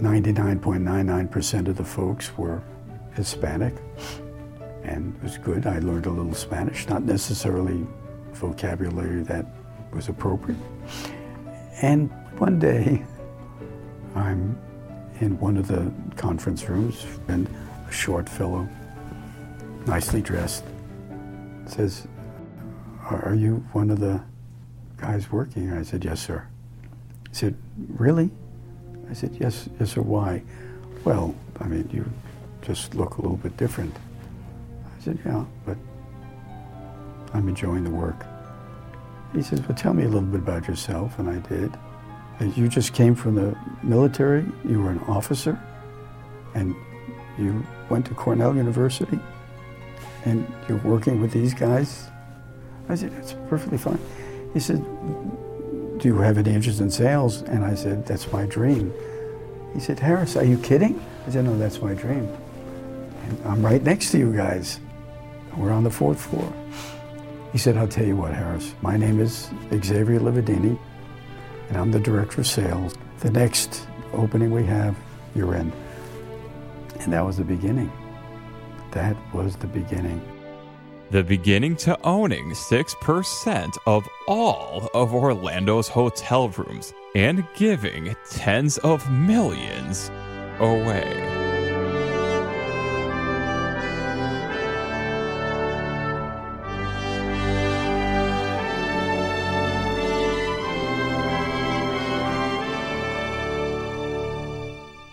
99.99% 0.00 1.68
of 1.68 1.76
the 1.76 1.84
folks 1.84 2.36
were 2.38 2.62
Hispanic, 3.20 3.74
and 4.82 5.14
it 5.14 5.22
was 5.22 5.36
good. 5.36 5.66
I 5.66 5.78
learned 5.80 6.06
a 6.06 6.10
little 6.10 6.32
Spanish, 6.32 6.88
not 6.88 7.02
necessarily 7.02 7.86
vocabulary 8.32 9.22
that 9.24 9.44
was 9.92 10.08
appropriate. 10.08 10.58
And 11.82 12.10
one 12.38 12.58
day, 12.58 13.04
I'm 14.14 14.58
in 15.20 15.38
one 15.38 15.58
of 15.58 15.68
the 15.68 15.92
conference 16.16 16.66
rooms, 16.66 17.04
and 17.28 17.46
a 17.86 17.92
short 17.92 18.26
fellow, 18.26 18.66
nicely 19.86 20.22
dressed, 20.22 20.64
says, 21.66 22.08
Are 23.10 23.34
you 23.34 23.56
one 23.72 23.90
of 23.90 24.00
the 24.00 24.18
guys 24.96 25.30
working? 25.30 25.74
I 25.74 25.82
said, 25.82 26.06
Yes, 26.06 26.22
sir. 26.22 26.46
He 27.28 27.34
said, 27.34 27.54
Really? 27.98 28.30
I 29.10 29.12
said, 29.12 29.36
Yes, 29.38 29.68
yes, 29.78 29.92
sir. 29.92 30.00
Why? 30.00 30.42
Well, 31.04 31.34
I 31.60 31.66
mean, 31.66 31.86
you 31.92 32.10
just 32.62 32.94
look 32.94 33.18
a 33.18 33.22
little 33.22 33.36
bit 33.36 33.56
different. 33.56 33.94
I 34.84 35.02
said, 35.02 35.18
Yeah, 35.24 35.44
but 35.64 35.76
I'm 37.32 37.48
enjoying 37.48 37.84
the 37.84 37.90
work. 37.90 38.26
He 39.34 39.42
says, 39.42 39.60
Well, 39.62 39.76
tell 39.76 39.94
me 39.94 40.04
a 40.04 40.08
little 40.08 40.22
bit 40.22 40.40
about 40.40 40.68
yourself. 40.68 41.18
And 41.18 41.28
I 41.28 41.38
did. 41.48 41.72
Uh, 42.40 42.44
you 42.56 42.68
just 42.68 42.94
came 42.94 43.14
from 43.14 43.34
the 43.34 43.56
military, 43.82 44.44
you 44.66 44.80
were 44.80 44.90
an 44.90 45.00
officer, 45.00 45.58
and 46.54 46.74
you 47.38 47.64
went 47.88 48.06
to 48.06 48.14
Cornell 48.14 48.56
University, 48.56 49.18
and 50.24 50.50
you're 50.68 50.78
working 50.78 51.20
with 51.20 51.32
these 51.32 51.54
guys? 51.54 52.08
I 52.88 52.94
said, 52.94 53.12
That's 53.12 53.34
perfectly 53.48 53.78
fine. 53.78 53.98
He 54.52 54.60
said, 54.60 54.82
Do 55.98 56.00
you 56.08 56.16
have 56.18 56.38
any 56.38 56.52
interest 56.52 56.80
in 56.80 56.90
sales? 56.90 57.42
And 57.42 57.64
I 57.64 57.74
said, 57.74 58.06
That's 58.06 58.30
my 58.32 58.46
dream. 58.46 58.92
He 59.74 59.80
said, 59.80 60.00
Harris, 60.00 60.36
are 60.36 60.44
you 60.44 60.58
kidding? 60.58 61.00
I 61.26 61.30
said, 61.30 61.44
No, 61.44 61.56
that's 61.56 61.80
my 61.80 61.94
dream. 61.94 62.28
I'm 63.44 63.64
right 63.64 63.82
next 63.82 64.10
to 64.12 64.18
you 64.18 64.32
guys. 64.32 64.80
We're 65.56 65.72
on 65.72 65.84
the 65.84 65.90
fourth 65.90 66.20
floor. 66.20 66.52
He 67.52 67.58
said, 67.58 67.76
I'll 67.76 67.88
tell 67.88 68.06
you 68.06 68.16
what, 68.16 68.32
Harris. 68.32 68.74
My 68.82 68.96
name 68.96 69.20
is 69.20 69.50
Xavier 69.70 70.20
Lividini, 70.20 70.78
and 71.68 71.76
I'm 71.76 71.90
the 71.90 72.00
director 72.00 72.42
of 72.42 72.46
sales. 72.46 72.94
The 73.20 73.30
next 73.30 73.86
opening 74.12 74.50
we 74.50 74.64
have, 74.64 74.96
you're 75.34 75.54
in. 75.54 75.72
And 77.00 77.12
that 77.12 77.24
was 77.24 77.36
the 77.36 77.44
beginning. 77.44 77.90
That 78.92 79.16
was 79.34 79.56
the 79.56 79.66
beginning. 79.66 80.20
The 81.10 81.24
beginning 81.24 81.76
to 81.78 82.00
owning 82.04 82.52
6% 82.52 83.78
of 83.86 84.08
all 84.28 84.88
of 84.94 85.12
Orlando's 85.12 85.88
hotel 85.88 86.48
rooms 86.50 86.92
and 87.16 87.44
giving 87.56 88.14
tens 88.30 88.78
of 88.78 89.10
millions 89.10 90.08
away. 90.60 91.39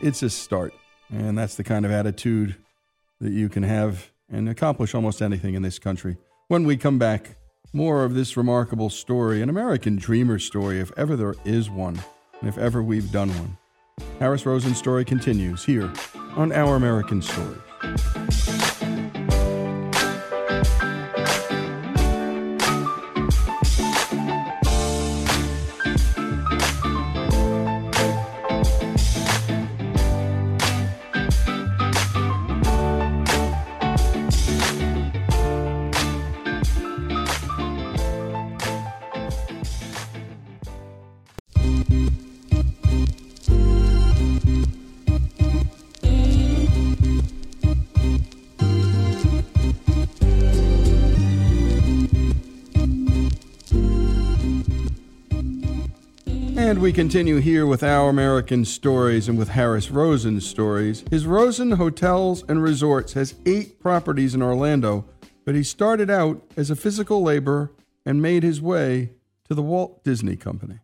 It's 0.08 0.24
a 0.24 0.30
start. 0.30 0.74
And 1.10 1.38
that's 1.38 1.56
the 1.56 1.66
kind 1.66 1.86
of 1.86 1.92
attitude 1.92 2.56
that 3.20 3.34
you 3.34 3.50
can 3.50 3.64
have 3.64 4.10
and 4.30 4.48
accomplish 4.48 4.96
almost 4.96 5.22
anything 5.22 5.54
in 5.54 5.64
this 5.64 5.80
country. 5.80 6.16
When 6.48 6.64
we 6.64 6.78
come 6.78 6.98
back, 6.98 7.36
more 7.74 8.06
of 8.06 8.14
this 8.14 8.38
remarkable 8.38 8.90
story, 8.90 9.42
an 9.42 9.50
American 9.50 9.98
dreamer 9.98 10.40
story, 10.40 10.80
if 10.80 10.94
ever 10.96 11.18
there 11.18 11.36
is 11.44 11.70
one, 11.70 12.00
and 12.40 12.48
if 12.48 12.58
ever 12.58 12.82
we've 12.82 13.12
done 13.12 13.28
one. 13.32 13.58
Harris 14.18 14.46
Rosen's 14.46 14.78
story 14.78 15.04
continues 15.04 15.66
here 15.66 15.92
on 16.38 16.54
Our 16.54 16.78
American 16.78 17.22
Story. 17.22 17.58
And 56.78 56.84
we 56.84 56.94
continue 56.94 57.38
here 57.38 57.66
with 57.66 57.82
our 57.82 58.08
American 58.08 58.64
stories 58.64 59.28
and 59.28 59.36
with 59.36 59.50
Harris 59.50 59.90
Rosen's 59.90 60.46
stories. 60.46 61.04
His 61.10 61.26
Rosen 61.26 61.72
Hotels 61.72 62.44
and 62.48 62.62
Resorts 62.62 63.14
has 63.14 63.34
eight 63.48 63.80
properties 63.80 64.36
in 64.36 64.44
Orlando, 64.44 65.06
but 65.44 65.56
he 65.56 65.64
started 65.64 66.12
out 66.12 66.40
as 66.56 66.70
a 66.70 66.76
physical 66.76 67.24
laborer 67.24 67.72
and 68.06 68.22
made 68.22 68.44
his 68.44 68.62
way 68.62 69.10
to 69.48 69.56
the 69.56 69.64
Walt 69.64 70.04
Disney 70.04 70.36
Company. 70.36 70.78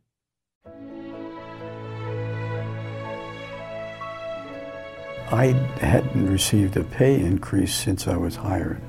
I 5.32 5.54
hadn't 5.80 6.28
received 6.28 6.76
a 6.76 6.84
pay 6.86 7.20
increase 7.20 7.76
since 7.76 8.08
I 8.08 8.18
was 8.18 8.36
hired, 8.36 8.82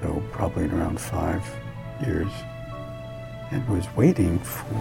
so 0.00 0.22
probably 0.32 0.64
around 0.64 0.98
five 0.98 1.44
years, 2.06 2.32
and 3.50 3.68
was 3.68 3.86
waiting 3.94 4.38
for 4.38 4.74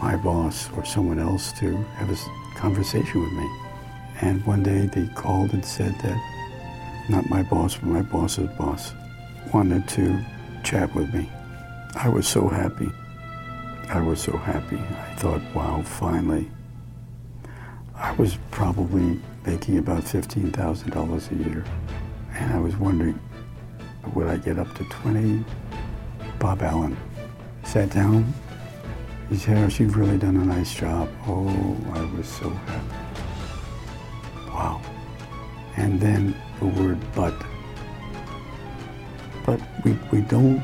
my 0.00 0.16
boss 0.16 0.70
or 0.72 0.84
someone 0.84 1.18
else 1.18 1.52
to 1.60 1.76
have 1.96 2.10
a 2.10 2.16
conversation 2.56 3.20
with 3.20 3.32
me. 3.32 3.50
And 4.20 4.44
one 4.46 4.62
day 4.62 4.86
they 4.86 5.06
called 5.14 5.52
and 5.52 5.64
said 5.64 5.94
that 6.02 7.08
not 7.08 7.28
my 7.30 7.42
boss, 7.42 7.76
but 7.76 7.86
my 7.86 8.02
boss's 8.02 8.48
boss 8.56 8.92
wanted 9.52 9.88
to 9.88 10.20
chat 10.62 10.94
with 10.94 11.12
me. 11.14 11.30
I 11.94 12.08
was 12.08 12.28
so 12.28 12.48
happy. 12.48 12.90
I 13.88 14.00
was 14.00 14.20
so 14.20 14.36
happy. 14.36 14.76
I 14.76 15.14
thought, 15.14 15.40
wow, 15.54 15.82
finally. 15.82 16.50
I 17.94 18.12
was 18.12 18.36
probably 18.50 19.18
making 19.46 19.78
about 19.78 20.02
$15,000 20.02 21.30
a 21.30 21.48
year. 21.48 21.64
And 22.34 22.52
I 22.52 22.58
was 22.58 22.76
wondering, 22.76 23.18
would 24.14 24.28
I 24.28 24.36
get 24.36 24.58
up 24.58 24.72
to 24.76 24.84
20? 24.84 25.44
Bob 26.38 26.62
Allen 26.62 26.96
sat 27.64 27.90
down. 27.90 28.32
He 29.28 29.36
said, 29.36 29.58
Harris, 29.58 29.78
you've 29.78 29.96
really 29.96 30.16
done 30.16 30.36
a 30.36 30.44
nice 30.44 30.74
job. 30.74 31.10
Oh, 31.26 31.76
I 31.92 32.04
was 32.16 32.26
so 32.26 32.48
happy. 32.48 32.94
Wow. 34.48 34.80
And 35.76 36.00
then 36.00 36.34
the 36.60 36.66
word 36.66 36.98
but. 37.14 37.34
But 39.44 39.60
we, 39.84 39.92
we 40.10 40.22
don't 40.22 40.62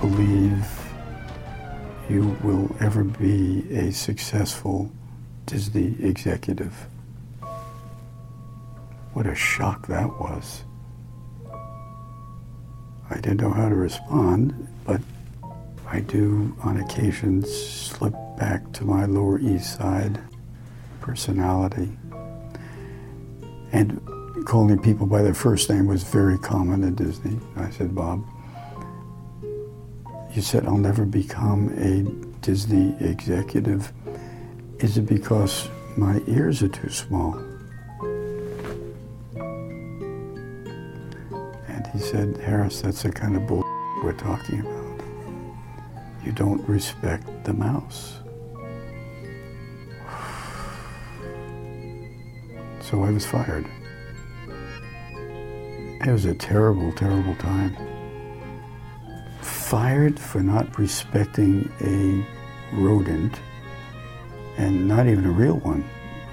believe 0.00 0.66
you 2.08 2.36
will 2.42 2.74
ever 2.80 3.04
be 3.04 3.64
a 3.70 3.92
successful 3.92 4.90
Disney 5.46 5.96
executive. 6.00 6.74
What 9.12 9.26
a 9.26 9.34
shock 9.34 9.86
that 9.86 10.08
was. 10.20 10.64
I 13.10 13.14
didn't 13.14 13.40
know 13.40 13.50
how 13.50 13.68
to 13.68 13.74
respond, 13.74 14.68
but 14.84 15.00
I 15.90 16.00
do 16.00 16.54
on 16.62 16.76
occasions 16.76 17.50
slip 17.50 18.12
back 18.36 18.72
to 18.74 18.84
my 18.84 19.06
Lower 19.06 19.38
East 19.38 19.78
Side 19.78 20.20
personality. 21.00 21.90
And 23.72 24.00
calling 24.44 24.78
people 24.78 25.06
by 25.06 25.22
their 25.22 25.34
first 25.34 25.70
name 25.70 25.86
was 25.86 26.02
very 26.02 26.38
common 26.38 26.84
at 26.84 26.96
Disney. 26.96 27.38
I 27.56 27.70
said, 27.70 27.94
Bob, 27.94 28.22
you 30.34 30.42
said 30.42 30.66
I'll 30.66 30.76
never 30.76 31.06
become 31.06 31.70
a 31.78 32.02
Disney 32.44 32.94
executive. 33.00 33.90
Is 34.80 34.98
it 34.98 35.06
because 35.06 35.68
my 35.96 36.20
ears 36.26 36.62
are 36.62 36.68
too 36.68 36.90
small? 36.90 37.34
And 41.66 41.86
he 41.94 41.98
said, 41.98 42.36
Harris, 42.36 42.82
that's 42.82 43.02
the 43.02 43.10
kind 43.10 43.36
of 43.36 43.46
bull 43.46 43.64
we're 44.04 44.12
talking 44.12 44.60
about. 44.60 44.77
You 46.28 46.34
don't 46.34 46.68
respect 46.68 47.26
the 47.44 47.54
mouse. 47.54 48.18
So 52.82 53.02
I 53.02 53.10
was 53.10 53.24
fired. 53.24 53.66
It 56.06 56.12
was 56.12 56.26
a 56.26 56.34
terrible, 56.34 56.92
terrible 56.92 57.34
time. 57.36 57.74
Fired 59.40 60.20
for 60.20 60.42
not 60.42 60.78
respecting 60.78 61.72
a 61.80 62.76
rodent, 62.76 63.40
and 64.58 64.86
not 64.86 65.06
even 65.06 65.24
a 65.24 65.30
real 65.30 65.60
one, 65.60 65.82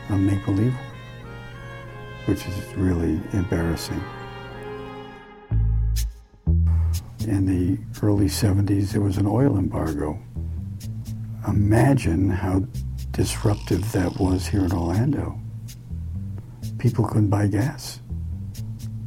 a 0.09 0.17
make 0.17 0.43
believe 0.43 0.73
one, 0.73 2.25
which 2.25 2.45
is 2.45 2.75
really 2.75 3.21
embarrassing. 3.31 4.03
In 7.27 7.45
the 7.45 7.79
early 8.05 8.27
70s, 8.27 8.91
there 8.91 9.01
was 9.01 9.17
an 9.17 9.27
oil 9.27 9.57
embargo. 9.57 10.19
Imagine 11.47 12.29
how 12.29 12.59
disruptive 13.11 13.91
that 13.91 14.19
was 14.19 14.47
here 14.47 14.65
in 14.65 14.71
Orlando. 14.71 15.39
People 16.77 17.05
couldn't 17.05 17.29
buy 17.29 17.47
gas 17.47 17.99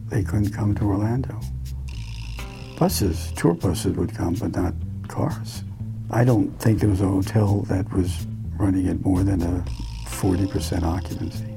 they 0.09 0.23
couldn't 0.23 0.51
come 0.51 0.75
to 0.75 0.85
Orlando. 0.85 1.39
Buses, 2.79 3.33
tour 3.33 3.55
buses 3.55 3.97
would 3.97 4.15
come, 4.15 4.35
but 4.35 4.57
not 4.57 4.75
cars. 5.09 5.65
I 6.11 6.25
don't 6.25 6.51
think 6.59 6.81
there 6.81 6.89
was 6.89 7.01
a 7.01 7.07
hotel 7.07 7.63
that 7.63 7.93
was 7.93 8.27
running 8.57 8.89
at 8.89 9.01
more 9.03 9.23
than 9.23 9.43
a 9.43 9.65
40% 10.07 10.83
occupancy. 10.83 11.55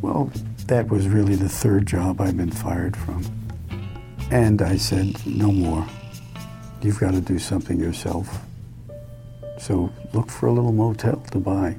Well, 0.00 0.30
that 0.66 0.88
was 0.88 1.08
really 1.08 1.36
the 1.36 1.48
third 1.48 1.86
job 1.86 2.20
I've 2.20 2.36
been 2.36 2.50
fired 2.50 2.96
from. 2.96 3.24
And 4.30 4.60
I 4.60 4.76
said, 4.76 5.26
no 5.26 5.50
more. 5.50 5.86
You've 6.82 7.00
got 7.00 7.12
to 7.12 7.20
do 7.20 7.38
something 7.38 7.80
yourself. 7.80 8.40
So 9.58 9.90
look 10.12 10.30
for 10.30 10.46
a 10.46 10.52
little 10.52 10.72
motel 10.72 11.16
to 11.30 11.38
buy. 11.38 11.76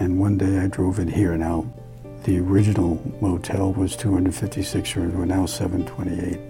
And 0.00 0.18
one 0.18 0.36
day 0.36 0.58
I 0.58 0.66
drove 0.66 0.98
in 0.98 1.06
here. 1.06 1.36
Now, 1.36 1.72
the 2.24 2.40
original 2.40 3.00
motel 3.20 3.72
was 3.72 3.94
256 3.94 4.96
rooms. 4.96 5.14
We're 5.14 5.26
now 5.26 5.46
728. 5.46 6.40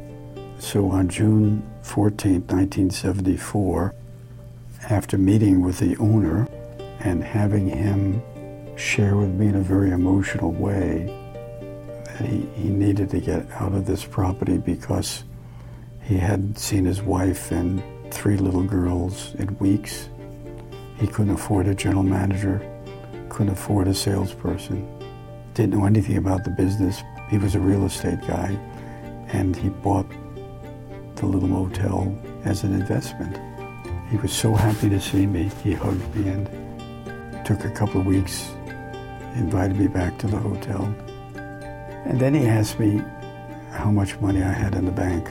So 0.58 0.88
on 0.88 1.08
June 1.08 1.62
14, 1.82 2.46
1974, 2.46 3.94
after 4.88 5.18
meeting 5.18 5.60
with 5.60 5.78
the 5.78 5.96
owner 5.98 6.48
and 7.00 7.22
having 7.22 7.68
him 7.68 8.22
share 8.76 9.16
with 9.16 9.30
me 9.30 9.48
in 9.48 9.56
a 9.56 9.60
very 9.60 9.90
emotional 9.90 10.50
way 10.50 11.23
he, 12.18 12.46
he 12.54 12.68
needed 12.68 13.10
to 13.10 13.20
get 13.20 13.50
out 13.52 13.72
of 13.72 13.86
this 13.86 14.04
property 14.04 14.58
because 14.58 15.24
he 16.02 16.16
hadn't 16.16 16.58
seen 16.58 16.84
his 16.84 17.02
wife 17.02 17.50
and 17.50 17.82
three 18.12 18.36
little 18.36 18.62
girls 18.62 19.34
in 19.36 19.56
weeks. 19.58 20.08
He 20.98 21.06
couldn't 21.06 21.34
afford 21.34 21.66
a 21.66 21.74
general 21.74 22.02
manager, 22.02 22.60
couldn't 23.28 23.52
afford 23.52 23.88
a 23.88 23.94
salesperson, 23.94 24.86
didn't 25.54 25.78
know 25.78 25.86
anything 25.86 26.16
about 26.16 26.44
the 26.44 26.50
business. 26.50 27.02
He 27.30 27.38
was 27.38 27.54
a 27.54 27.60
real 27.60 27.84
estate 27.86 28.20
guy, 28.20 28.56
and 29.28 29.56
he 29.56 29.70
bought 29.70 30.06
the 31.16 31.26
little 31.26 31.48
motel 31.48 32.16
as 32.44 32.62
an 32.62 32.74
investment. 32.74 33.38
He 34.10 34.16
was 34.18 34.32
so 34.32 34.54
happy 34.54 34.88
to 34.90 35.00
see 35.00 35.26
me. 35.26 35.50
He 35.62 35.72
hugged 35.72 36.14
me 36.14 36.28
and 36.28 37.46
took 37.46 37.64
a 37.64 37.70
couple 37.70 38.00
of 38.00 38.06
weeks, 38.06 38.50
invited 39.34 39.76
me 39.76 39.88
back 39.88 40.18
to 40.18 40.26
the 40.26 40.36
hotel. 40.36 40.94
And 42.04 42.20
then 42.20 42.34
he 42.34 42.46
asked 42.46 42.78
me 42.78 43.02
how 43.70 43.90
much 43.90 44.18
money 44.20 44.42
I 44.42 44.52
had 44.52 44.74
in 44.74 44.84
the 44.84 44.92
bank. 44.92 45.28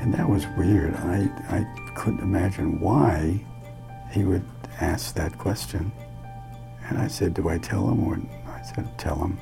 And 0.00 0.14
that 0.14 0.28
was 0.28 0.46
weird. 0.56 0.94
I, 0.94 1.28
I 1.50 1.92
couldn't 1.94 2.20
imagine 2.20 2.80
why 2.80 3.44
he 4.10 4.24
would 4.24 4.44
ask 4.80 5.14
that 5.14 5.36
question. 5.38 5.92
And 6.88 6.98
I 6.98 7.06
said, 7.06 7.34
Do 7.34 7.48
I 7.48 7.58
tell 7.58 7.88
him? 7.88 8.02
Or 8.04 8.18
I 8.48 8.62
said, 8.62 8.98
Tell 8.98 9.16
him. 9.16 9.38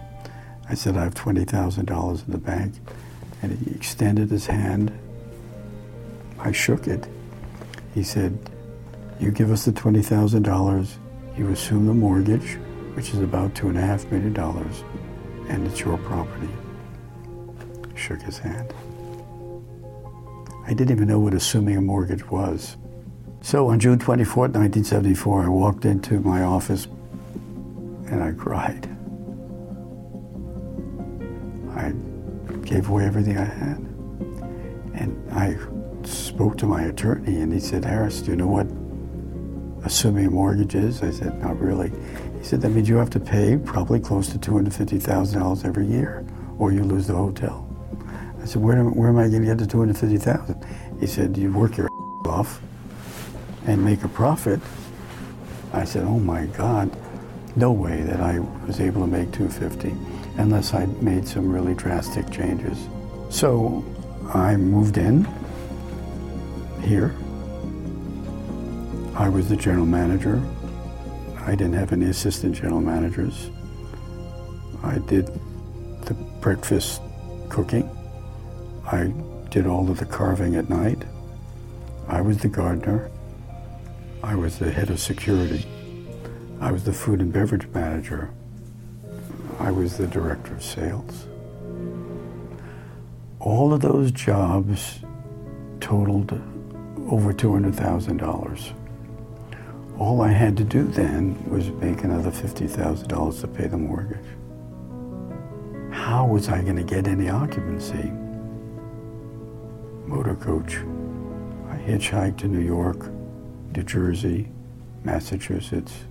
I 0.68 0.74
said, 0.74 0.96
I 0.96 1.04
have 1.04 1.14
$20,000 1.14 2.26
in 2.26 2.32
the 2.32 2.38
bank. 2.38 2.74
And 3.40 3.56
he 3.58 3.70
extended 3.74 4.30
his 4.30 4.46
hand. 4.46 4.92
I 6.38 6.52
shook 6.52 6.86
it. 6.86 7.06
He 7.94 8.02
said, 8.02 8.38
You 9.20 9.30
give 9.30 9.50
us 9.50 9.64
the 9.64 9.72
$20,000, 9.72 10.88
you 11.36 11.48
assume 11.50 11.86
the 11.86 11.94
mortgage, 11.94 12.54
which 12.94 13.10
is 13.10 13.20
about 13.20 13.54
$2.5 13.54 14.10
million, 14.10 14.34
and 15.48 15.66
it's 15.66 15.80
your 15.80 15.98
property. 15.98 16.48
Shook 17.94 18.22
his 18.22 18.38
hand. 18.38 18.72
I 20.66 20.74
didn't 20.74 20.90
even 20.90 21.08
know 21.08 21.18
what 21.18 21.34
assuming 21.34 21.76
a 21.76 21.80
mortgage 21.80 22.28
was. 22.28 22.76
So 23.40 23.68
on 23.68 23.80
June 23.80 23.98
24, 23.98 24.48
1974, 24.48 25.44
I 25.44 25.48
walked 25.48 25.84
into 25.84 26.20
my 26.20 26.42
office 26.42 26.86
and 28.06 28.22
I 28.22 28.32
cried. 28.32 28.86
I 31.74 31.92
gave 32.66 32.88
away 32.88 33.06
everything 33.06 33.38
I 33.38 33.44
had. 33.44 33.78
And 34.94 35.32
I 35.32 35.56
spoke 36.06 36.58
to 36.58 36.66
my 36.66 36.82
attorney 36.82 37.40
and 37.40 37.52
he 37.52 37.60
said, 37.60 37.84
Harris, 37.84 38.20
do 38.20 38.32
you 38.32 38.36
know 38.36 38.48
what 38.48 38.66
assuming 39.86 40.26
a 40.26 40.30
mortgage 40.30 40.74
is? 40.74 41.02
I 41.02 41.10
said, 41.10 41.40
not 41.40 41.58
really. 41.60 41.92
He 42.38 42.44
said, 42.44 42.60
that 42.62 42.70
means 42.70 42.88
you 42.88 42.96
have 42.96 43.10
to 43.10 43.20
pay 43.20 43.56
probably 43.56 44.00
close 44.00 44.28
to 44.28 44.38
$250,000 44.38 45.64
every 45.64 45.86
year 45.86 46.24
or 46.58 46.72
you 46.72 46.82
lose 46.84 47.06
the 47.06 47.14
hotel. 47.14 47.68
I 48.40 48.46
said, 48.46 48.62
where, 48.62 48.82
where 48.84 49.08
am 49.08 49.18
I 49.18 49.28
going 49.28 49.42
to 49.42 49.46
get 49.46 49.58
the 49.58 49.66
250000 49.66 50.64
He 51.00 51.06
said, 51.06 51.36
you 51.36 51.52
work 51.52 51.76
your 51.76 51.88
off 52.26 52.60
and 53.66 53.84
make 53.84 54.04
a 54.04 54.08
profit. 54.08 54.60
I 55.72 55.84
said, 55.84 56.04
oh 56.04 56.18
my 56.18 56.46
God, 56.46 56.96
no 57.56 57.72
way 57.72 58.02
that 58.02 58.20
I 58.20 58.38
was 58.66 58.80
able 58.80 59.00
to 59.02 59.06
make 59.06 59.32
250 59.32 59.94
unless 60.40 60.72
I 60.74 60.86
made 61.00 61.26
some 61.26 61.50
really 61.50 61.74
drastic 61.74 62.30
changes. 62.30 62.88
So 63.30 63.84
I 64.32 64.56
moved 64.56 64.96
in 64.96 65.26
here. 66.82 67.14
I 69.14 69.28
was 69.28 69.48
the 69.48 69.56
general 69.56 69.86
manager. 69.86 70.40
I 71.48 71.54
didn't 71.54 71.76
have 71.76 71.94
any 71.94 72.04
assistant 72.04 72.56
general 72.56 72.82
managers. 72.82 73.50
I 74.82 74.98
did 74.98 75.30
the 76.02 76.12
breakfast 76.42 77.00
cooking. 77.48 77.88
I 78.84 79.14
did 79.48 79.66
all 79.66 79.90
of 79.90 79.98
the 79.98 80.04
carving 80.04 80.56
at 80.56 80.68
night. 80.68 81.02
I 82.06 82.20
was 82.20 82.36
the 82.36 82.48
gardener. 82.48 83.10
I 84.22 84.34
was 84.34 84.58
the 84.58 84.70
head 84.70 84.90
of 84.90 85.00
security. 85.00 85.64
I 86.60 86.70
was 86.70 86.84
the 86.84 86.92
food 86.92 87.22
and 87.22 87.32
beverage 87.32 87.66
manager. 87.68 88.30
I 89.58 89.70
was 89.70 89.96
the 89.96 90.06
director 90.06 90.52
of 90.52 90.62
sales. 90.62 91.28
All 93.40 93.72
of 93.72 93.80
those 93.80 94.12
jobs 94.12 94.98
totaled 95.80 96.30
over 97.10 97.32
$200,000. 97.32 98.77
All 99.98 100.22
I 100.22 100.28
had 100.28 100.56
to 100.58 100.64
do 100.64 100.84
then 100.84 101.36
was 101.50 101.70
make 101.70 102.04
another 102.04 102.30
$50,000 102.30 103.40
to 103.40 103.48
pay 103.48 103.66
the 103.66 103.76
mortgage. 103.76 104.18
How 105.90 106.24
was 106.24 106.48
I 106.48 106.62
going 106.62 106.76
to 106.76 106.84
get 106.84 107.08
any 107.08 107.28
occupancy? 107.28 108.12
Motor 110.06 110.36
coach. 110.36 110.76
I 111.68 111.76
hitchhiked 111.78 112.38
to 112.38 112.46
New 112.46 112.60
York, 112.60 113.10
New 113.74 113.82
Jersey, 113.82 114.48
Massachusetts, 115.02 116.04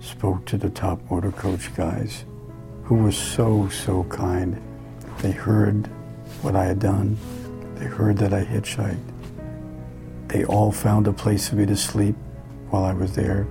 spoke 0.00 0.46
to 0.46 0.56
the 0.56 0.70
top 0.70 0.98
motor 1.10 1.32
coach 1.32 1.74
guys 1.76 2.24
who 2.84 2.94
were 2.94 3.12
so, 3.12 3.68
so 3.68 4.04
kind. 4.04 4.58
They 5.18 5.32
heard 5.32 5.86
what 6.40 6.56
I 6.56 6.64
had 6.64 6.78
done. 6.78 7.18
They 7.74 7.84
heard 7.84 8.16
that 8.18 8.32
I 8.32 8.42
hitchhiked. 8.42 9.12
They 10.28 10.46
all 10.46 10.72
found 10.72 11.06
a 11.06 11.12
place 11.12 11.50
for 11.50 11.56
me 11.56 11.66
to 11.66 11.76
sleep 11.76 12.16
while 12.74 12.84
I 12.84 12.92
was 12.92 13.14
there. 13.14 13.46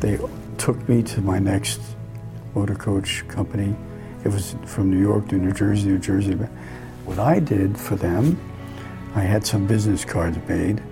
They 0.00 0.18
took 0.58 0.88
me 0.88 1.04
to 1.04 1.20
my 1.20 1.38
next 1.38 1.80
motor 2.52 2.74
coach 2.74 3.24
company. 3.28 3.76
It 4.24 4.28
was 4.28 4.56
from 4.66 4.90
New 4.90 5.00
York 5.00 5.28
to 5.28 5.36
New 5.36 5.52
Jersey, 5.52 5.86
New 5.86 6.00
Jersey. 6.00 6.34
What 7.04 7.20
I 7.20 7.38
did 7.38 7.78
for 7.78 7.94
them, 7.94 8.36
I 9.14 9.20
had 9.20 9.46
some 9.46 9.68
business 9.68 10.04
cards 10.04 10.36
made, 10.48 10.82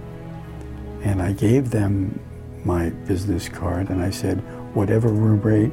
and 1.03 1.21
I 1.21 1.33
gave 1.33 1.71
them 1.71 2.21
my 2.65 2.91
business 2.91 3.49
card, 3.49 3.91
and 3.91 4.01
I 4.01 4.11
said, 4.11 4.39
whatever 4.73 5.09
room 5.09 5.43
rate 5.43 5.73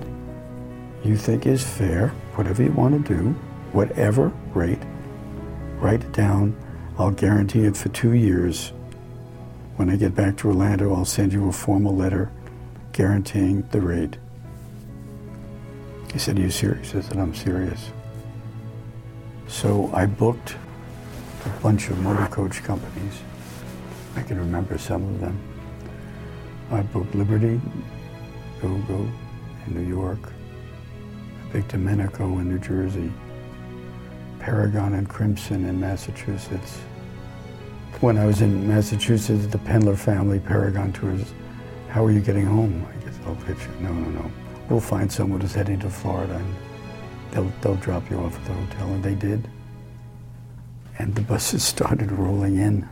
you 1.03 1.15
think 1.15 1.45
is 1.45 1.63
fair, 1.63 2.07
whatever 2.33 2.63
you 2.63 2.71
want 2.71 3.05
to 3.05 3.13
do, 3.15 3.29
whatever 3.73 4.29
rate, 4.55 4.81
write 5.77 6.03
it 6.03 6.13
down. 6.13 6.55
I'll 6.97 7.11
guarantee 7.11 7.65
it 7.65 7.77
for 7.77 7.89
two 7.89 8.13
years. 8.13 8.73
When 9.75 9.89
I 9.89 9.97
get 9.97 10.15
back 10.15 10.37
to 10.37 10.47
Orlando, 10.47 10.93
I'll 10.93 11.03
send 11.03 11.33
you 11.33 11.49
a 11.49 11.51
formal 11.51 11.93
letter 11.93 12.31
guaranteeing 12.93 13.63
the 13.71 13.81
rate. 13.81 14.15
He 16.13 16.17
said, 16.17 16.39
Are 16.39 16.41
you 16.41 16.49
serious? 16.49 16.95
I 16.95 17.01
said, 17.01 17.17
I'm 17.17 17.35
serious. 17.35 17.91
So 19.47 19.91
I 19.93 20.05
booked 20.05 20.55
a 21.45 21.49
bunch 21.61 21.89
of 21.89 21.99
motor 21.99 22.25
coach 22.27 22.63
companies. 22.63 23.19
I 24.15 24.21
can 24.21 24.39
remember 24.39 24.77
some 24.77 25.03
of 25.03 25.19
them. 25.19 25.37
I 26.71 26.81
booked 26.81 27.13
Liberty, 27.13 27.59
GoGo 28.61 29.11
in 29.67 29.73
New 29.73 29.87
York, 29.87 30.31
Big 31.51 31.67
Domenico 31.67 32.23
in 32.39 32.49
New 32.49 32.59
Jersey, 32.59 33.11
Paragon 34.39 34.93
and 34.93 35.09
Crimson 35.09 35.65
in 35.65 35.79
Massachusetts. 35.81 36.79
When 38.01 38.17
I 38.17 38.25
was 38.25 38.41
in 38.41 38.67
Massachusetts, 38.67 39.47
the 39.47 39.57
Pendler 39.57 39.95
family 39.95 40.39
Paragon 40.39 40.91
tours, 40.91 41.33
how 41.89 42.03
are 42.03 42.11
you 42.11 42.19
getting 42.19 42.45
home? 42.45 42.85
I 42.89 43.05
guess 43.05 43.17
pitch 43.45 43.57
it. 43.57 43.81
No, 43.81 43.93
no, 43.93 44.09
no. 44.09 44.31
We'll 44.69 44.81
find 44.81 45.09
someone 45.09 45.39
who's 45.39 45.53
heading 45.53 45.79
to 45.79 45.89
Florida 45.89 46.35
and 46.35 46.55
they'll, 47.31 47.51
they'll 47.61 47.81
drop 47.81 48.09
you 48.11 48.17
off 48.17 48.37
at 48.37 48.45
the 48.45 48.53
hotel. 48.53 48.87
And 48.89 49.01
they 49.01 49.15
did. 49.15 49.49
And 50.99 51.15
the 51.15 51.21
buses 51.21 51.63
started 51.73 52.11
rolling 52.11 52.57
in. 52.57 52.87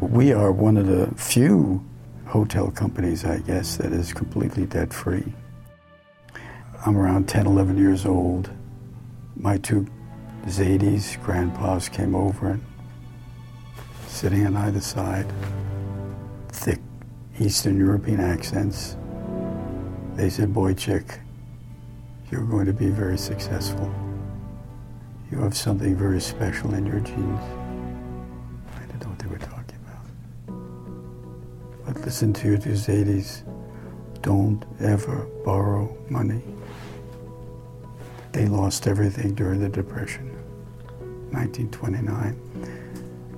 We 0.00 0.32
are 0.32 0.52
one 0.52 0.76
of 0.76 0.86
the 0.86 1.12
few 1.16 1.84
hotel 2.26 2.70
companies, 2.70 3.24
I 3.24 3.38
guess, 3.40 3.76
that 3.78 3.92
is 3.92 4.12
completely 4.12 4.66
debt 4.66 4.92
free. 4.92 5.32
I'm 6.86 6.96
around 6.96 7.28
10, 7.28 7.46
11 7.46 7.76
years 7.76 8.06
old. 8.06 8.50
My 9.36 9.58
two 9.58 9.86
Zadie's 10.46 11.16
grandpas 11.24 11.88
came 11.88 12.14
over 12.14 12.50
and 12.50 12.64
sitting 14.12 14.46
on 14.46 14.54
either 14.56 14.80
side, 14.80 15.26
thick 16.50 16.78
Eastern 17.40 17.78
European 17.78 18.20
accents. 18.20 18.96
They 20.14 20.28
said, 20.28 20.52
Boychik, 20.52 21.18
you're 22.30 22.44
going 22.44 22.66
to 22.66 22.74
be 22.74 22.88
very 22.88 23.16
successful. 23.16 23.90
You 25.30 25.38
have 25.38 25.56
something 25.56 25.96
very 25.96 26.20
special 26.20 26.74
in 26.74 26.84
your 26.84 27.00
genes. 27.00 27.40
I 28.76 28.80
didn't 28.80 29.02
know 29.02 29.08
what 29.08 29.18
they 29.18 29.28
were 29.28 29.38
talking 29.38 29.78
about. 29.82 30.04
But 31.86 32.04
listen 32.04 32.34
to 32.34 32.48
your 32.48 32.58
Zadie's. 32.58 33.44
Don't 34.20 34.62
ever 34.78 35.26
borrow 35.44 35.96
money. 36.10 36.42
They 38.32 38.46
lost 38.46 38.86
everything 38.86 39.34
during 39.34 39.58
the 39.58 39.70
Depression, 39.70 40.28
1929. 41.32 42.81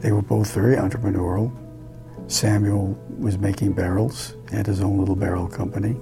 They 0.05 0.13
were 0.13 0.21
both 0.21 0.53
very 0.53 0.77
entrepreneurial. 0.77 1.51
Samuel 2.31 2.89
was 3.19 3.39
making 3.39 3.73
barrels, 3.73 4.35
had 4.51 4.67
his 4.67 4.83
own 4.83 4.99
little 4.99 5.17
barrel 5.17 5.49
company. 5.49 5.97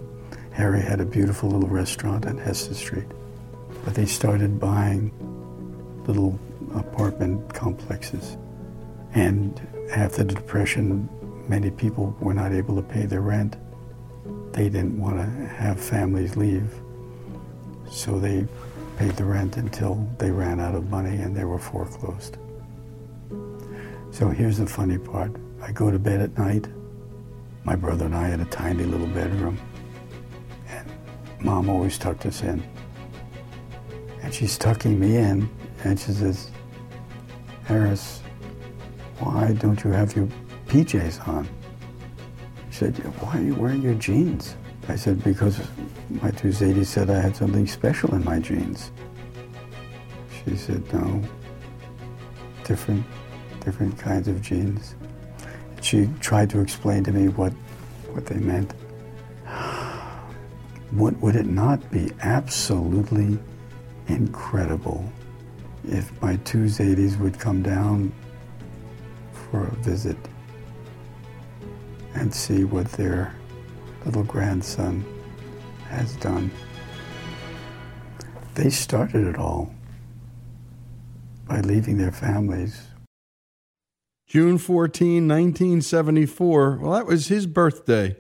Harry 0.51 0.81
had 0.81 1.01
a 1.01 1.05
beautiful 1.05 1.49
little 1.49 1.69
restaurant 1.69 2.27
on 2.27 2.37
Hester 2.37 2.75
Street. 2.75 3.07
But 3.85 3.95
they 3.95 4.07
started 4.07 4.59
buying 4.59 5.13
little 6.09 6.37
apartment 6.75 7.55
complexes. 7.55 8.37
And 9.15 9.61
after 9.93 10.25
the 10.25 10.35
Depression, 10.35 11.09
many 11.49 11.71
people 11.71 12.17
were 12.19 12.35
not 12.35 12.51
able 12.51 12.75
to 12.75 12.83
pay 12.83 13.07
their 13.07 13.21
rent. 13.21 13.57
They 14.51 14.69
didn't 14.69 14.99
want 14.99 15.19
to 15.19 15.47
have 15.47 15.79
families 15.79 16.35
leave. 16.35 16.75
So 17.89 18.19
they 18.19 18.49
paid 18.99 19.13
the 19.13 19.25
rent 19.25 19.59
until 19.59 20.05
they 20.19 20.33
ran 20.33 20.59
out 20.59 20.75
of 20.75 20.91
money 20.91 21.19
and 21.19 21.37
they 21.37 21.45
were 21.45 21.61
foreclosed. 21.61 22.37
So 24.13 24.29
here's 24.29 24.59
the 24.59 24.67
funny 24.67 24.99
part. 24.99 25.33
I 25.63 25.73
go 25.73 25.91
to 25.91 25.99
bed 25.99 26.21
at 26.21 26.37
night. 26.37 26.69
My 27.65 27.75
brother 27.75 28.05
and 28.05 28.15
I 28.15 28.29
had 28.29 28.41
a 28.41 28.45
tiny 28.45 28.85
little 28.85 29.07
bedroom. 29.07 29.59
And 30.69 30.87
mom 31.41 31.71
always 31.71 31.97
tucked 31.97 32.27
us 32.27 32.43
in. 32.43 32.63
And 34.23 34.33
she's 34.33 34.59
tucking 34.59 35.01
me 35.01 35.17
in 35.17 35.49
and 35.83 35.99
she 35.99 36.13
says, 36.13 36.51
Harris, 37.65 38.21
why 39.19 39.55
don't 39.55 39.83
you 39.83 39.91
have 39.91 40.15
your 40.15 40.29
PJs 40.67 41.27
on? 41.27 41.49
She 42.71 42.77
said, 42.77 42.99
why 43.23 43.39
are 43.39 43.43
you 43.43 43.55
wearing 43.55 43.81
your 43.81 43.95
jeans? 43.95 44.57
I 44.89 44.97
said, 44.97 45.25
because 45.25 45.59
my 46.11 46.31
two 46.33 46.49
Zadie 46.49 46.85
said 46.85 47.09
I 47.09 47.19
had 47.19 47.35
something 47.35 47.67
special 47.67 48.15
in 48.15 48.23
my 48.25 48.41
jeans. 48.41 48.91
She 50.45 50.55
said, 50.57 50.93
no, 50.93 51.23
different, 52.65 53.07
different 53.65 53.99
kinds 53.99 54.29
of 54.29 54.43
genes. 54.43 54.95
She 55.81 56.09
tried 56.21 56.51
to 56.51 56.61
explain 56.61 57.05
to 57.05 57.13
me 57.13 57.29
what, 57.29 57.53
what 58.13 58.27
they 58.27 58.39
meant. 58.39 58.75
What, 60.93 61.17
would 61.23 61.37
it 61.37 61.47
not 61.47 61.91
be 61.91 62.11
absolutely 62.21 63.39
incredible 64.09 65.11
if 65.89 66.13
my 66.21 66.37
two 66.45 66.65
Zadies 66.65 67.19
would 67.19 67.39
come 67.39 67.63
down 67.63 68.13
for 69.33 69.65
a 69.65 69.75
visit 69.77 70.19
and 72.15 72.33
see 72.33 72.65
what 72.65 72.91
their 72.93 73.35
little 74.05 74.25
grandson 74.25 75.05
has 75.89 76.17
done. 76.17 76.51
They 78.55 78.71
started 78.71 79.27
it 79.27 79.37
all 79.37 79.75
by 81.47 81.61
leaving 81.61 81.99
their 81.99 82.13
families. 82.13 82.83
June 84.33 84.57
14, 84.57 85.29
1974. 85.29 86.79
Well, 86.81 86.93
that 86.93 87.05
was 87.05 87.29
his 87.29 87.47
birthday. 87.47 88.17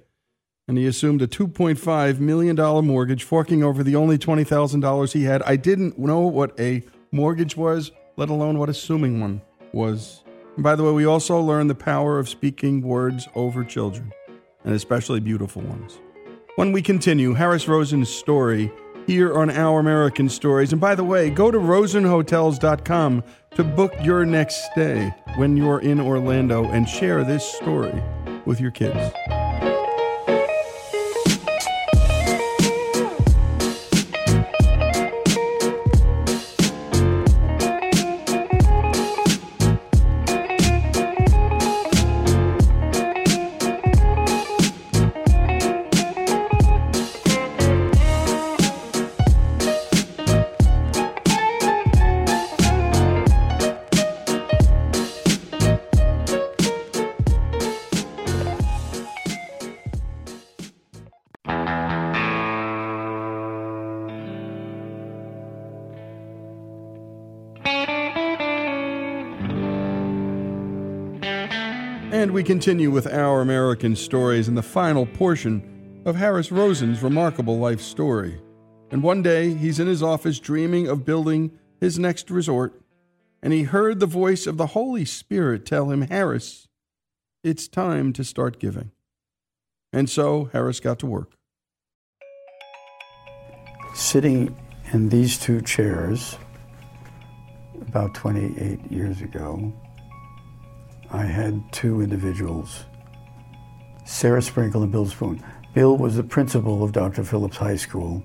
And 0.68 0.76
he 0.76 0.86
assumed 0.86 1.22
a 1.22 1.26
$2.5 1.26 2.18
million 2.18 2.54
mortgage, 2.84 3.24
forking 3.24 3.64
over 3.64 3.82
the 3.82 3.96
only 3.96 4.18
$20,000 4.18 5.12
he 5.14 5.22
had. 5.22 5.42
I 5.44 5.56
didn't 5.56 5.98
know 5.98 6.20
what 6.20 6.52
a 6.60 6.82
mortgage 7.12 7.56
was, 7.56 7.92
let 8.18 8.28
alone 8.28 8.58
what 8.58 8.68
assuming 8.68 9.22
one 9.22 9.40
was. 9.72 10.22
And 10.56 10.62
by 10.62 10.76
the 10.76 10.84
way, 10.84 10.92
we 10.92 11.06
also 11.06 11.40
learned 11.40 11.70
the 11.70 11.74
power 11.74 12.18
of 12.18 12.28
speaking 12.28 12.82
words 12.82 13.26
over 13.34 13.64
children, 13.64 14.12
and 14.66 14.74
especially 14.74 15.20
beautiful 15.20 15.62
ones. 15.62 15.98
When 16.56 16.72
we 16.72 16.82
continue, 16.82 17.32
Harris 17.32 17.66
Rosen's 17.66 18.10
story 18.10 18.70
here 19.12 19.34
on 19.34 19.50
Our 19.50 19.78
American 19.78 20.30
Stories. 20.30 20.72
And 20.72 20.80
by 20.80 20.94
the 20.94 21.04
way, 21.04 21.28
go 21.28 21.50
to 21.50 21.58
rosenhotels.com 21.58 23.22
to 23.56 23.64
book 23.64 23.92
your 24.02 24.24
next 24.24 24.64
stay 24.72 25.14
when 25.36 25.54
you're 25.54 25.80
in 25.80 26.00
Orlando 26.00 26.64
and 26.64 26.88
share 26.88 27.22
this 27.22 27.44
story 27.44 28.02
with 28.46 28.58
your 28.58 28.70
kids. 28.70 29.41
We 72.42 72.46
continue 72.46 72.90
with 72.90 73.06
our 73.06 73.40
American 73.40 73.94
stories 73.94 74.48
in 74.48 74.56
the 74.56 74.64
final 74.64 75.06
portion 75.06 76.02
of 76.04 76.16
Harris 76.16 76.50
Rosen's 76.50 77.00
remarkable 77.00 77.56
life 77.60 77.80
story. 77.80 78.40
And 78.90 79.00
one 79.00 79.22
day, 79.22 79.54
he's 79.54 79.78
in 79.78 79.86
his 79.86 80.02
office 80.02 80.40
dreaming 80.40 80.88
of 80.88 81.04
building 81.04 81.52
his 81.80 82.00
next 82.00 82.32
resort, 82.32 82.82
and 83.44 83.52
he 83.52 83.62
heard 83.62 84.00
the 84.00 84.06
voice 84.06 84.48
of 84.48 84.56
the 84.56 84.68
Holy 84.68 85.04
Spirit 85.04 85.64
tell 85.64 85.92
him, 85.92 86.02
Harris, 86.02 86.66
it's 87.44 87.68
time 87.68 88.12
to 88.14 88.24
start 88.24 88.58
giving. 88.58 88.90
And 89.92 90.10
so 90.10 90.50
Harris 90.52 90.80
got 90.80 90.98
to 90.98 91.06
work. 91.06 91.34
Sitting 93.94 94.56
in 94.92 95.10
these 95.10 95.38
two 95.38 95.60
chairs 95.60 96.36
about 97.80 98.14
28 98.14 98.90
years 98.90 99.20
ago, 99.20 99.72
I 101.12 101.24
had 101.24 101.70
two 101.72 102.00
individuals, 102.00 102.86
Sarah 104.06 104.40
Sprinkle 104.40 104.82
and 104.82 104.90
Bill 104.90 105.04
Spoon. 105.04 105.44
Bill 105.74 105.98
was 105.98 106.16
the 106.16 106.22
principal 106.22 106.82
of 106.82 106.92
Dr. 106.92 107.22
Phillips 107.22 107.58
High 107.58 107.76
School. 107.76 108.22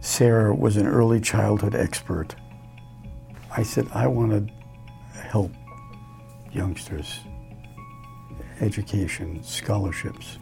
Sarah 0.00 0.52
was 0.52 0.76
an 0.76 0.88
early 0.88 1.20
childhood 1.20 1.76
expert. 1.76 2.34
I 3.56 3.62
said, 3.62 3.86
I 3.94 4.08
want 4.08 4.32
to 4.32 5.20
help 5.20 5.52
youngsters, 6.52 7.20
education, 8.60 9.40
scholarships, 9.44 10.38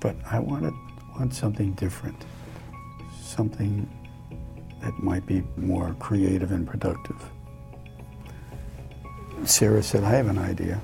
but 0.00 0.16
I 0.28 0.40
wanted, 0.40 0.74
want 1.16 1.34
something 1.34 1.72
different, 1.74 2.26
something 3.22 3.88
that 4.82 4.98
might 4.98 5.24
be 5.24 5.44
more 5.56 5.94
creative 6.00 6.50
and 6.50 6.66
productive. 6.66 7.30
Sarah 9.44 9.82
said, 9.82 10.04
I 10.04 10.10
have 10.10 10.28
an 10.28 10.38
idea. 10.38 10.80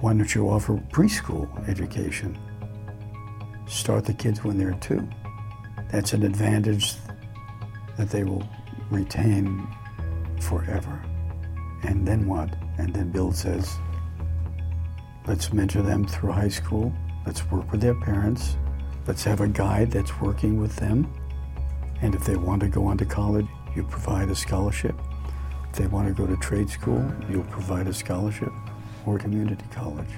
Why 0.00 0.14
don't 0.14 0.34
you 0.34 0.48
offer 0.48 0.76
preschool 0.92 1.68
education? 1.68 2.38
Start 3.66 4.04
the 4.04 4.12
kids 4.12 4.44
when 4.44 4.58
they're 4.58 4.78
two. 4.80 5.08
That's 5.90 6.12
an 6.12 6.22
advantage 6.22 6.94
that 7.96 8.10
they 8.10 8.24
will 8.24 8.46
retain 8.90 9.66
forever. 10.40 11.02
And 11.82 12.06
then 12.06 12.26
what? 12.26 12.54
And 12.78 12.94
then 12.94 13.10
Bill 13.10 13.32
says, 13.32 13.76
let's 15.26 15.52
mentor 15.52 15.82
them 15.82 16.06
through 16.06 16.32
high 16.32 16.48
school. 16.48 16.92
Let's 17.24 17.50
work 17.50 17.72
with 17.72 17.80
their 17.80 17.94
parents. 17.94 18.56
Let's 19.06 19.24
have 19.24 19.40
a 19.40 19.48
guide 19.48 19.90
that's 19.90 20.20
working 20.20 20.60
with 20.60 20.76
them. 20.76 21.12
And 22.02 22.14
if 22.14 22.24
they 22.24 22.36
want 22.36 22.60
to 22.60 22.68
go 22.68 22.86
on 22.86 22.98
to 22.98 23.04
college, 23.04 23.46
you 23.74 23.82
provide 23.84 24.28
a 24.28 24.34
scholarship. 24.34 24.94
They 25.76 25.86
want 25.86 26.08
to 26.08 26.14
go 26.14 26.26
to 26.26 26.36
trade 26.38 26.70
school, 26.70 27.04
you'll 27.28 27.44
provide 27.44 27.86
a 27.86 27.92
scholarship 27.92 28.52
or 29.04 29.18
community 29.18 29.64
college. 29.70 30.08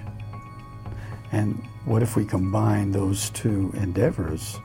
And 1.32 1.62
what 1.84 2.00
if 2.02 2.16
we 2.16 2.24
combine 2.24 2.92
those 2.92 3.30
two 3.30 3.72
endeavors 3.74 4.56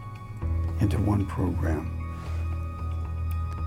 into 0.80 0.98
one 1.00 1.26
program? 1.26 2.00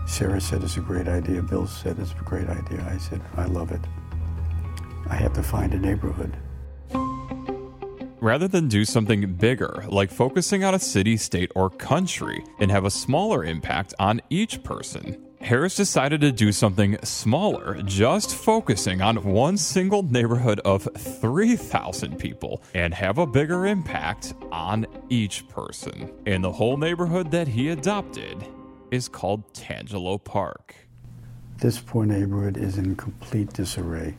Sarah 0.06 0.40
said 0.40 0.62
it's 0.62 0.76
a 0.76 0.80
great 0.80 1.08
idea. 1.08 1.42
Bill 1.42 1.66
said 1.66 1.98
it's 1.98 2.12
a 2.12 2.24
great 2.24 2.48
idea. 2.48 2.86
I 2.88 2.96
said, 2.96 3.20
I 3.36 3.46
love 3.46 3.72
it. 3.72 3.80
I 5.10 5.16
have 5.16 5.32
to 5.34 5.42
find 5.42 5.74
a 5.74 5.78
neighborhood. 5.78 6.36
Rather 8.20 8.48
than 8.48 8.68
do 8.68 8.84
something 8.84 9.34
bigger, 9.34 9.84
like 9.88 10.10
focusing 10.10 10.62
on 10.64 10.74
a 10.74 10.78
city, 10.78 11.16
state, 11.16 11.50
or 11.56 11.70
country, 11.70 12.44
and 12.60 12.70
have 12.70 12.84
a 12.84 12.90
smaller 12.90 13.44
impact 13.44 13.94
on 13.98 14.22
each 14.30 14.62
person, 14.62 15.25
Harris 15.46 15.76
decided 15.76 16.20
to 16.22 16.32
do 16.32 16.50
something 16.50 16.98
smaller, 17.04 17.80
just 17.84 18.34
focusing 18.34 19.00
on 19.00 19.22
one 19.22 19.56
single 19.56 20.02
neighborhood 20.02 20.58
of 20.64 20.88
3,000 20.96 22.18
people 22.18 22.60
and 22.74 22.92
have 22.92 23.18
a 23.18 23.26
bigger 23.28 23.64
impact 23.64 24.34
on 24.50 24.84
each 25.08 25.46
person. 25.46 26.10
And 26.26 26.42
the 26.42 26.50
whole 26.50 26.76
neighborhood 26.76 27.30
that 27.30 27.46
he 27.46 27.68
adopted 27.68 28.44
is 28.90 29.08
called 29.08 29.54
Tangelo 29.54 30.18
Park. 30.18 30.74
This 31.58 31.78
poor 31.78 32.04
neighborhood 32.04 32.56
is 32.56 32.76
in 32.76 32.96
complete 32.96 33.52
disarray. 33.52 34.16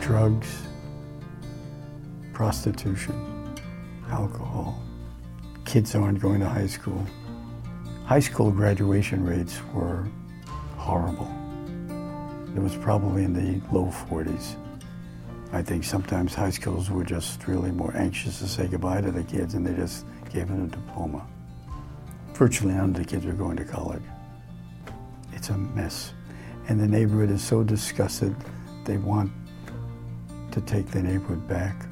Drugs, 0.00 0.56
prostitution, 2.32 3.58
alcohol. 4.08 4.80
Kids 5.64 5.96
aren't 5.96 6.20
going 6.20 6.38
to 6.38 6.48
high 6.48 6.68
school. 6.68 7.04
High 8.06 8.20
school 8.20 8.52
graduation 8.52 9.24
rates 9.24 9.60
were 9.74 10.06
horrible. 10.76 11.28
It 12.54 12.60
was 12.60 12.76
probably 12.76 13.24
in 13.24 13.32
the 13.32 13.60
low 13.74 13.86
40s. 13.86 14.54
I 15.52 15.60
think 15.60 15.82
sometimes 15.82 16.32
high 16.32 16.50
schools 16.50 16.88
were 16.88 17.02
just 17.02 17.48
really 17.48 17.72
more 17.72 17.92
anxious 17.96 18.38
to 18.38 18.46
say 18.46 18.68
goodbye 18.68 19.00
to 19.00 19.10
the 19.10 19.24
kids 19.24 19.54
and 19.54 19.66
they 19.66 19.74
just 19.74 20.04
gave 20.32 20.46
them 20.46 20.66
a 20.66 20.68
diploma. 20.68 21.26
Virtually 22.34 22.74
none 22.74 22.90
of 22.90 22.94
the 22.94 23.04
kids 23.04 23.26
were 23.26 23.32
going 23.32 23.56
to 23.56 23.64
college. 23.64 24.04
It's 25.32 25.48
a 25.48 25.58
mess. 25.58 26.12
And 26.68 26.78
the 26.78 26.86
neighborhood 26.86 27.30
is 27.30 27.42
so 27.42 27.64
disgusted, 27.64 28.36
they 28.84 28.98
want 28.98 29.32
to 30.52 30.60
take 30.60 30.86
the 30.92 31.02
neighborhood 31.02 31.48
back. 31.48 31.86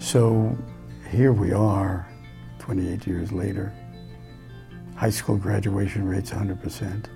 So 0.00 0.58
here 1.08 1.32
we 1.32 1.52
are, 1.52 2.05
28 2.66 3.06
years 3.06 3.30
later. 3.30 3.72
High 4.96 5.10
school 5.10 5.36
graduation 5.36 6.04
rate's 6.04 6.32
100%. 6.32 7.06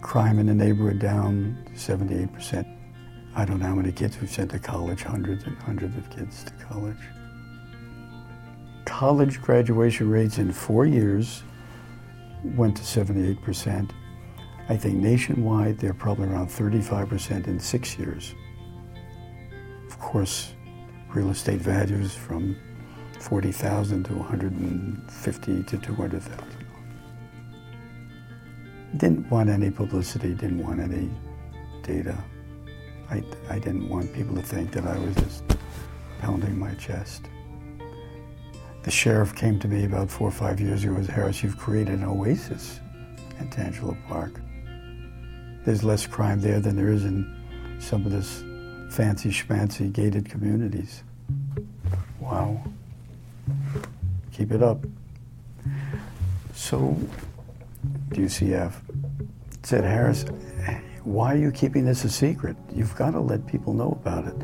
Crime 0.00 0.40
in 0.40 0.46
the 0.46 0.54
neighborhood 0.54 0.98
down 0.98 1.56
78%. 1.76 2.66
I 3.36 3.44
don't 3.44 3.60
know 3.60 3.66
how 3.66 3.76
many 3.76 3.92
kids 3.92 4.20
we've 4.20 4.28
sent 4.28 4.50
to 4.50 4.58
college, 4.58 5.04
hundreds 5.04 5.44
and 5.44 5.56
hundreds 5.58 5.96
of 5.96 6.10
kids 6.10 6.42
to 6.42 6.52
college. 6.64 6.98
College 8.84 9.40
graduation 9.40 10.10
rates 10.10 10.38
in 10.38 10.50
four 10.50 10.84
years 10.84 11.44
went 12.56 12.76
to 12.76 12.82
78%. 12.82 13.88
I 14.68 14.76
think 14.76 14.96
nationwide 14.96 15.78
they're 15.78 15.94
probably 15.94 16.26
around 16.26 16.48
35% 16.48 17.46
in 17.46 17.60
six 17.60 17.96
years. 17.96 18.34
Of 19.86 20.00
course, 20.00 20.54
real 21.14 21.30
estate 21.30 21.60
values 21.60 22.16
from 22.16 22.56
40,000 23.22 24.02
to 24.04 24.14
150 24.14 25.62
to 25.62 25.78
200,000. 25.78 26.66
Didn't 28.96 29.30
want 29.30 29.48
any 29.48 29.70
publicity, 29.70 30.34
didn't 30.34 30.58
want 30.58 30.80
any 30.80 31.08
data. 31.82 32.18
I, 33.10 33.22
I 33.48 33.60
didn't 33.60 33.88
want 33.88 34.12
people 34.12 34.34
to 34.34 34.42
think 34.42 34.72
that 34.72 34.84
I 34.86 34.98
was 34.98 35.14
just 35.14 35.44
pounding 36.18 36.58
my 36.58 36.74
chest. 36.74 37.26
The 38.82 38.90
sheriff 38.90 39.36
came 39.36 39.60
to 39.60 39.68
me 39.68 39.84
about 39.84 40.10
four 40.10 40.26
or 40.28 40.32
five 40.32 40.60
years 40.60 40.82
ago 40.82 40.94
and 40.94 41.06
said, 41.06 41.14
Harris, 41.14 41.44
you've 41.44 41.56
created 41.56 42.00
an 42.00 42.04
oasis 42.04 42.80
in 43.38 43.48
Tangelo 43.50 43.96
Park. 44.08 44.40
There's 45.64 45.84
less 45.84 46.08
crime 46.08 46.40
there 46.40 46.58
than 46.58 46.74
there 46.74 46.90
is 46.90 47.04
in 47.04 47.32
some 47.78 48.04
of 48.04 48.10
this 48.10 48.42
fancy 48.92 49.30
schmancy 49.30 49.92
gated 49.92 50.28
communities. 50.28 51.04
Wow. 52.18 52.60
Keep 54.32 54.52
it 54.52 54.62
up. 54.62 54.84
So, 56.54 56.96
UCF 58.10 58.72
uh, 58.72 59.24
said, 59.62 59.84
Harris, 59.84 60.24
why 61.04 61.34
are 61.34 61.38
you 61.38 61.50
keeping 61.50 61.84
this 61.84 62.04
a 62.04 62.08
secret? 62.08 62.56
You've 62.74 62.94
got 62.94 63.10
to 63.10 63.20
let 63.20 63.46
people 63.46 63.74
know 63.74 63.98
about 64.00 64.26
it. 64.26 64.36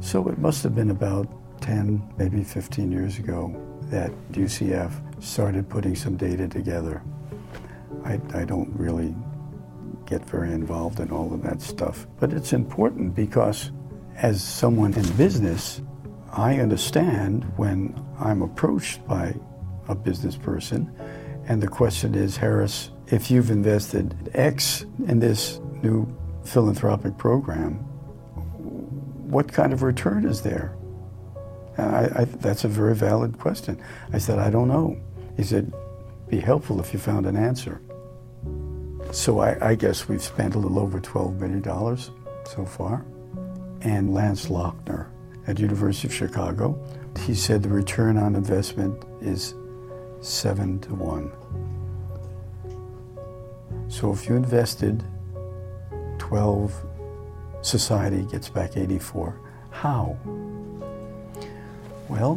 So 0.00 0.28
it 0.28 0.38
must 0.38 0.62
have 0.62 0.74
been 0.74 0.90
about 0.90 1.28
10, 1.60 2.14
maybe 2.16 2.42
15 2.42 2.90
years 2.90 3.18
ago 3.18 3.54
that 3.90 4.10
UCF 4.32 4.92
started 5.22 5.68
putting 5.68 5.94
some 5.94 6.16
data 6.16 6.48
together. 6.48 7.02
I, 8.04 8.20
I 8.34 8.44
don't 8.44 8.70
really 8.74 9.14
get 10.06 10.24
very 10.24 10.52
involved 10.52 11.00
in 11.00 11.10
all 11.10 11.32
of 11.34 11.42
that 11.42 11.60
stuff, 11.60 12.06
but 12.18 12.32
it's 12.32 12.52
important 12.52 13.14
because 13.14 13.70
as 14.16 14.42
someone 14.42 14.94
in 14.94 15.06
business, 15.16 15.82
I 16.32 16.58
understand 16.58 17.44
when 17.56 17.98
I'm 18.20 18.42
approached 18.42 19.06
by 19.06 19.34
a 19.88 19.94
business 19.94 20.36
person 20.36 20.92
and 21.48 21.62
the 21.62 21.68
question 21.68 22.14
is, 22.14 22.36
Harris, 22.36 22.90
if 23.06 23.30
you've 23.30 23.50
invested 23.50 24.30
X 24.34 24.84
in 25.06 25.18
this 25.18 25.60
new 25.82 26.06
philanthropic 26.44 27.16
program, 27.16 27.76
what 29.30 29.50
kind 29.50 29.72
of 29.72 29.82
return 29.82 30.26
is 30.26 30.42
there? 30.42 30.76
I, 31.78 32.10
I, 32.14 32.24
that's 32.24 32.64
a 32.64 32.68
very 32.68 32.94
valid 32.94 33.38
question. 33.38 33.80
I 34.12 34.18
said, 34.18 34.38
I 34.38 34.50
don't 34.50 34.68
know. 34.68 35.00
He 35.38 35.42
said, 35.42 35.72
be 36.28 36.38
helpful 36.38 36.80
if 36.80 36.92
you 36.92 36.98
found 36.98 37.24
an 37.24 37.36
answer. 37.36 37.80
So 39.10 39.38
I, 39.38 39.70
I 39.70 39.74
guess 39.74 40.06
we've 40.06 40.22
spent 40.22 40.54
a 40.54 40.58
little 40.58 40.78
over 40.78 41.00
$12 41.00 41.38
million 41.38 41.64
so 42.44 42.66
far. 42.66 43.06
And 43.80 44.12
Lance 44.12 44.46
Lochner 44.48 45.08
at 45.48 45.58
University 45.58 46.06
of 46.06 46.14
Chicago, 46.14 46.78
he 47.26 47.34
said 47.34 47.62
the 47.62 47.68
return 47.68 48.16
on 48.16 48.36
investment 48.36 49.02
is 49.20 49.54
seven 50.20 50.78
to 50.80 50.94
one. 50.94 51.32
So 53.88 54.12
if 54.12 54.28
you 54.28 54.36
invested 54.36 55.02
12 56.18 56.72
society 57.62 58.22
gets 58.30 58.48
back 58.48 58.76
84. 58.76 59.40
How? 59.70 60.16
Well, 62.08 62.36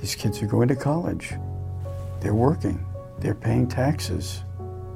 these 0.00 0.14
kids 0.14 0.42
are 0.42 0.46
going 0.46 0.68
to 0.68 0.76
college. 0.76 1.34
They're 2.20 2.34
working. 2.34 2.84
They're 3.18 3.34
paying 3.34 3.68
taxes. 3.68 4.42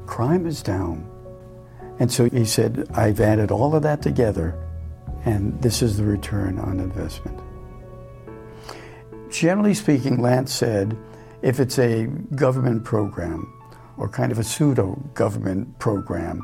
Crime 0.06 0.46
is 0.46 0.62
down. 0.62 1.06
And 1.98 2.10
so 2.10 2.28
he 2.28 2.44
said, 2.44 2.88
I've 2.94 3.20
added 3.20 3.50
all 3.50 3.74
of 3.74 3.82
that 3.82 4.02
together, 4.02 4.58
and 5.24 5.60
this 5.62 5.82
is 5.82 5.96
the 5.96 6.04
return 6.04 6.58
on 6.58 6.80
investment. 6.80 7.38
Generally 9.30 9.74
speaking, 9.74 10.20
Lance 10.20 10.52
said, 10.52 10.96
if 11.42 11.60
it's 11.60 11.78
a 11.78 12.06
government 12.34 12.84
program 12.84 13.52
or 13.96 14.08
kind 14.08 14.32
of 14.32 14.38
a 14.38 14.44
pseudo 14.44 15.00
government 15.14 15.78
program, 15.78 16.42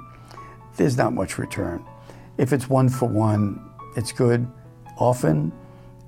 there's 0.77 0.97
not 0.97 1.13
much 1.13 1.39
return. 1.39 1.85
If 2.39 2.53
it's 2.53 2.69
one 2.69 2.89
for 2.89 3.09
one, 3.09 3.61
it's 3.97 4.13
good. 4.13 4.47
Often, 4.99 5.53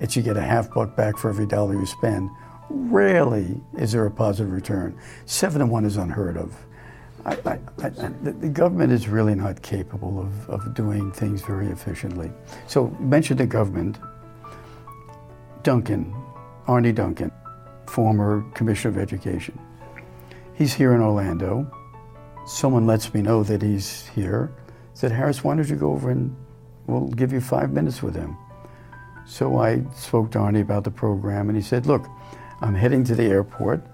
it's 0.00 0.14
you 0.14 0.22
get 0.22 0.36
a 0.36 0.42
half 0.42 0.72
buck 0.72 0.94
back 0.94 1.16
for 1.16 1.28
every 1.30 1.46
dollar 1.46 1.74
you 1.74 1.86
spend. 1.86 2.30
Rarely 2.70 3.60
is 3.76 3.92
there 3.92 4.06
a 4.06 4.10
positive 4.10 4.52
return. 4.52 4.98
Seven 5.24 5.60
to 5.60 5.66
one 5.66 5.84
is 5.84 5.96
unheard 5.96 6.36
of. 6.36 6.54
I, 7.28 7.50
I, 7.50 7.58
I, 7.84 7.90
the, 8.22 8.48
government 8.48 8.90
is 8.92 9.06
really 9.06 9.34
not 9.34 9.60
capable 9.60 10.18
of, 10.18 10.48
of 10.48 10.74
doing 10.74 11.12
things 11.12 11.42
very 11.42 11.66
efficiently. 11.66 12.32
So, 12.66 12.88
mention 12.98 13.36
the 13.36 13.46
government. 13.46 13.98
Duncan, 15.62 16.14
Arne 16.66 16.94
Duncan, 16.94 17.30
former 17.86 18.44
Commissioner 18.54 18.96
of 18.96 19.02
Education. 19.02 19.58
He's 20.54 20.72
here 20.72 20.94
in 20.94 21.02
Orlando. 21.02 21.70
Someone 22.46 22.86
lets 22.86 23.12
me 23.12 23.20
know 23.20 23.42
that 23.42 23.60
he's 23.60 24.06
here. 24.08 24.50
Said, 24.94 25.12
Harris, 25.12 25.44
why 25.44 25.54
don't 25.54 25.68
you 25.68 25.76
go 25.76 25.92
over 25.92 26.10
and 26.10 26.34
we'll 26.86 27.08
give 27.08 27.32
you 27.32 27.40
five 27.42 27.72
minutes 27.72 28.02
with 28.02 28.14
him. 28.14 28.38
So 29.26 29.58
I 29.58 29.82
spoke 29.94 30.30
to 30.30 30.38
Arne 30.38 30.56
about 30.56 30.84
the 30.84 30.90
program, 30.90 31.50
and 31.50 31.56
he 31.56 31.62
said, 31.62 31.84
Look, 31.84 32.06
I'm 32.62 32.74
heading 32.74 33.04
to 33.04 33.14
the 33.14 33.24
airport. 33.24 33.84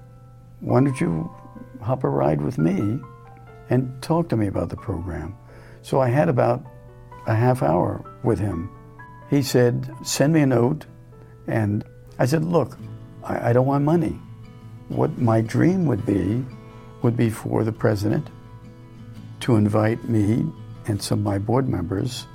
Why 0.61 0.81
don't 0.81 1.01
you 1.01 1.29
hop 1.83 2.05
a 2.05 2.09
ride 2.09 2.41
with 2.41 2.59
me 2.59 3.01
and 3.71 4.03
talk 4.03 4.29
to 4.29 4.37
me 4.37 4.47
about 4.47 4.69
the 4.69 4.77
program? 4.77 5.37
So 5.83 6.01
I 6.01 6.09
had 6.09 6.29
about 6.29 6.65
a 7.27 7.35
half 7.35 7.63
hour 7.63 8.05
with 8.23 8.39
him. 8.39 8.71
He 9.31 9.43
said, 9.43 9.91
Send 10.03 10.33
me 10.33 10.43
a 10.43 10.47
note. 10.47 10.87
And 11.47 11.85
I 12.19 12.27
said, 12.27 12.45
Look, 12.45 12.79
I, 13.23 13.51
I 13.51 13.53
don't 13.53 13.67
want 13.67 13.85
money. 13.85 14.19
What 14.89 15.19
my 15.19 15.41
dream 15.41 15.87
would 15.87 16.05
be 16.05 16.45
would 17.03 17.17
be 17.17 17.31
for 17.31 17.65
the 17.65 17.73
president 17.73 18.29
to 19.41 19.57
invite 19.57 20.03
me 20.09 20.47
and 20.87 21.03
some 21.03 21.19
of 21.19 21.25
my 21.25 21.39
board 21.39 21.69
members 21.69 22.27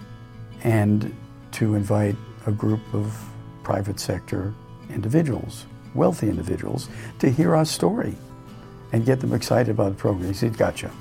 and 0.64 1.16
to 1.54 1.76
invite 1.76 2.16
a 2.46 2.52
group 2.52 2.82
of 2.94 3.18
private 3.64 4.00
sector 4.00 4.54
individuals, 4.90 5.66
wealthy 5.94 6.30
individuals, 6.30 6.90
to 7.20 7.30
hear 7.30 7.56
our 7.56 7.66
story 7.66 8.16
and 8.92 9.06
get 9.06 9.20
them 9.20 9.34
excited 9.34 9.70
about 9.70 9.90
the 9.90 9.96
program. 9.96 10.28
He 10.28 10.34
said, 10.34 10.58
Gotcha. 10.58 10.92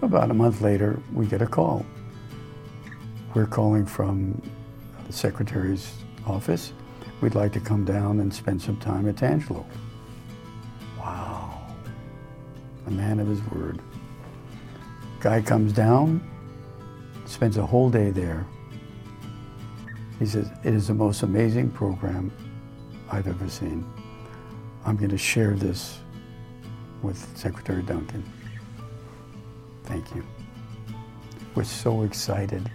About 0.00 0.30
a 0.30 0.34
month 0.34 0.60
later, 0.60 1.00
we 1.12 1.26
get 1.26 1.42
a 1.42 1.46
call. 1.46 1.84
We're 3.34 3.46
calling 3.46 3.84
from 3.84 4.40
the 5.06 5.12
secretary's 5.12 5.92
office. 6.24 6.72
We'd 7.20 7.34
like 7.34 7.52
to 7.54 7.60
come 7.60 7.84
down 7.84 8.20
and 8.20 8.32
spend 8.32 8.62
some 8.62 8.76
time 8.76 9.08
at 9.08 9.16
Tangelo. 9.16 9.66
Wow. 10.98 11.66
A 12.86 12.90
man 12.90 13.18
of 13.18 13.26
his 13.26 13.42
word. 13.50 13.80
Guy 15.18 15.42
comes 15.42 15.72
down, 15.72 16.22
spends 17.26 17.56
a 17.56 17.66
whole 17.66 17.90
day 17.90 18.10
there. 18.10 18.46
He 20.20 20.26
says, 20.26 20.48
It 20.62 20.74
is 20.74 20.86
the 20.86 20.94
most 20.94 21.22
amazing 21.22 21.70
program 21.70 22.30
I've 23.10 23.26
ever 23.26 23.48
seen. 23.48 23.84
I'm 24.86 24.96
going 24.96 25.10
to 25.10 25.18
share 25.18 25.54
this 25.54 25.98
with 27.02 27.18
Secretary 27.36 27.82
Duncan. 27.82 28.24
Thank 29.88 30.14
you. 30.14 30.22
We're 31.54 31.64
so 31.64 32.02
excited. 32.02 32.70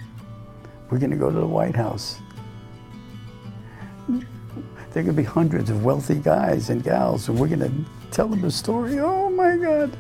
We're 0.90 0.98
going 0.98 1.12
to 1.12 1.18
go 1.18 1.30
to 1.30 1.40
the 1.40 1.46
White 1.46 1.76
House. 1.76 2.20
There 4.94 5.04
to 5.04 5.14
be 5.14 5.24
hundreds 5.24 5.70
of 5.70 5.84
wealthy 5.84 6.16
guys 6.16 6.70
and 6.70 6.84
gals, 6.84 7.30
and 7.30 7.40
we're 7.40 7.48
going 7.48 7.60
to 7.60 7.72
tell 8.12 8.28
them 8.28 8.42
the 8.42 8.50
story. 8.50 9.00
Oh 9.00 9.30
my 9.30 9.58
God. 9.58 9.96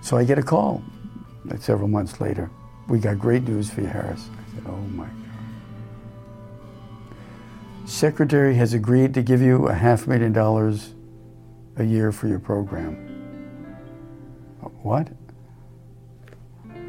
So 0.00 0.16
I 0.16 0.24
get 0.24 0.38
a 0.38 0.42
call 0.42 0.82
several 1.58 1.88
months 1.88 2.20
later. 2.20 2.50
We 2.88 2.98
got 2.98 3.18
great 3.18 3.44
news 3.44 3.70
for 3.70 3.82
you, 3.82 3.86
Harris. 3.86 4.28
I 4.28 4.54
said, 4.54 4.64
Oh 4.66 4.76
my 4.76 5.04
God. 5.04 5.14
Secretary 7.86 8.54
has 8.54 8.72
agreed 8.72 9.12
to 9.14 9.22
give 9.22 9.42
you 9.42 9.68
a 9.68 9.74
half 9.74 10.06
million 10.06 10.32
dollars 10.32 10.94
a 11.76 11.84
year 11.84 12.12
for 12.12 12.28
your 12.28 12.38
program. 12.38 12.94
What? 14.82 15.08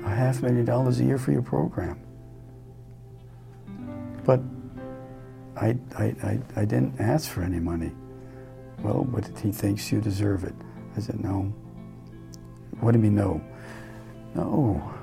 A 0.05 0.09
half 0.09 0.41
million 0.41 0.65
dollars 0.65 0.99
a 0.99 1.03
year 1.03 1.17
for 1.17 1.31
your 1.31 1.41
program. 1.41 1.99
But 4.23 4.41
I, 5.55 5.77
I, 5.97 6.03
I, 6.23 6.39
I 6.55 6.65
didn't 6.65 6.99
ask 6.99 7.29
for 7.29 7.41
any 7.41 7.59
money. 7.59 7.91
Well, 8.79 9.03
but 9.03 9.25
he 9.39 9.51
thinks 9.51 9.91
you 9.91 10.01
deserve 10.01 10.43
it. 10.43 10.53
I 10.95 10.99
said, 10.99 11.23
no. 11.23 11.53
What 12.79 12.91
do 12.91 12.97
you 12.97 13.03
mean, 13.03 13.15
no? 13.15 13.41
No. 14.35 14.93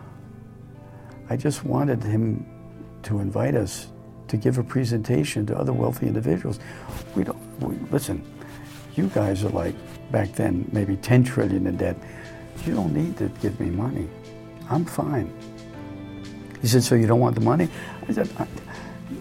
I 1.29 1.37
just 1.37 1.65
wanted 1.65 2.03
him 2.03 2.47
to 3.05 3.21
invite 3.21 3.55
us 3.55 3.89
to 4.29 4.37
give 4.37 4.59
a 4.59 4.65
presentation 4.65 5.47
to 5.47 5.57
other 5.57 5.73
wealthy 5.73 6.07
individuals. 6.07 6.59
We 7.15 7.25
don't, 7.25 7.61
we, 7.61 7.77
listen, 7.91 8.25
you 8.95 9.09
guys 9.09 9.45
are 9.45 9.51
like, 9.51 9.75
back 10.11 10.33
then, 10.33 10.69
maybe 10.73 10.97
10 10.97 11.25
trillion 11.25 11.67
in 11.67 11.77
debt. 11.77 11.97
You 12.67 12.75
don't 12.75 12.95
need 12.95 13.17
to 13.17 13.29
give 13.41 13.59
me 13.59 13.71
money. 13.71 14.09
I'm 14.73 14.85
fine. 14.87 15.31
He 16.63 16.69
said, 16.69 16.83
so 16.83 16.95
you 16.95 17.07
don't 17.07 17.21
want 17.21 17.35
the 17.35 17.41
money? 17.41 17.69
I 18.09 18.13
said, 18.13 18.31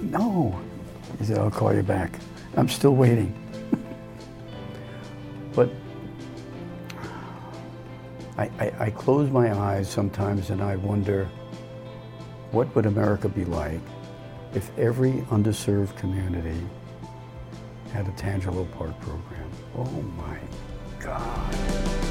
no. 0.01 0.57
He 1.19 1.25
said, 1.25 1.37
I'll 1.39 1.51
call 1.51 1.73
you 1.73 1.83
back. 1.83 2.13
I'm 2.55 2.69
still 2.69 2.95
waiting. 2.95 3.35
but 5.55 5.69
I, 8.37 8.49
I, 8.59 8.73
I 8.79 8.89
close 8.91 9.29
my 9.29 9.53
eyes 9.53 9.89
sometimes 9.89 10.51
and 10.51 10.61
I 10.61 10.77
wonder 10.77 11.27
what 12.51 12.73
would 12.75 12.85
America 12.85 13.27
be 13.27 13.45
like 13.45 13.81
if 14.53 14.77
every 14.77 15.13
underserved 15.29 15.95
community 15.97 16.59
had 17.91 18.07
a 18.07 18.11
Tangelo 18.11 18.69
Park 18.71 18.99
program? 19.01 19.49
Oh 19.75 19.85
my 20.17 20.37
God. 20.99 22.10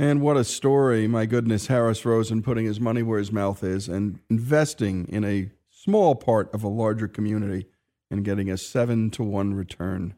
And 0.00 0.22
what 0.22 0.38
a 0.38 0.44
story. 0.44 1.06
My 1.06 1.26
goodness, 1.26 1.66
Harris 1.66 2.06
Rosen 2.06 2.40
putting 2.40 2.64
his 2.64 2.80
money 2.80 3.02
where 3.02 3.18
his 3.18 3.30
mouth 3.30 3.62
is 3.62 3.86
and 3.86 4.18
investing 4.30 5.06
in 5.10 5.24
a 5.24 5.50
small 5.68 6.14
part 6.14 6.50
of 6.54 6.64
a 6.64 6.68
larger 6.68 7.06
community 7.06 7.66
and 8.10 8.24
getting 8.24 8.50
a 8.50 8.56
seven 8.56 9.10
to 9.10 9.22
one 9.22 9.52
return. 9.52 10.14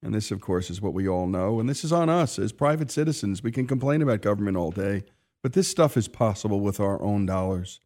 And 0.00 0.14
this, 0.14 0.30
of 0.30 0.40
course, 0.40 0.70
is 0.70 0.80
what 0.80 0.94
we 0.94 1.08
all 1.08 1.26
know. 1.26 1.58
And 1.58 1.68
this 1.68 1.82
is 1.82 1.92
on 1.92 2.08
us 2.08 2.38
as 2.38 2.52
private 2.52 2.92
citizens. 2.92 3.42
We 3.42 3.50
can 3.50 3.66
complain 3.66 4.02
about 4.02 4.22
government 4.22 4.56
all 4.56 4.70
day, 4.70 5.02
but 5.42 5.52
this 5.52 5.66
stuff 5.66 5.96
is 5.96 6.06
possible 6.06 6.60
with 6.60 6.78
our 6.78 7.02
own 7.02 7.26
dollars. 7.26 7.80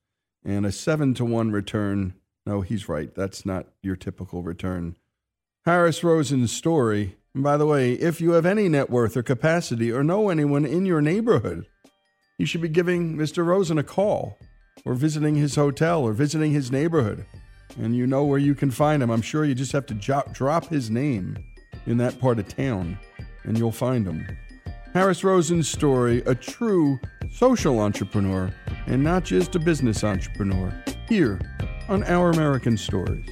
And 0.45 0.67
a 0.67 0.71
seven 0.71 1.15
to 1.15 1.25
one 1.25 1.51
return, 1.51 2.13
no, 2.45 2.61
he's 2.61 2.91
right. 2.91 3.15
That's 3.15 3.47
not 3.47 3.69
your 3.83 3.97
typical 3.97 4.43
return. 4.43 4.97
Harris 5.65 6.05
Rosen's 6.05 6.53
story. 6.53 7.17
By 7.35 7.57
the 7.57 7.67
way, 7.67 7.93
if 7.93 8.21
you 8.21 8.33
have 8.33 8.47
any 8.47 8.69
net 8.69 8.91
worth 8.91 9.17
or 9.17 9.23
capacity 9.23 9.93
or 9.93 10.03
know 10.03 10.29
anyone 10.29 10.65
in 10.65 10.87
your 10.87 11.01
neighborhood, 11.01 11.67
you 12.39 12.47
should 12.47 12.63
be 12.63 12.69
giving 12.69 13.17
Mr. 13.17 13.45
Rosen 13.45 13.79
a 13.79 13.83
call 13.83 14.39
or 14.85 14.95
visiting 14.95 15.35
his 15.35 15.55
hotel 15.55 16.03
or 16.03 16.13
visiting 16.13 16.53
his 16.53 16.73
neighborhood. 16.73 17.27
And 17.79 17.95
you 17.95 18.07
know 18.07 18.25
where 18.25 18.39
you 18.39 18.55
can 18.55 18.71
find 18.71 19.03
him. 19.03 19.11
I'm 19.11 19.23
sure 19.23 19.45
you 19.45 19.55
just 19.55 19.73
have 19.73 19.87
to 19.87 19.95
jo- 19.95 20.25
drop 20.33 20.67
his 20.67 20.91
name 20.91 21.37
in 21.87 21.99
that 21.99 22.19
part 22.19 22.39
of 22.39 22.49
town 22.49 22.99
and 23.45 23.59
you'll 23.59 23.73
find 23.73 24.07
him. 24.07 24.27
Harris 24.95 25.23
Rosen's 25.23 25.69
story, 25.69 26.23
a 26.27 26.35
true 26.35 26.99
social 27.31 27.79
entrepreneur 27.81 28.53
and 28.87 29.05
not 29.05 29.25
just 29.25 29.55
a 29.55 29.59
business 29.59 30.03
entrepreneur, 30.03 30.73
here 31.09 31.39
on 31.89 32.03
Our 32.05 32.31
American 32.31 32.77
Stories. 32.77 33.29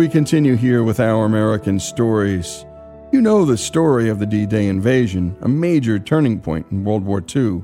We 0.00 0.08
continue 0.08 0.56
here 0.56 0.82
with 0.82 0.98
our 0.98 1.26
American 1.26 1.78
stories. 1.78 2.64
You 3.12 3.20
know 3.20 3.44
the 3.44 3.58
story 3.58 4.08
of 4.08 4.18
the 4.18 4.24
D 4.24 4.46
Day 4.46 4.66
invasion, 4.66 5.36
a 5.42 5.48
major 5.48 5.98
turning 5.98 6.40
point 6.40 6.66
in 6.70 6.84
World 6.84 7.04
War 7.04 7.22
II. 7.36 7.62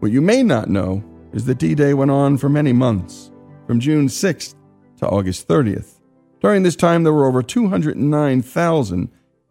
What 0.00 0.12
you 0.12 0.20
may 0.20 0.42
not 0.42 0.68
know 0.68 1.02
is 1.32 1.46
that 1.46 1.56
D 1.56 1.74
Day 1.74 1.94
went 1.94 2.10
on 2.10 2.36
for 2.36 2.50
many 2.50 2.74
months, 2.74 3.30
from 3.66 3.80
June 3.80 4.08
6th 4.08 4.54
to 4.98 5.08
August 5.08 5.48
30th. 5.48 5.98
During 6.42 6.62
this 6.62 6.76
time, 6.76 7.04
there 7.04 7.12
were 7.14 7.24
over 7.24 7.42
209,000 7.42 9.08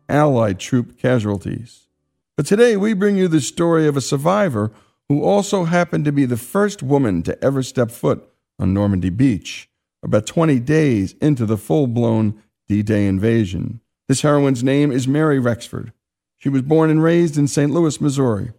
Allied 0.07 0.59
troop 0.59 0.99
casualties. 0.99 1.87
But 2.35 2.45
today, 2.45 2.77
we 2.77 2.93
bring 2.93 3.17
you 3.17 3.27
the 3.27 3.41
story 3.41 3.87
of 3.87 3.97
a 3.97 3.99
survivor 3.99 4.71
who 5.09 5.23
also 5.23 5.63
happened 5.63 6.05
to 6.05 6.11
be 6.11 6.25
the 6.25 6.37
first 6.37 6.83
woman 6.83 7.23
to 7.23 7.43
ever 7.43 7.63
step 7.63 7.89
foot 7.89 8.29
on 8.59 8.75
Normandy 8.75 9.09
Beach 9.09 9.71
about 10.03 10.25
20 10.25 10.59
days 10.59 11.13
into 11.21 11.45
the 11.45 11.57
full 11.57 11.87
blown 11.87 12.41
D 12.67 12.83
Day 12.83 13.05
invasion. 13.05 13.81
This 14.07 14.21
heroine's 14.21 14.63
name 14.63 14.91
is 14.91 15.07
Mary 15.07 15.39
Rexford. 15.39 15.91
She 16.37 16.49
was 16.49 16.61
born 16.61 16.89
and 16.89 17.01
raised 17.01 17.37
in 17.37 17.47
St. 17.47 17.71
Louis, 17.71 17.99
Missouri. 17.99 18.51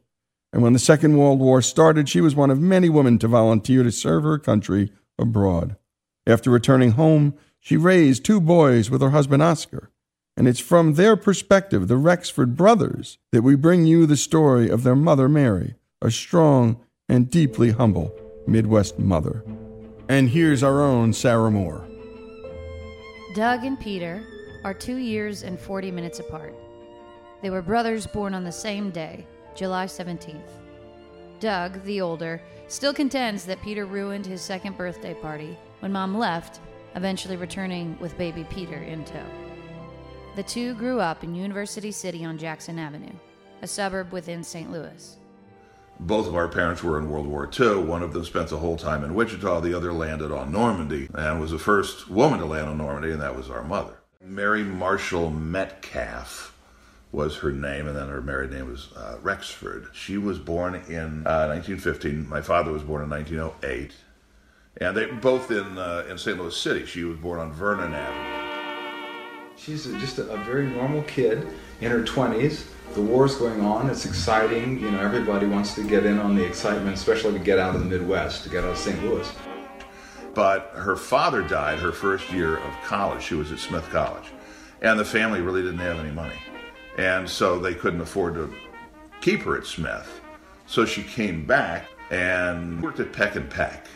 And 0.52 0.62
when 0.62 0.72
the 0.72 0.78
Second 0.78 1.16
World 1.16 1.40
War 1.40 1.62
started, 1.62 2.08
she 2.08 2.20
was 2.20 2.34
one 2.34 2.50
of 2.50 2.60
many 2.60 2.88
women 2.88 3.18
to 3.18 3.28
volunteer 3.28 3.82
to 3.82 3.92
serve 3.92 4.24
her 4.24 4.38
country 4.38 4.90
abroad. 5.18 5.76
After 6.26 6.50
returning 6.50 6.92
home, 6.92 7.34
she 7.60 7.76
raised 7.76 8.24
two 8.24 8.40
boys 8.40 8.90
with 8.90 9.00
her 9.00 9.10
husband 9.10 9.42
Oscar. 9.42 9.90
And 10.36 10.46
it's 10.46 10.60
from 10.60 10.94
their 10.94 11.16
perspective, 11.16 11.88
the 11.88 11.96
Rexford 11.96 12.56
brothers, 12.56 13.18
that 13.32 13.42
we 13.42 13.56
bring 13.56 13.86
you 13.86 14.06
the 14.06 14.16
story 14.16 14.68
of 14.68 14.84
their 14.84 14.94
mother, 14.94 15.28
Mary, 15.28 15.74
a 16.00 16.10
strong 16.10 16.80
and 17.08 17.30
deeply 17.30 17.72
humble 17.72 18.14
Midwest 18.46 18.98
mother. 18.98 19.42
And 20.08 20.30
here's 20.30 20.62
our 20.62 20.80
own 20.80 21.12
Sarah 21.12 21.50
Moore. 21.50 21.86
Doug 23.34 23.64
and 23.64 23.78
Peter 23.78 24.24
are 24.64 24.72
two 24.72 24.96
years 24.96 25.42
and 25.42 25.60
40 25.60 25.90
minutes 25.90 26.18
apart. 26.18 26.54
They 27.42 27.50
were 27.50 27.60
brothers 27.60 28.06
born 28.06 28.34
on 28.34 28.42
the 28.42 28.50
same 28.50 28.90
day, 28.90 29.26
July 29.54 29.84
17th. 29.84 30.48
Doug, 31.40 31.82
the 31.84 32.00
older, 32.00 32.40
still 32.68 32.94
contends 32.94 33.44
that 33.44 33.60
Peter 33.62 33.84
ruined 33.84 34.24
his 34.24 34.40
second 34.40 34.78
birthday 34.78 35.12
party 35.12 35.58
when 35.80 35.92
mom 35.92 36.16
left, 36.16 36.60
eventually 36.96 37.36
returning 37.36 37.96
with 38.00 38.16
baby 38.16 38.44
Peter 38.50 38.78
in 38.82 39.04
tow. 39.04 39.26
The 40.36 40.42
two 40.42 40.74
grew 40.74 41.00
up 41.00 41.22
in 41.22 41.34
University 41.34 41.92
City 41.92 42.24
on 42.24 42.38
Jackson 42.38 42.78
Avenue, 42.78 43.14
a 43.60 43.66
suburb 43.66 44.10
within 44.10 44.42
St. 44.42 44.72
Louis. 44.72 45.18
Both 46.00 46.28
of 46.28 46.36
our 46.36 46.48
parents 46.48 46.82
were 46.82 46.98
in 46.98 47.10
World 47.10 47.26
War 47.26 47.50
II. 47.58 47.78
One 47.78 48.02
of 48.02 48.12
them 48.12 48.24
spent 48.24 48.48
the 48.48 48.58
whole 48.58 48.76
time 48.76 49.02
in 49.02 49.14
Wichita. 49.14 49.60
The 49.60 49.74
other 49.74 49.92
landed 49.92 50.30
on 50.30 50.52
Normandy 50.52 51.08
and 51.12 51.40
was 51.40 51.50
the 51.50 51.58
first 51.58 52.08
woman 52.08 52.38
to 52.38 52.46
land 52.46 52.68
on 52.68 52.78
Normandy, 52.78 53.10
and 53.10 53.20
that 53.20 53.36
was 53.36 53.50
our 53.50 53.64
mother. 53.64 53.98
Mary 54.22 54.62
Marshall 54.62 55.30
Metcalf 55.30 56.54
was 57.10 57.36
her 57.38 57.50
name, 57.50 57.88
and 57.88 57.96
then 57.96 58.08
her 58.08 58.20
married 58.20 58.50
name 58.50 58.70
was 58.70 58.92
uh, 58.92 59.16
Rexford. 59.22 59.88
She 59.92 60.18
was 60.18 60.38
born 60.38 60.74
in 60.74 61.26
uh, 61.26 61.46
1915. 61.48 62.28
My 62.28 62.42
father 62.42 62.70
was 62.70 62.82
born 62.82 63.02
in 63.02 63.10
1908, 63.10 63.92
and 64.80 64.96
they 64.96 65.06
both 65.06 65.50
in 65.50 65.78
uh, 65.78 66.04
in 66.08 66.18
St. 66.18 66.38
Louis 66.38 66.56
City. 66.56 66.86
She 66.86 67.04
was 67.04 67.18
born 67.18 67.40
on 67.40 67.52
Vernon 67.52 67.94
Avenue. 67.94 69.54
She's 69.56 69.86
just 70.00 70.18
a, 70.18 70.30
a 70.30 70.36
very 70.44 70.68
normal 70.68 71.02
kid 71.02 71.46
in 71.80 71.90
her 71.90 72.02
20s. 72.02 72.66
The 72.94 73.02
war's 73.02 73.36
going 73.36 73.60
on. 73.60 73.90
It's 73.90 74.06
exciting. 74.06 74.80
You 74.80 74.90
know, 74.90 75.00
everybody 75.00 75.46
wants 75.46 75.74
to 75.74 75.82
get 75.86 76.06
in 76.06 76.18
on 76.18 76.34
the 76.34 76.44
excitement, 76.44 76.96
especially 76.96 77.32
to 77.34 77.38
get 77.38 77.58
out 77.58 77.74
of 77.74 77.80
the 77.80 77.86
Midwest, 77.86 78.42
to 78.44 78.48
get 78.48 78.64
out 78.64 78.70
of 78.70 78.78
St. 78.78 79.02
Louis. 79.04 79.30
But 80.34 80.70
her 80.74 80.96
father 80.96 81.42
died 81.42 81.78
her 81.78 81.92
first 81.92 82.32
year 82.32 82.56
of 82.56 82.74
college. 82.84 83.22
She 83.22 83.34
was 83.34 83.52
at 83.52 83.58
Smith 83.58 83.88
College. 83.90 84.32
And 84.80 84.98
the 84.98 85.04
family 85.04 85.40
really 85.40 85.62
didn't 85.62 85.78
have 85.78 85.98
any 85.98 86.10
money. 86.10 86.38
And 86.96 87.28
so 87.28 87.58
they 87.58 87.74
couldn't 87.74 88.00
afford 88.00 88.34
to 88.34 88.52
keep 89.20 89.42
her 89.42 89.56
at 89.56 89.66
Smith. 89.66 90.20
So 90.66 90.84
she 90.84 91.02
came 91.02 91.46
back 91.46 91.88
and 92.10 92.82
worked 92.82 93.00
at 93.00 93.12
Peck 93.12 93.36
and 93.36 93.50
Peck, 93.50 93.86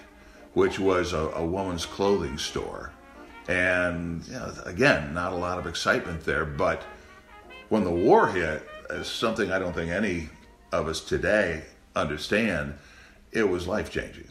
which 0.55 0.79
was 0.79 1.13
a, 1.13 1.29
a 1.35 1.45
woman's 1.45 1.87
clothing 1.87 2.39
store. 2.39 2.93
And 3.49 4.27
you 4.27 4.35
know, 4.35 4.53
again, 4.65 5.15
not 5.15 5.33
a 5.33 5.37
lot 5.37 5.59
of 5.59 5.67
excitement 5.67 6.25
there. 6.25 6.45
But 6.45 6.83
when 7.69 7.85
the 7.85 7.91
war 7.91 8.29
hit, 8.29 8.69
something 9.03 9.51
I 9.53 9.59
don't 9.59 9.73
think 9.73 9.91
any 9.91 10.29
of 10.73 10.89
us 10.89 11.01
today 11.01 11.65
understand, 11.95 12.75
it 13.31 13.49
was 13.49 13.67
life 13.67 13.91
changing. 13.91 14.29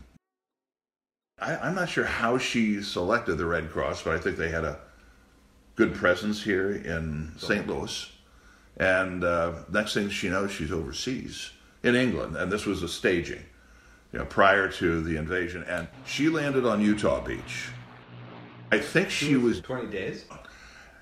I'm 1.39 1.73
not 1.73 1.89
sure 1.89 2.05
how 2.05 2.37
she 2.37 2.83
selected 2.83 3.37
the 3.37 3.45
Red 3.47 3.71
Cross, 3.71 4.03
but 4.03 4.13
I 4.13 4.19
think 4.19 4.37
they 4.37 4.49
had 4.49 4.63
a 4.63 4.79
good 5.75 5.95
presence 5.95 6.43
here 6.43 6.71
in 6.71 7.31
St. 7.37 7.67
Louis. 7.67 8.11
And 8.77 9.23
uh, 9.23 9.53
next 9.71 9.95
thing 9.95 10.09
she 10.09 10.29
knows, 10.29 10.51
she's 10.51 10.71
overseas 10.71 11.51
in 11.83 11.95
England, 11.95 12.35
and 12.35 12.51
this 12.51 12.65
was 12.65 12.83
a 12.83 12.87
staging, 12.87 13.43
you 14.13 14.19
know, 14.19 14.25
prior 14.25 14.69
to 14.69 15.01
the 15.01 15.17
invasion. 15.17 15.63
And 15.63 15.87
she 16.05 16.29
landed 16.29 16.65
on 16.65 16.79
Utah 16.81 17.21
Beach. 17.23 17.69
I 18.71 18.77
think 18.79 19.09
she 19.09 19.35
was 19.35 19.61
20 19.61 19.87
days, 19.87 20.25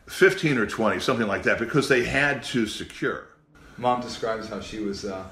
15 0.07 0.57
or 0.57 0.65
20, 0.65 0.99
something 0.99 1.27
like 1.27 1.43
that, 1.43 1.59
because 1.59 1.87
they 1.89 2.03
had 2.03 2.43
to 2.43 2.65
secure. 2.65 3.28
Mom 3.79 4.01
describes 4.01 4.47
how 4.47 4.59
she 4.59 4.79
was. 4.79 5.05
Uh, 5.05 5.25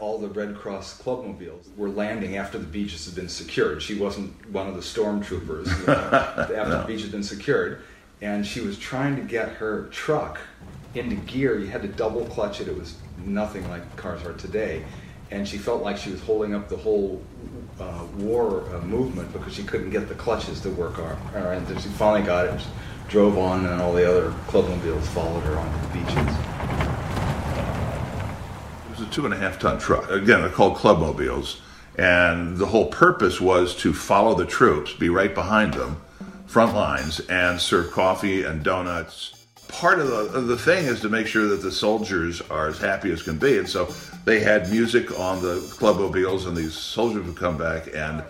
all 0.00 0.18
the 0.18 0.28
Red 0.28 0.56
Cross 0.56 0.98
clubmobiles 0.98 1.68
were 1.76 1.88
landing 1.88 2.36
after 2.36 2.58
the 2.58 2.66
beaches 2.66 3.06
had 3.06 3.14
been 3.14 3.28
secured. 3.28 3.80
She 3.80 3.94
wasn't 3.96 4.32
one 4.50 4.66
of 4.66 4.74
the 4.74 4.80
stormtroopers 4.80 5.80
you 5.80 5.86
know, 5.86 5.92
after 6.36 6.54
no. 6.54 6.80
the 6.80 6.84
beach 6.84 7.02
had 7.02 7.12
been 7.12 7.22
secured, 7.22 7.82
and 8.20 8.44
she 8.44 8.60
was 8.60 8.76
trying 8.76 9.14
to 9.16 9.22
get 9.22 9.48
her 9.50 9.84
truck 9.92 10.40
into 10.94 11.14
gear. 11.14 11.58
You 11.60 11.68
had 11.68 11.82
to 11.82 11.88
double 11.88 12.24
clutch 12.26 12.60
it. 12.60 12.66
It 12.66 12.76
was 12.76 12.96
nothing 13.24 13.68
like 13.70 13.96
cars 13.96 14.24
are 14.24 14.32
today, 14.32 14.84
and 15.30 15.46
she 15.46 15.58
felt 15.58 15.82
like 15.82 15.96
she 15.96 16.10
was 16.10 16.20
holding 16.22 16.56
up 16.56 16.68
the 16.68 16.76
whole 16.76 17.22
uh, 17.78 18.04
war 18.16 18.64
uh, 18.74 18.80
movement 18.80 19.32
because 19.32 19.54
she 19.54 19.62
couldn't 19.62 19.90
get 19.90 20.08
the 20.08 20.14
clutches 20.16 20.60
to 20.62 20.70
work. 20.70 20.98
All 20.98 21.04
right, 21.34 21.56
and 21.56 21.80
she 21.80 21.88
finally 21.90 22.26
got 22.26 22.46
it. 22.46 22.60
drove 23.08 23.38
on, 23.38 23.64
and 23.64 23.80
all 23.80 23.92
the 23.92 24.08
other 24.08 24.34
clubmobiles 24.48 25.06
followed 25.10 25.44
her 25.44 25.56
onto 25.56 25.80
the 25.86 26.04
beaches 26.04 26.57
was 28.98 29.08
a 29.08 29.10
two 29.10 29.24
and 29.24 29.34
a 29.34 29.36
half 29.36 29.58
ton 29.58 29.78
truck. 29.78 30.10
Again, 30.10 30.40
they're 30.40 30.50
called 30.50 30.76
clubmobiles. 30.76 31.60
And 31.96 32.56
the 32.56 32.66
whole 32.66 32.86
purpose 32.86 33.40
was 33.40 33.74
to 33.76 33.92
follow 33.92 34.34
the 34.34 34.46
troops, 34.46 34.92
be 34.92 35.08
right 35.08 35.34
behind 35.34 35.74
them, 35.74 36.00
front 36.46 36.74
lines, 36.74 37.20
and 37.28 37.60
serve 37.60 37.90
coffee 37.90 38.44
and 38.44 38.62
donuts. 38.62 39.46
Part 39.66 39.98
of 39.98 40.06
the, 40.08 40.16
of 40.38 40.46
the 40.46 40.56
thing 40.56 40.86
is 40.86 41.00
to 41.00 41.08
make 41.08 41.26
sure 41.26 41.48
that 41.48 41.60
the 41.60 41.72
soldiers 41.72 42.40
are 42.42 42.68
as 42.68 42.78
happy 42.78 43.10
as 43.10 43.22
can 43.22 43.36
be. 43.36 43.58
And 43.58 43.68
so 43.68 43.92
they 44.24 44.40
had 44.40 44.70
music 44.70 45.18
on 45.18 45.42
the 45.42 45.56
clubmobiles, 45.76 46.46
and 46.46 46.56
these 46.56 46.74
soldiers 46.74 47.26
would 47.26 47.36
come 47.36 47.58
back 47.58 47.88
and 47.94 48.22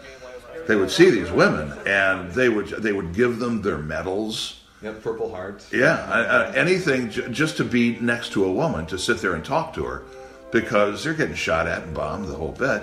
they 0.66 0.76
would 0.76 0.90
see 0.90 1.08
these 1.08 1.30
women, 1.30 1.72
and 1.86 2.30
they 2.32 2.50
would 2.50 2.68
they 2.68 2.92
would 2.92 3.14
give 3.14 3.38
them 3.38 3.62
their 3.62 3.78
medals. 3.78 4.60
Yeah, 4.82 4.92
Purple 5.02 5.30
Hearts. 5.34 5.72
Yeah, 5.72 6.52
anything 6.54 7.08
just 7.08 7.56
to 7.56 7.64
be 7.64 7.98
next 8.00 8.32
to 8.32 8.44
a 8.44 8.52
woman, 8.52 8.84
to 8.86 8.98
sit 8.98 9.18
there 9.18 9.32
and 9.32 9.42
talk 9.42 9.72
to 9.74 9.84
her 9.84 10.02
because 10.50 11.04
they're 11.04 11.14
getting 11.14 11.34
shot 11.34 11.66
at 11.66 11.82
and 11.82 11.94
bombed 11.94 12.26
the 12.26 12.34
whole 12.34 12.52
bit. 12.52 12.82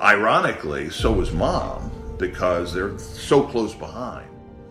Ironically, 0.00 0.90
so 0.90 1.12
was 1.12 1.32
mom 1.32 1.90
because 2.18 2.72
they're 2.72 2.98
so 2.98 3.42
close 3.42 3.74
behind. 3.74 4.28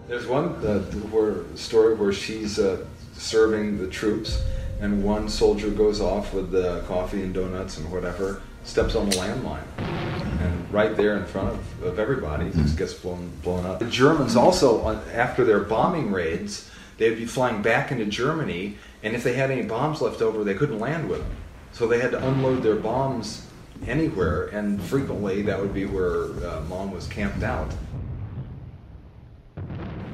There's 0.08 0.28
one 0.28 0.50
uh, 0.66 0.82
where 1.10 1.44
story 1.56 1.96
where 1.96 2.14
she's 2.14 2.60
uh, 2.60 2.86
serving 3.14 3.78
the 3.80 3.88
troops, 3.88 4.44
and 4.80 5.04
one 5.04 5.30
soldier 5.30 5.70
goes 5.70 6.00
off 6.00 6.34
with 6.34 6.52
the 6.52 6.84
coffee 6.88 7.24
and 7.24 7.34
donuts 7.34 7.78
and 7.78 7.92
whatever, 7.92 8.42
steps 8.64 8.96
on 8.96 9.10
the 9.10 9.16
landmine, 9.16 9.64
and 9.78 10.74
right 10.74 10.96
there 10.96 11.18
in 11.18 11.26
front 11.26 11.50
of, 11.50 11.84
of 11.84 12.00
everybody, 12.00 12.52
just 12.52 12.78
gets 12.78 12.94
blown 12.94 13.32
blown 13.42 13.66
up. 13.66 13.80
The 13.80 13.86
Germans 13.86 14.36
also, 14.36 14.88
after 15.14 15.44
their 15.44 15.62
bombing 15.62 16.12
raids, 16.12 16.70
they'd 16.98 17.16
be 17.16 17.26
flying 17.26 17.64
back 17.64 17.92
into 17.92 18.06
Germany, 18.06 18.78
and 19.02 19.16
if 19.16 19.24
they 19.24 19.34
had 19.34 19.50
any 19.50 19.64
bombs 19.64 20.02
left 20.02 20.22
over, 20.22 20.44
they 20.44 20.54
couldn't 20.54 20.80
land 20.80 21.10
with 21.10 21.20
them. 21.20 21.32
So 21.76 21.88
they 21.88 22.00
had 22.00 22.12
to 22.12 22.26
unload 22.26 22.64
their 22.64 22.78
bombs 22.78 23.46
anywhere, 23.86 24.46
and 24.46 24.82
frequently 24.82 25.42
that 25.42 25.60
would 25.60 25.74
be 25.74 25.84
where 25.84 26.28
uh, 26.48 26.62
mom 26.70 26.92
was 26.92 27.06
camped 27.06 27.44
out. 27.44 27.70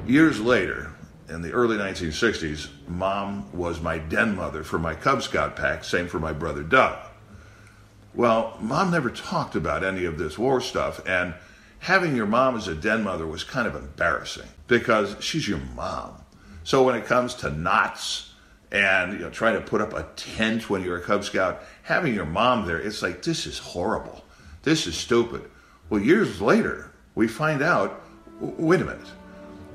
Years 0.08 0.40
later, 0.40 0.92
in 1.30 1.44
the 1.44 1.52
early 1.52 1.78
1960s, 1.78 2.70
mom 2.88 3.46
was 3.54 3.80
my 3.80 4.00
den 4.00 4.36
mother 4.36 4.64
for 4.64 4.80
my 4.80 4.96
Cub 4.96 5.22
Scout 5.22 5.56
pack, 5.56 5.84
same 5.84 6.08
for 6.08 6.20
my 6.20 6.34
brother 6.34 6.64
Doug. 6.64 6.98
Well, 8.16 8.58
mom 8.60 8.90
never 8.90 9.12
talked 9.12 9.56
about 9.56 9.84
any 9.84 10.06
of 10.06 10.18
this 10.18 10.40
war 10.40 10.62
stuff, 10.62 11.00
and 11.06 11.36
having 11.78 12.16
your 12.16 12.26
mom 12.26 12.58
as 12.58 12.68
a 12.68 12.74
den 12.74 13.04
mother 13.04 13.28
was 13.28 13.44
kind 13.44 13.68
of 13.68 13.76
embarrassing 13.76 14.48
because 14.68 15.16
she's 15.24 15.48
your 15.48 15.62
mom. 15.76 16.16
So 16.64 16.82
when 16.82 16.96
it 16.96 17.06
comes 17.06 17.36
to 17.36 17.52
knots, 17.52 18.31
and 18.72 19.14
you 19.14 19.20
know 19.20 19.30
trying 19.30 19.56
to 19.56 19.62
put 19.62 19.82
up 19.82 19.94
a 19.94 20.08
tent 20.16 20.70
when 20.70 20.82
you're 20.84 20.98
a 20.98 21.02
Cub 21.02 21.24
Scout, 21.24 21.64
having 21.84 22.14
your 22.14 22.26
mom 22.26 22.66
there, 22.66 22.80
it's 22.80 23.02
like 23.02 23.22
this 23.22 23.46
is 23.46 23.58
horrible, 23.58 24.24
this 24.64 24.88
is 24.88 24.96
stupid. 24.96 25.50
Well, 25.90 26.02
years 26.02 26.40
later, 26.40 26.92
we 27.16 27.28
find 27.28 27.62
out, 27.62 28.02
wait 28.40 28.82
a 28.82 28.86
minute, 28.86 29.08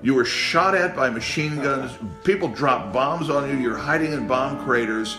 You 0.02 0.14
were 0.14 0.24
shot 0.24 0.74
at 0.74 0.94
by 0.94 1.10
machine 1.10 1.59
uh-huh. 1.59 1.89
guns. 1.89 1.93
People 2.24 2.48
dropped 2.48 2.93
bombs 2.93 3.31
on 3.31 3.48
you. 3.51 3.56
You're 3.56 3.77
hiding 3.77 4.12
in 4.12 4.27
bomb 4.27 4.64
craters. 4.64 5.14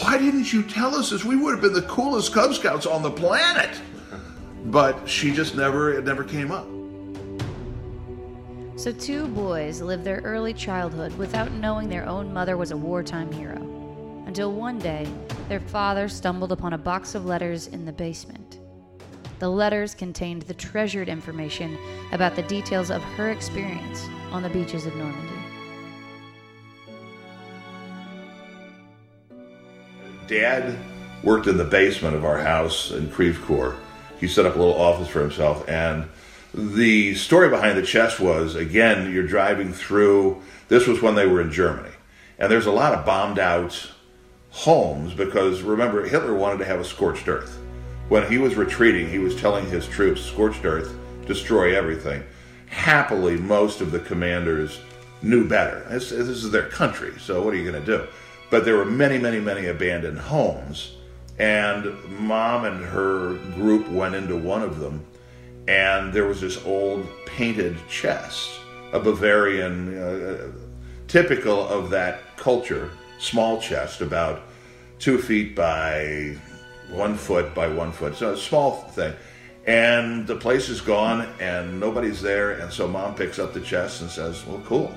Why 0.00 0.18
didn't 0.18 0.52
you 0.52 0.62
tell 0.62 0.94
us 0.94 1.10
this? 1.10 1.24
We 1.24 1.36
would 1.36 1.52
have 1.52 1.60
been 1.60 1.72
the 1.72 1.82
coolest 1.82 2.32
Cub 2.32 2.54
Scouts 2.54 2.86
on 2.86 3.02
the 3.02 3.10
planet. 3.10 3.80
But 4.66 5.08
she 5.08 5.32
just 5.32 5.54
never, 5.54 5.92
it 5.92 6.04
never 6.04 6.24
came 6.24 6.50
up. 6.52 6.66
So, 8.82 8.90
two 8.90 9.28
boys 9.28 9.80
lived 9.80 10.02
their 10.02 10.20
early 10.22 10.52
childhood 10.52 11.16
without 11.16 11.52
knowing 11.52 11.88
their 11.88 12.04
own 12.04 12.32
mother 12.32 12.56
was 12.56 12.72
a 12.72 12.76
wartime 12.76 13.30
hero. 13.30 13.54
Until 14.26 14.50
one 14.50 14.80
day, 14.80 15.06
their 15.48 15.60
father 15.60 16.08
stumbled 16.08 16.50
upon 16.50 16.72
a 16.72 16.78
box 16.78 17.14
of 17.14 17.24
letters 17.24 17.68
in 17.68 17.84
the 17.84 17.92
basement. 17.92 18.58
The 19.38 19.48
letters 19.48 19.94
contained 19.94 20.42
the 20.42 20.54
treasured 20.54 21.08
information 21.08 21.78
about 22.10 22.34
the 22.34 22.42
details 22.42 22.90
of 22.90 23.00
her 23.02 23.30
experience 23.30 24.08
on 24.32 24.42
the 24.42 24.48
beaches 24.48 24.84
of 24.84 24.96
Normandy. 24.96 25.32
Dad 30.26 30.76
worked 31.22 31.46
in 31.46 31.56
the 31.56 31.64
basement 31.64 32.16
of 32.16 32.24
our 32.24 32.38
house 32.38 32.90
in 32.90 33.08
Creve 33.12 33.40
Coeur. 33.42 33.76
He 34.18 34.26
set 34.26 34.44
up 34.44 34.56
a 34.56 34.58
little 34.58 34.74
office 34.74 35.06
for 35.06 35.20
himself, 35.20 35.68
and 35.68 36.08
the 36.54 37.14
story 37.14 37.48
behind 37.48 37.78
the 37.78 37.82
chest 37.82 38.20
was 38.20 38.54
again, 38.54 39.12
you're 39.12 39.26
driving 39.26 39.72
through. 39.72 40.42
This 40.68 40.86
was 40.86 41.00
when 41.02 41.14
they 41.14 41.26
were 41.26 41.40
in 41.40 41.52
Germany, 41.52 41.92
and 42.38 42.50
there's 42.50 42.66
a 42.66 42.72
lot 42.72 42.94
of 42.94 43.06
bombed 43.06 43.38
out 43.38 43.90
homes 44.50 45.14
because 45.14 45.62
remember, 45.62 46.04
Hitler 46.04 46.34
wanted 46.34 46.58
to 46.58 46.64
have 46.66 46.80
a 46.80 46.84
scorched 46.84 47.28
earth. 47.28 47.58
When 48.08 48.30
he 48.30 48.38
was 48.38 48.56
retreating, 48.56 49.08
he 49.08 49.18
was 49.18 49.34
telling 49.34 49.66
his 49.66 49.86
troops, 49.86 50.20
scorched 50.20 50.64
earth, 50.64 50.94
destroy 51.26 51.74
everything. 51.76 52.22
Happily, 52.66 53.36
most 53.36 53.80
of 53.80 53.90
the 53.90 54.00
commanders 54.00 54.80
knew 55.22 55.48
better. 55.48 55.86
This, 55.88 56.10
this 56.10 56.28
is 56.28 56.50
their 56.50 56.68
country, 56.68 57.14
so 57.18 57.42
what 57.42 57.54
are 57.54 57.56
you 57.56 57.70
going 57.70 57.82
to 57.82 57.98
do? 57.98 58.06
But 58.50 58.66
there 58.66 58.76
were 58.76 58.84
many, 58.84 59.18
many, 59.18 59.40
many 59.40 59.66
abandoned 59.66 60.18
homes, 60.18 60.96
and 61.38 61.94
mom 62.18 62.64
and 62.64 62.84
her 62.84 63.34
group 63.54 63.88
went 63.88 64.14
into 64.14 64.36
one 64.36 64.62
of 64.62 64.78
them, 64.78 65.06
and 65.72 66.12
there 66.12 66.26
was 66.26 66.42
this 66.42 66.62
old 66.66 67.08
painted 67.24 67.76
chest, 67.88 68.60
a 68.92 69.00
Bavarian, 69.00 69.96
uh, 69.96 70.52
typical 71.08 71.66
of 71.66 71.88
that 71.88 72.36
culture, 72.36 72.90
small 73.18 73.58
chest, 73.58 74.02
about 74.02 74.42
two 74.98 75.16
feet 75.16 75.56
by 75.56 76.36
one 76.90 77.16
foot 77.16 77.54
by 77.54 77.66
one 77.66 77.90
foot, 77.90 78.14
so 78.14 78.34
a 78.34 78.36
small 78.36 78.82
thing. 78.90 79.14
And 79.66 80.26
the 80.26 80.36
place 80.36 80.68
is 80.68 80.82
gone 80.82 81.26
and 81.40 81.80
nobody's 81.80 82.20
there, 82.20 82.50
and 82.60 82.70
so 82.70 82.86
mom 82.86 83.14
picks 83.14 83.38
up 83.38 83.54
the 83.54 83.60
chest 83.60 84.02
and 84.02 84.10
says, 84.10 84.44
Well, 84.46 84.60
cool. 84.66 84.92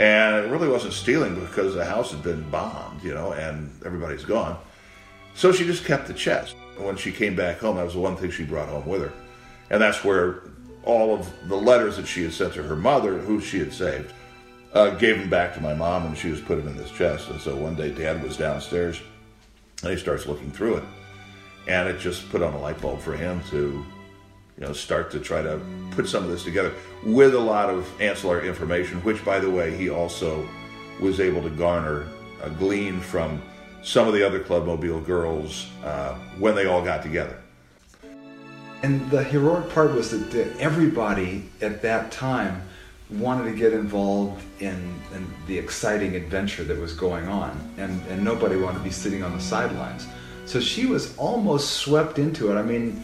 And 0.00 0.44
it 0.44 0.48
really 0.48 0.68
wasn't 0.68 0.94
stealing 0.94 1.38
because 1.38 1.74
the 1.74 1.84
house 1.84 2.10
had 2.10 2.24
been 2.24 2.42
bombed, 2.50 3.00
you 3.04 3.14
know, 3.14 3.32
and 3.34 3.70
everybody's 3.86 4.24
gone. 4.24 4.58
So 5.34 5.52
she 5.52 5.64
just 5.64 5.84
kept 5.84 6.08
the 6.08 6.14
chest. 6.14 6.56
When 6.78 6.96
she 6.96 7.12
came 7.12 7.36
back 7.36 7.58
home, 7.60 7.76
that 7.76 7.84
was 7.84 7.94
the 7.94 8.00
one 8.00 8.16
thing 8.16 8.32
she 8.32 8.42
brought 8.42 8.68
home 8.68 8.86
with 8.86 9.02
her. 9.02 9.12
And 9.70 9.80
that's 9.80 10.04
where 10.04 10.42
all 10.84 11.14
of 11.14 11.32
the 11.48 11.56
letters 11.56 11.96
that 11.96 12.06
she 12.06 12.22
had 12.22 12.32
sent 12.32 12.54
to 12.54 12.62
her 12.62 12.76
mother, 12.76 13.18
who 13.18 13.40
she 13.40 13.58
had 13.58 13.72
saved, 13.72 14.12
uh, 14.74 14.90
gave 14.90 15.18
them 15.18 15.30
back 15.30 15.54
to 15.54 15.60
my 15.60 15.72
mom, 15.72 16.04
and 16.06 16.18
she 16.18 16.30
was 16.30 16.40
put 16.40 16.56
them 16.56 16.68
in 16.68 16.76
this 16.76 16.90
chest. 16.90 17.30
And 17.30 17.40
so 17.40 17.56
one 17.56 17.74
day, 17.74 17.90
Dad 17.90 18.22
was 18.22 18.36
downstairs, 18.36 19.00
and 19.82 19.90
he 19.90 19.96
starts 19.96 20.26
looking 20.26 20.50
through 20.50 20.78
it, 20.78 20.84
and 21.68 21.88
it 21.88 21.98
just 21.98 22.28
put 22.30 22.42
on 22.42 22.52
a 22.52 22.60
light 22.60 22.80
bulb 22.80 23.00
for 23.00 23.14
him 23.14 23.40
to, 23.50 23.56
you 23.56 24.66
know, 24.66 24.72
start 24.72 25.10
to 25.12 25.20
try 25.20 25.42
to 25.42 25.60
put 25.92 26.08
some 26.08 26.24
of 26.24 26.30
this 26.30 26.44
together 26.44 26.72
with 27.04 27.34
a 27.34 27.40
lot 27.40 27.70
of 27.70 27.88
ancillary 28.00 28.48
information, 28.48 28.98
which, 29.02 29.24
by 29.24 29.38
the 29.38 29.50
way, 29.50 29.76
he 29.76 29.90
also 29.90 30.46
was 31.00 31.20
able 31.20 31.42
to 31.42 31.50
garner, 31.50 32.08
uh, 32.42 32.48
glean 32.50 33.00
from 33.00 33.40
some 33.82 34.08
of 34.08 34.14
the 34.14 34.26
other 34.26 34.40
Clubmobile 34.40 35.04
girls 35.04 35.68
uh, 35.84 36.14
when 36.38 36.54
they 36.54 36.66
all 36.66 36.82
got 36.82 37.02
together. 37.02 37.38
And 38.84 39.10
the 39.10 39.24
heroic 39.24 39.70
part 39.70 39.94
was 39.94 40.10
that, 40.10 40.56
everybody 40.58 41.48
at 41.62 41.80
that 41.80 42.12
time 42.12 42.60
wanted 43.08 43.50
to 43.50 43.56
get 43.56 43.72
involved 43.72 44.44
in, 44.60 44.94
in, 45.14 45.26
the 45.46 45.56
exciting 45.56 46.14
adventure 46.16 46.64
that 46.64 46.78
was 46.78 46.92
going 46.92 47.26
on, 47.26 47.50
and, 47.78 47.98
and 48.08 48.22
nobody 48.22 48.56
wanted 48.56 48.78
to 48.80 48.84
be 48.84 48.90
sitting 48.90 49.22
on 49.22 49.32
the 49.32 49.40
sidelines. 49.40 50.06
So 50.44 50.60
she 50.60 50.84
was 50.84 51.16
almost 51.16 51.78
swept 51.78 52.18
into 52.18 52.52
it. 52.52 52.56
I 52.56 52.62
mean, 52.62 53.02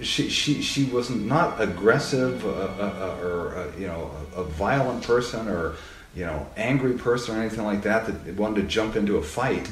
she 0.00 0.30
she, 0.30 0.62
she 0.62 0.84
was 0.84 1.10
not 1.10 1.60
aggressive 1.60 2.42
uh, 2.46 2.48
uh, 2.48 3.18
uh, 3.20 3.26
or 3.26 3.54
uh, 3.54 3.78
you 3.78 3.86
know 3.86 4.10
a, 4.34 4.44
violent 4.44 5.02
person 5.02 5.46
or 5.46 5.74
you 6.14 6.24
know 6.24 6.46
angry 6.56 6.94
person 6.94 7.36
or 7.36 7.40
anything 7.40 7.64
like 7.64 7.82
that 7.82 8.06
that 8.06 8.34
wanted 8.36 8.62
to 8.62 8.66
jump 8.66 8.96
into 8.96 9.18
a 9.18 9.22
fight. 9.22 9.68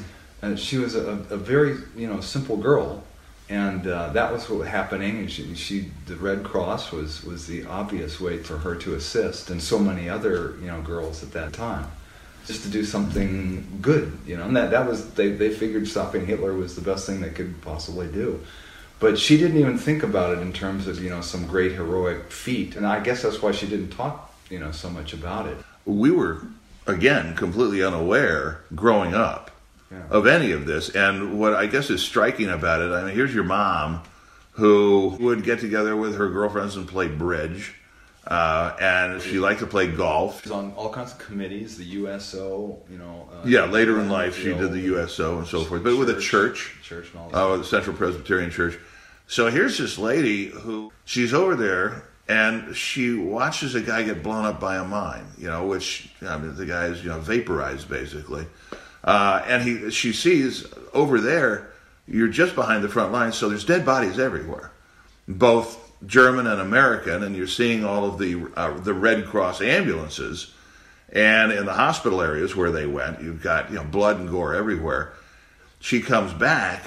she 0.55 0.77
was 0.77 0.93
a, 0.93 1.13
a 1.31 1.37
very 1.37 1.77
you 1.95 2.07
know 2.07 2.21
simple 2.21 2.57
girl 2.57 3.03
and 3.49 3.87
uh, 3.87 4.09
that 4.09 4.31
was 4.31 4.49
what 4.49 4.59
was 4.59 4.67
happening. 4.67 5.19
And 5.19 5.31
she, 5.31 5.55
she, 5.55 5.91
the 6.05 6.15
Red 6.15 6.43
Cross 6.43 6.91
was 6.91 7.23
was 7.23 7.47
the 7.47 7.65
obvious 7.65 8.19
way 8.19 8.37
for 8.39 8.57
her 8.57 8.75
to 8.75 8.95
assist, 8.95 9.49
and 9.49 9.61
so 9.61 9.79
many 9.79 10.09
other 10.09 10.55
you 10.61 10.67
know 10.67 10.81
girls 10.81 11.23
at 11.23 11.31
that 11.31 11.53
time, 11.53 11.89
just 12.45 12.63
to 12.63 12.69
do 12.69 12.83
something 12.83 13.79
good, 13.81 14.17
you 14.25 14.37
know. 14.37 14.43
And 14.43 14.55
that 14.55 14.71
that 14.71 14.87
was 14.87 15.11
they 15.11 15.29
they 15.29 15.49
figured 15.49 15.87
stopping 15.87 16.25
Hitler 16.25 16.53
was 16.53 16.75
the 16.75 16.81
best 16.81 17.05
thing 17.05 17.21
they 17.21 17.29
could 17.29 17.61
possibly 17.61 18.07
do. 18.07 18.39
But 18.99 19.19
she 19.19 19.37
didn't 19.37 19.57
even 19.57 19.77
think 19.77 20.01
about 20.01 20.35
it 20.37 20.41
in 20.41 20.51
terms 20.51 20.87
of 20.87 21.01
you 21.01 21.09
know 21.09 21.21
some 21.21 21.47
great 21.47 21.73
heroic 21.73 22.31
feat, 22.31 22.75
and 22.75 22.85
I 22.85 22.99
guess 22.99 23.21
that's 23.21 23.41
why 23.41 23.51
she 23.51 23.67
didn't 23.67 23.89
talk 23.89 24.33
you 24.49 24.59
know 24.59 24.71
so 24.71 24.89
much 24.89 25.13
about 25.13 25.47
it. 25.47 25.57
We 25.85 26.11
were 26.11 26.41
again 26.85 27.35
completely 27.35 27.83
unaware 27.83 28.61
growing 28.75 29.13
up 29.13 29.51
yeah. 29.91 30.03
of 30.09 30.27
any 30.27 30.51
of 30.51 30.65
this. 30.65 30.89
And 30.89 31.39
what 31.39 31.53
I 31.53 31.67
guess 31.67 31.89
is 31.89 32.01
striking 32.01 32.49
about 32.49 32.81
it, 32.81 32.91
I 32.91 33.05
mean, 33.05 33.15
here's 33.15 33.33
your 33.33 33.43
mom 33.43 34.01
who 34.51 35.15
would 35.19 35.43
get 35.43 35.59
together 35.59 35.95
with 35.95 36.15
her 36.15 36.29
girlfriends 36.29 36.75
and 36.75 36.87
play 36.87 37.07
bridge. 37.07 37.75
Uh, 38.25 38.75
and 38.81 39.21
she 39.21 39.39
liked 39.39 39.61
to 39.61 39.67
play 39.67 39.87
golf. 39.87 40.43
She's 40.43 40.51
on 40.51 40.73
all 40.73 40.89
kinds 40.89 41.13
of 41.13 41.19
committees, 41.19 41.77
the 41.77 41.85
USO, 41.85 42.77
you 42.89 42.97
know. 42.97 43.29
Uh, 43.31 43.47
yeah, 43.47 43.63
later 43.63 44.01
in 44.01 44.09
life 44.09 44.35
she 44.35 44.53
did 44.53 44.73
the 44.73 44.81
USO 44.81 45.37
and 45.37 45.47
so 45.47 45.63
forth, 45.63 45.81
but 45.81 45.97
with 45.97 46.09
a 46.09 46.19
church, 46.19 46.75
church 46.83 47.11
and 47.11 47.21
all 47.21 47.29
that. 47.29 47.37
Uh, 47.37 47.57
the 47.57 47.63
Central 47.63 47.95
Presbyterian 47.95 48.51
Church. 48.51 48.77
So 49.27 49.49
here's 49.49 49.77
this 49.77 49.97
lady 49.97 50.47
who 50.47 50.91
she's 51.05 51.33
over 51.33 51.55
there 51.55 52.03
and 52.27 52.75
she 52.75 53.13
watches 53.13 53.75
a 53.75 53.81
guy 53.81 54.03
get 54.03 54.23
blown 54.23 54.45
up 54.45 54.59
by 54.59 54.75
a 54.75 54.83
mine, 54.83 55.25
you 55.37 55.47
know, 55.47 55.65
which 55.65 56.09
I 56.21 56.37
mean, 56.37 56.55
the 56.55 56.65
guy 56.65 56.87
is 56.87 57.03
you 57.03 57.09
know 57.09 57.19
vaporized 57.19 57.87
basically. 57.87 58.45
Uh, 59.03 59.43
and 59.47 59.63
he, 59.63 59.91
she 59.91 60.11
sees 60.11 60.65
over 60.93 61.19
there, 61.19 61.71
you're 62.07 62.27
just 62.27 62.55
behind 62.55 62.83
the 62.83 62.89
front 62.89 63.11
lines, 63.11 63.35
so 63.35 63.49
there's 63.49 63.65
dead 63.65 63.85
bodies 63.85 64.19
everywhere, 64.19 64.71
both 65.27 65.87
German 66.05 66.47
and 66.47 66.61
American, 66.61 67.23
and 67.23 67.35
you're 67.35 67.47
seeing 67.47 67.83
all 67.83 68.05
of 68.05 68.17
the 68.17 68.49
uh, 68.55 68.77
the 68.79 68.93
Red 68.93 69.25
Cross 69.25 69.61
ambulances, 69.61 70.53
and 71.11 71.51
in 71.51 71.65
the 71.65 71.73
hospital 71.73 72.21
areas 72.21 72.55
where 72.55 72.71
they 72.71 72.85
went, 72.85 73.21
you've 73.21 73.41
got 73.41 73.69
you 73.69 73.77
know 73.77 73.83
blood 73.83 74.19
and 74.19 74.29
gore 74.29 74.53
everywhere. 74.53 75.13
She 75.79 76.01
comes 76.01 76.33
back, 76.33 76.83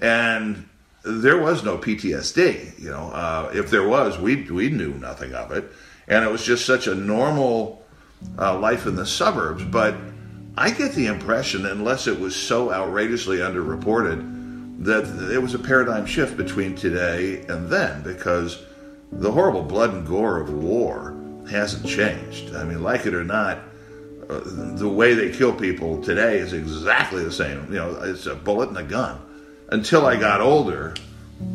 and 0.00 0.68
there 1.04 1.38
was 1.38 1.62
no 1.62 1.78
PTSD. 1.78 2.78
You 2.80 2.90
know, 2.90 3.10
uh, 3.10 3.50
if 3.54 3.70
there 3.70 3.86
was, 3.86 4.18
we 4.18 4.50
we 4.50 4.70
knew 4.70 4.94
nothing 4.94 5.34
of 5.34 5.52
it, 5.52 5.70
and 6.08 6.24
it 6.24 6.30
was 6.30 6.44
just 6.44 6.64
such 6.64 6.86
a 6.86 6.94
normal 6.94 7.84
uh, 8.38 8.58
life 8.58 8.86
in 8.86 8.96
the 8.96 9.06
suburbs, 9.06 9.64
but 9.64 9.94
I 10.56 10.70
get 10.70 10.92
the 10.92 11.06
impression, 11.06 11.64
unless 11.64 12.06
it 12.06 12.20
was 12.20 12.36
so 12.36 12.72
outrageously 12.72 13.38
underreported, 13.38 14.84
that 14.84 15.32
it 15.32 15.38
was 15.38 15.54
a 15.54 15.58
paradigm 15.58 16.04
shift 16.04 16.36
between 16.36 16.74
today 16.74 17.44
and 17.48 17.68
then 17.68 18.02
because 18.02 18.62
the 19.10 19.30
horrible 19.30 19.62
blood 19.62 19.94
and 19.94 20.06
gore 20.06 20.40
of 20.40 20.52
war 20.52 21.16
hasn't 21.50 21.86
changed. 21.86 22.54
I 22.54 22.64
mean, 22.64 22.82
like 22.82 23.06
it 23.06 23.14
or 23.14 23.24
not, 23.24 23.58
uh, 24.28 24.40
the 24.44 24.88
way 24.88 25.14
they 25.14 25.30
kill 25.30 25.54
people 25.54 26.02
today 26.02 26.38
is 26.38 26.52
exactly 26.52 27.24
the 27.24 27.32
same. 27.32 27.66
You 27.68 27.78
know, 27.78 28.02
it's 28.02 28.26
a 28.26 28.34
bullet 28.34 28.68
and 28.68 28.78
a 28.78 28.82
gun. 28.82 29.20
Until 29.70 30.04
I 30.04 30.16
got 30.16 30.40
older, 30.40 30.94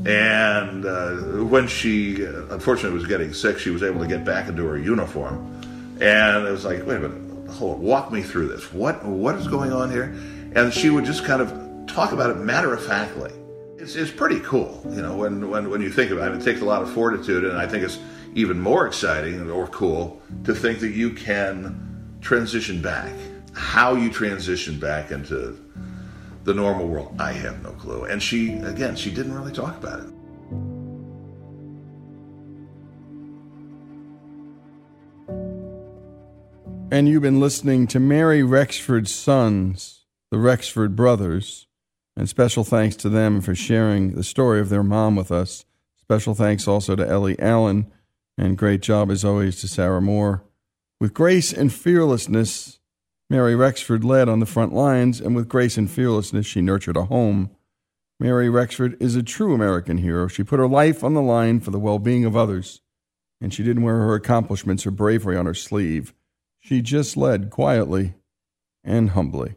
and 0.06 0.86
uh, 0.86 1.16
when 1.46 1.68
she 1.68 2.26
uh, 2.26 2.48
unfortunately 2.50 2.98
was 2.98 3.08
getting 3.08 3.34
sick, 3.34 3.60
she 3.60 3.70
was 3.70 3.84
able 3.84 4.00
to 4.02 4.08
get 4.08 4.26
back 4.26 4.48
into 4.48 4.66
her 4.66 4.78
uniform. 4.78 5.54
And 6.02 6.48
it 6.48 6.52
was 6.52 6.66
like, 6.66 6.86
wait 6.86 6.98
a 6.98 7.00
minute, 7.00 7.27
hold, 7.50 7.80
walk 7.80 8.12
me 8.12 8.22
through 8.22 8.48
this. 8.50 8.74
What 8.74 9.04
what 9.06 9.36
is 9.36 9.48
going 9.48 9.72
on 9.72 9.92
here? 9.92 10.16
And 10.56 10.74
she 10.74 10.90
would 10.90 11.06
just 11.06 11.26
kind 11.26 11.42
of 11.42 11.88
talk 11.88 12.12
about 12.12 12.30
it 12.30 12.38
matter 12.38 12.74
of 12.74 12.86
factly. 12.86 13.32
It's, 13.78 13.96
it's 13.96 14.12
pretty 14.12 14.40
cool, 14.40 14.84
you 14.90 15.02
know, 15.02 15.16
when, 15.16 15.50
when, 15.50 15.70
when 15.70 15.82
you 15.82 15.90
think 15.90 16.12
about 16.12 16.32
it. 16.32 16.42
It 16.42 16.44
takes 16.44 16.62
a 16.62 16.66
lot 16.66 16.82
of 16.82 16.92
fortitude, 16.92 17.44
and 17.44 17.58
I 17.58 17.68
think 17.68 17.84
it's 17.84 18.00
even 18.34 18.60
more 18.60 18.88
exciting 18.88 19.50
or 19.50 19.68
cool 19.68 20.22
to 20.44 20.54
think 20.54 20.80
that 20.80 20.92
you 20.92 21.12
can 21.12 22.18
transition 22.22 22.82
back. 22.82 23.14
How 23.54 23.96
you 23.96 24.12
transition 24.12 24.80
back 24.80 25.12
into 25.12 25.60
the 26.44 26.54
normal 26.54 26.88
world, 26.88 27.16
I 27.20 27.34
have 27.34 27.62
no 27.64 27.72
clue. 27.72 28.06
And 28.06 28.22
she, 28.22 28.54
again, 28.54 28.96
she 28.96 29.12
didn't 29.12 29.34
really 29.34 29.52
talk 29.52 29.78
about 29.78 30.00
it. 30.02 30.08
And 36.90 37.10
you've 37.10 37.22
been 37.22 37.42
listening 37.42 37.86
to 37.88 38.00
Mary 38.00 38.44
Rexford's 38.44 39.14
sons, 39.14 40.06
the 40.32 40.38
Rexford 40.38 40.96
brothers. 40.96 41.68
And 42.16 42.30
special 42.30 42.64
thanks 42.64 42.96
to 42.98 43.10
them 43.10 43.42
for 43.42 43.54
sharing 43.54 44.16
the 44.16 44.24
story 44.24 44.62
of 44.62 44.70
their 44.70 44.84
mom 44.84 45.18
with 45.18 45.30
us. 45.30 45.66
Special 45.98 46.34
thanks 46.34 46.66
also 46.66 46.96
to 46.96 47.06
Ellie 47.06 47.38
Allen. 47.40 47.92
And 48.38 48.58
great 48.58 48.82
job, 48.82 49.12
as 49.12 49.26
always, 49.26 49.60
to 49.62 49.68
Sarah 49.68 50.02
Moore. 50.02 50.46
With 51.02 51.14
grace 51.14 51.52
and 51.52 51.74
fearlessness, 51.74 52.80
Mary 53.30 53.54
Rexford 53.54 54.06
led 54.06 54.30
on 54.30 54.40
the 54.40 54.46
front 54.46 54.74
lines, 54.74 55.20
and 55.20 55.36
with 55.36 55.50
grace 55.50 55.78
and 55.78 55.92
fearlessness, 55.92 56.46
she 56.46 56.62
nurtured 56.62 56.96
a 56.96 57.06
home. 57.06 57.52
Mary 58.18 58.50
Rexford 58.50 58.96
is 59.02 59.18
a 59.18 59.24
true 59.24 59.54
American 59.54 59.98
hero. 59.98 60.30
She 60.30 60.42
put 60.42 60.60
her 60.60 60.68
life 60.68 61.04
on 61.04 61.14
the 61.14 61.22
line 61.22 61.60
for 61.60 61.72
the 61.72 61.80
well 61.80 62.00
being 62.00 62.24
of 62.24 62.38
others, 62.38 62.82
and 63.42 63.54
she 63.54 63.62
didn't 63.62 63.84
wear 63.84 63.98
her 63.98 64.16
accomplishments 64.16 64.88
or 64.88 64.92
bravery 64.92 65.36
on 65.36 65.46
her 65.46 65.54
sleeve. 65.54 66.14
She 66.68 66.82
just 66.82 67.16
led 67.16 67.50
quietly 67.50 68.16
and 68.84 69.12
humbly. 69.12 69.56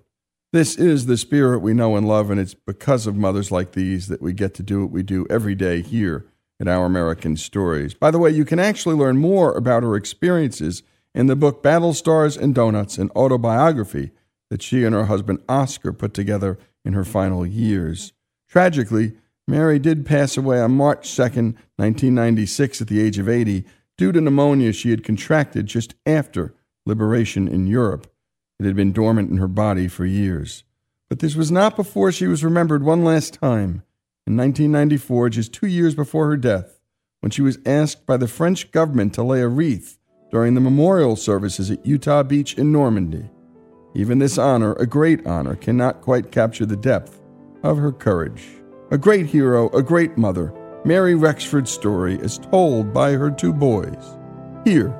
This 0.52 0.76
is 0.76 1.06
the 1.06 1.16
spirit 1.16 1.58
we 1.58 1.74
know 1.74 1.96
and 1.96 2.06
love, 2.06 2.30
and 2.30 2.38
it's 2.38 2.54
because 2.54 3.04
of 3.04 3.16
mothers 3.16 3.50
like 3.50 3.72
these 3.72 4.06
that 4.06 4.22
we 4.22 4.32
get 4.32 4.54
to 4.54 4.62
do 4.62 4.82
what 4.82 4.92
we 4.92 5.02
do 5.02 5.26
every 5.28 5.56
day 5.56 5.82
here 5.82 6.24
at 6.60 6.68
Our 6.68 6.86
American 6.86 7.36
Stories. 7.36 7.94
By 7.94 8.12
the 8.12 8.20
way, 8.20 8.30
you 8.30 8.44
can 8.44 8.60
actually 8.60 8.94
learn 8.94 9.16
more 9.16 9.52
about 9.56 9.82
her 9.82 9.96
experiences 9.96 10.84
in 11.12 11.26
the 11.26 11.34
book 11.34 11.64
Battle 11.64 11.94
Stars 11.94 12.36
and 12.36 12.54
Donuts, 12.54 12.96
an 12.96 13.10
autobiography 13.16 14.12
that 14.48 14.62
she 14.62 14.84
and 14.84 14.94
her 14.94 15.06
husband 15.06 15.42
Oscar 15.48 15.92
put 15.92 16.14
together 16.14 16.60
in 16.84 16.92
her 16.92 17.04
final 17.04 17.44
years. 17.44 18.12
Tragically, 18.48 19.14
Mary 19.48 19.80
did 19.80 20.06
pass 20.06 20.36
away 20.36 20.60
on 20.60 20.76
March 20.76 21.08
2nd, 21.08 21.56
1996, 21.74 22.80
at 22.80 22.86
the 22.86 23.00
age 23.00 23.18
of 23.18 23.28
80, 23.28 23.64
due 23.98 24.12
to 24.12 24.20
pneumonia 24.20 24.72
she 24.72 24.90
had 24.90 25.02
contracted 25.02 25.66
just 25.66 25.96
after 26.06 26.54
liberation 26.86 27.48
in 27.48 27.66
Europe. 27.66 28.06
It 28.58 28.66
had 28.66 28.76
been 28.76 28.92
dormant 28.92 29.30
in 29.30 29.38
her 29.38 29.48
body 29.48 29.88
for 29.88 30.04
years. 30.04 30.64
But 31.08 31.18
this 31.18 31.34
was 31.34 31.50
not 31.50 31.76
before 31.76 32.12
she 32.12 32.26
was 32.26 32.44
remembered 32.44 32.82
one 32.82 33.04
last 33.04 33.34
time, 33.34 33.82
in 34.26 34.36
1994, 34.36 35.30
just 35.30 35.52
two 35.52 35.66
years 35.66 35.94
before 35.94 36.26
her 36.26 36.36
death, 36.36 36.80
when 37.20 37.30
she 37.30 37.42
was 37.42 37.58
asked 37.66 38.06
by 38.06 38.16
the 38.16 38.28
French 38.28 38.70
government 38.70 39.14
to 39.14 39.22
lay 39.22 39.40
a 39.40 39.48
wreath 39.48 39.98
during 40.30 40.54
the 40.54 40.60
memorial 40.60 41.16
services 41.16 41.70
at 41.70 41.84
Utah 41.84 42.22
Beach 42.22 42.54
in 42.54 42.70
Normandy. 42.70 43.28
Even 43.94 44.18
this 44.18 44.38
honor, 44.38 44.74
a 44.74 44.86
great 44.86 45.26
honor, 45.26 45.56
cannot 45.56 46.00
quite 46.00 46.30
capture 46.30 46.66
the 46.66 46.76
depth 46.76 47.20
of 47.64 47.76
her 47.78 47.92
courage. 47.92 48.46
A 48.92 48.98
great 48.98 49.26
hero, 49.26 49.68
a 49.70 49.82
great 49.82 50.16
mother, 50.16 50.54
Mary 50.84 51.14
Rexford's 51.14 51.70
story 51.70 52.14
is 52.16 52.38
told 52.38 52.92
by 52.92 53.12
her 53.12 53.30
two 53.30 53.52
boys 53.52 54.16
here 54.64 54.99